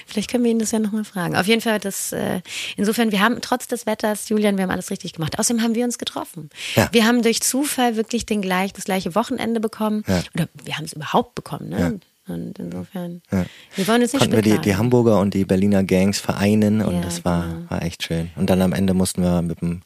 vielleicht 0.05 0.31
können 0.31 0.43
wir 0.43 0.51
ihn 0.51 0.59
das 0.59 0.71
ja 0.71 0.79
nochmal 0.79 1.03
fragen. 1.03 1.35
Auf 1.35 1.47
jeden 1.47 1.61
Fall, 1.61 1.79
das, 1.79 2.11
äh, 2.11 2.41
insofern, 2.75 3.11
wir 3.11 3.19
haben 3.19 3.41
trotz 3.41 3.67
des 3.67 3.85
Wetters, 3.85 4.29
Julian, 4.29 4.57
wir 4.57 4.63
haben 4.63 4.71
alles 4.71 4.89
richtig 4.91 5.13
gemacht. 5.13 5.37
Außerdem 5.39 5.61
haben 5.61 5.75
wir 5.75 5.85
uns 5.85 5.97
getroffen. 5.97 6.49
Ja. 6.75 6.89
Wir 6.91 7.05
haben 7.05 7.21
durch 7.21 7.41
Zufall 7.41 7.95
wirklich 7.95 8.25
den 8.25 8.41
gleich, 8.41 8.73
das 8.73 8.85
gleiche 8.85 9.13
Wochenende 9.15 9.59
bekommen. 9.59 10.03
Ja. 10.07 10.23
Oder 10.33 10.47
wir 10.63 10.77
haben 10.77 10.85
es 10.85 10.93
überhaupt 10.93 11.35
bekommen, 11.35 11.69
ne? 11.69 11.99
Und 12.27 12.59
insofern, 12.59 13.21
ja. 13.31 13.45
wir 13.75 13.87
wollen 13.87 14.01
jetzt 14.01 14.13
nicht 14.13 14.21
Konnten 14.21 14.35
wir 14.35 14.41
die, 14.41 14.59
die 14.59 14.75
Hamburger 14.75 15.19
und 15.19 15.33
die 15.33 15.45
Berliner 15.45 15.83
Gangs 15.83 16.19
vereinen 16.19 16.81
und 16.81 16.95
ja, 16.95 17.01
das 17.01 17.23
war, 17.23 17.47
genau. 17.47 17.69
war 17.69 17.81
echt 17.83 18.03
schön. 18.03 18.29
Und 18.35 18.49
dann 18.49 18.61
am 18.61 18.73
Ende 18.73 18.93
mussten 18.93 19.21
wir 19.21 19.41
mit 19.41 19.61
dem, 19.61 19.81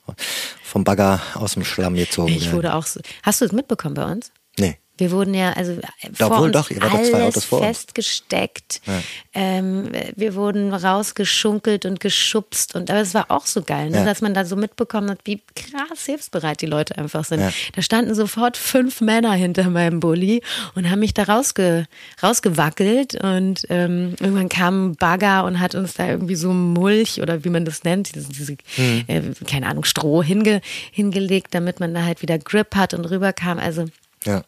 vom 0.64 0.84
Bagger 0.84 1.22
aus 1.36 1.54
dem 1.54 1.64
Schlamm 1.64 1.96
gezogen 1.96 2.34
Ich 2.34 2.52
wurde 2.52 2.74
auch 2.74 2.86
so. 2.86 3.00
Hast 3.24 3.42
du 3.42 3.46
es 3.46 3.52
mitbekommen 3.52 3.96
bei 3.96 4.12
uns? 4.12 4.32
Nee. 4.58 4.78
Wir 4.98 5.10
wurden 5.10 5.34
ja, 5.34 5.54
also 5.54 5.80
da 6.18 6.28
vor 6.28 6.42
uns 6.42 6.52
doch, 6.52 6.70
ihr 6.70 6.82
alles 6.84 7.10
zwei 7.10 7.24
Autos 7.24 7.46
vor 7.46 7.60
festgesteckt. 7.60 8.82
Ja. 8.86 9.02
Ähm, 9.34 9.90
wir 10.16 10.36
wurden 10.36 10.74
rausgeschunkelt 10.74 11.86
und 11.86 12.00
geschubst. 12.00 12.76
Und 12.76 12.92
aber 12.92 13.00
es 13.00 13.14
war 13.14 13.32
auch 13.32 13.48
so 13.48 13.64
geil, 13.64 13.90
ne? 13.90 13.98
ja. 13.98 14.06
dass 14.06 14.22
man 14.22 14.34
da 14.34 14.46
so 14.46 14.56
mitbekommen 14.56 15.10
hat, 15.10 15.20
wie 15.24 15.42
krass 15.56 16.06
hilfsbereit 16.06 16.62
die 16.62 16.68
Leute 16.68 16.98
einfach 16.98 17.26
sind. 17.26 17.40
Ja. 17.40 17.52
Da 17.74 17.82
standen 17.82 18.14
sofort 18.14 18.58
fünf 18.58 19.02
Männer 19.02 19.32
hinter 19.34 19.70
meinem 19.70 20.00
Bulli 20.02 20.44
und 20.76 20.90
haben 20.90 21.00
mich 21.00 21.16
da 21.16 21.24
rausge, 21.24 21.88
rausgewackelt. 22.22 23.16
Und 23.16 23.66
ähm, 23.70 24.16
irgendwann 24.20 24.50
kam 24.50 24.90
ein 24.90 24.96
Bagger 24.98 25.46
und 25.46 25.60
hat 25.60 25.74
uns 25.74 25.96
da 25.96 26.08
irgendwie 26.08 26.36
so 26.36 26.54
Mulch 26.54 27.22
oder 27.22 27.44
wie 27.44 27.50
man 27.50 27.66
das 27.66 27.84
nennt, 27.84 28.14
diese, 28.14 28.30
diese 28.30 28.58
mhm. 28.78 29.04
äh, 29.08 29.22
keine 29.48 29.68
Ahnung, 29.68 29.84
Stroh 29.84 30.22
hinge, 30.22 30.62
hingelegt, 30.92 31.56
damit 31.56 31.80
man 31.80 31.94
da 31.94 32.04
halt 32.04 32.22
wieder 32.22 32.38
Grip 32.38 32.76
hat 32.76 32.94
und 32.94 33.06
rüberkam. 33.06 33.58
Also 33.58 33.88
ja. 34.26 34.44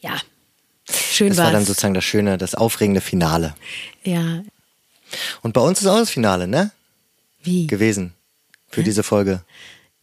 Ja. 0.00 0.20
Schön 0.88 1.28
das 1.30 1.38
war 1.38 1.50
dann 1.50 1.64
sozusagen 1.64 1.94
das 1.94 2.04
schöne, 2.04 2.36
das 2.38 2.54
aufregende 2.54 3.00
Finale. 3.00 3.54
Ja. 4.02 4.42
Und 5.42 5.52
bei 5.52 5.60
uns 5.60 5.80
ist 5.80 5.86
auch 5.86 5.98
das 5.98 6.10
Finale, 6.10 6.46
ne? 6.46 6.70
Wie? 7.42 7.66
Gewesen. 7.66 8.12
Für 8.68 8.80
Hä? 8.80 8.84
diese 8.84 9.02
Folge. 9.02 9.42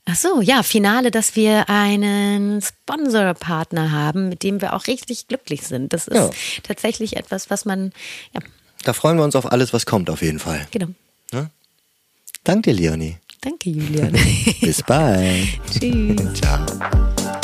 Ach 0.06 0.16
so, 0.16 0.42
ja, 0.42 0.64
Finale, 0.64 1.12
dass 1.12 1.36
wir 1.36 1.70
einen 1.70 2.62
Sponsorpartner 2.62 3.92
haben, 3.92 4.30
mit 4.30 4.44
dem 4.44 4.62
wir 4.62 4.74
auch 4.74 4.88
richtig 4.88 5.28
glücklich 5.28 5.62
sind. 5.62 5.94
Das 5.94 6.08
ist 6.08 6.16
ja. 6.16 6.30
tatsächlich 6.64 7.18
etwas, 7.18 7.50
was 7.50 7.66
man, 7.66 7.92
ja. 8.34 8.42
Da 8.84 8.94
freuen 8.94 9.18
wir 9.18 9.24
uns 9.24 9.36
auf 9.36 9.52
alles, 9.52 9.74
was 9.74 9.86
kommt, 9.86 10.10
auf 10.10 10.24
jeden 10.24 10.40
Fall. 10.40 10.68
Genau. 10.72 10.88
Ne? 11.32 11.52
Danke 12.44 12.74
dir, 12.74 12.82
Leonie. 12.82 13.18
Danke, 13.42 13.70
Julian. 13.70 14.12
Bis 14.62 14.82
bald. 14.82 15.48
Tschüss. 15.80 16.34
Ciao. 16.34 17.41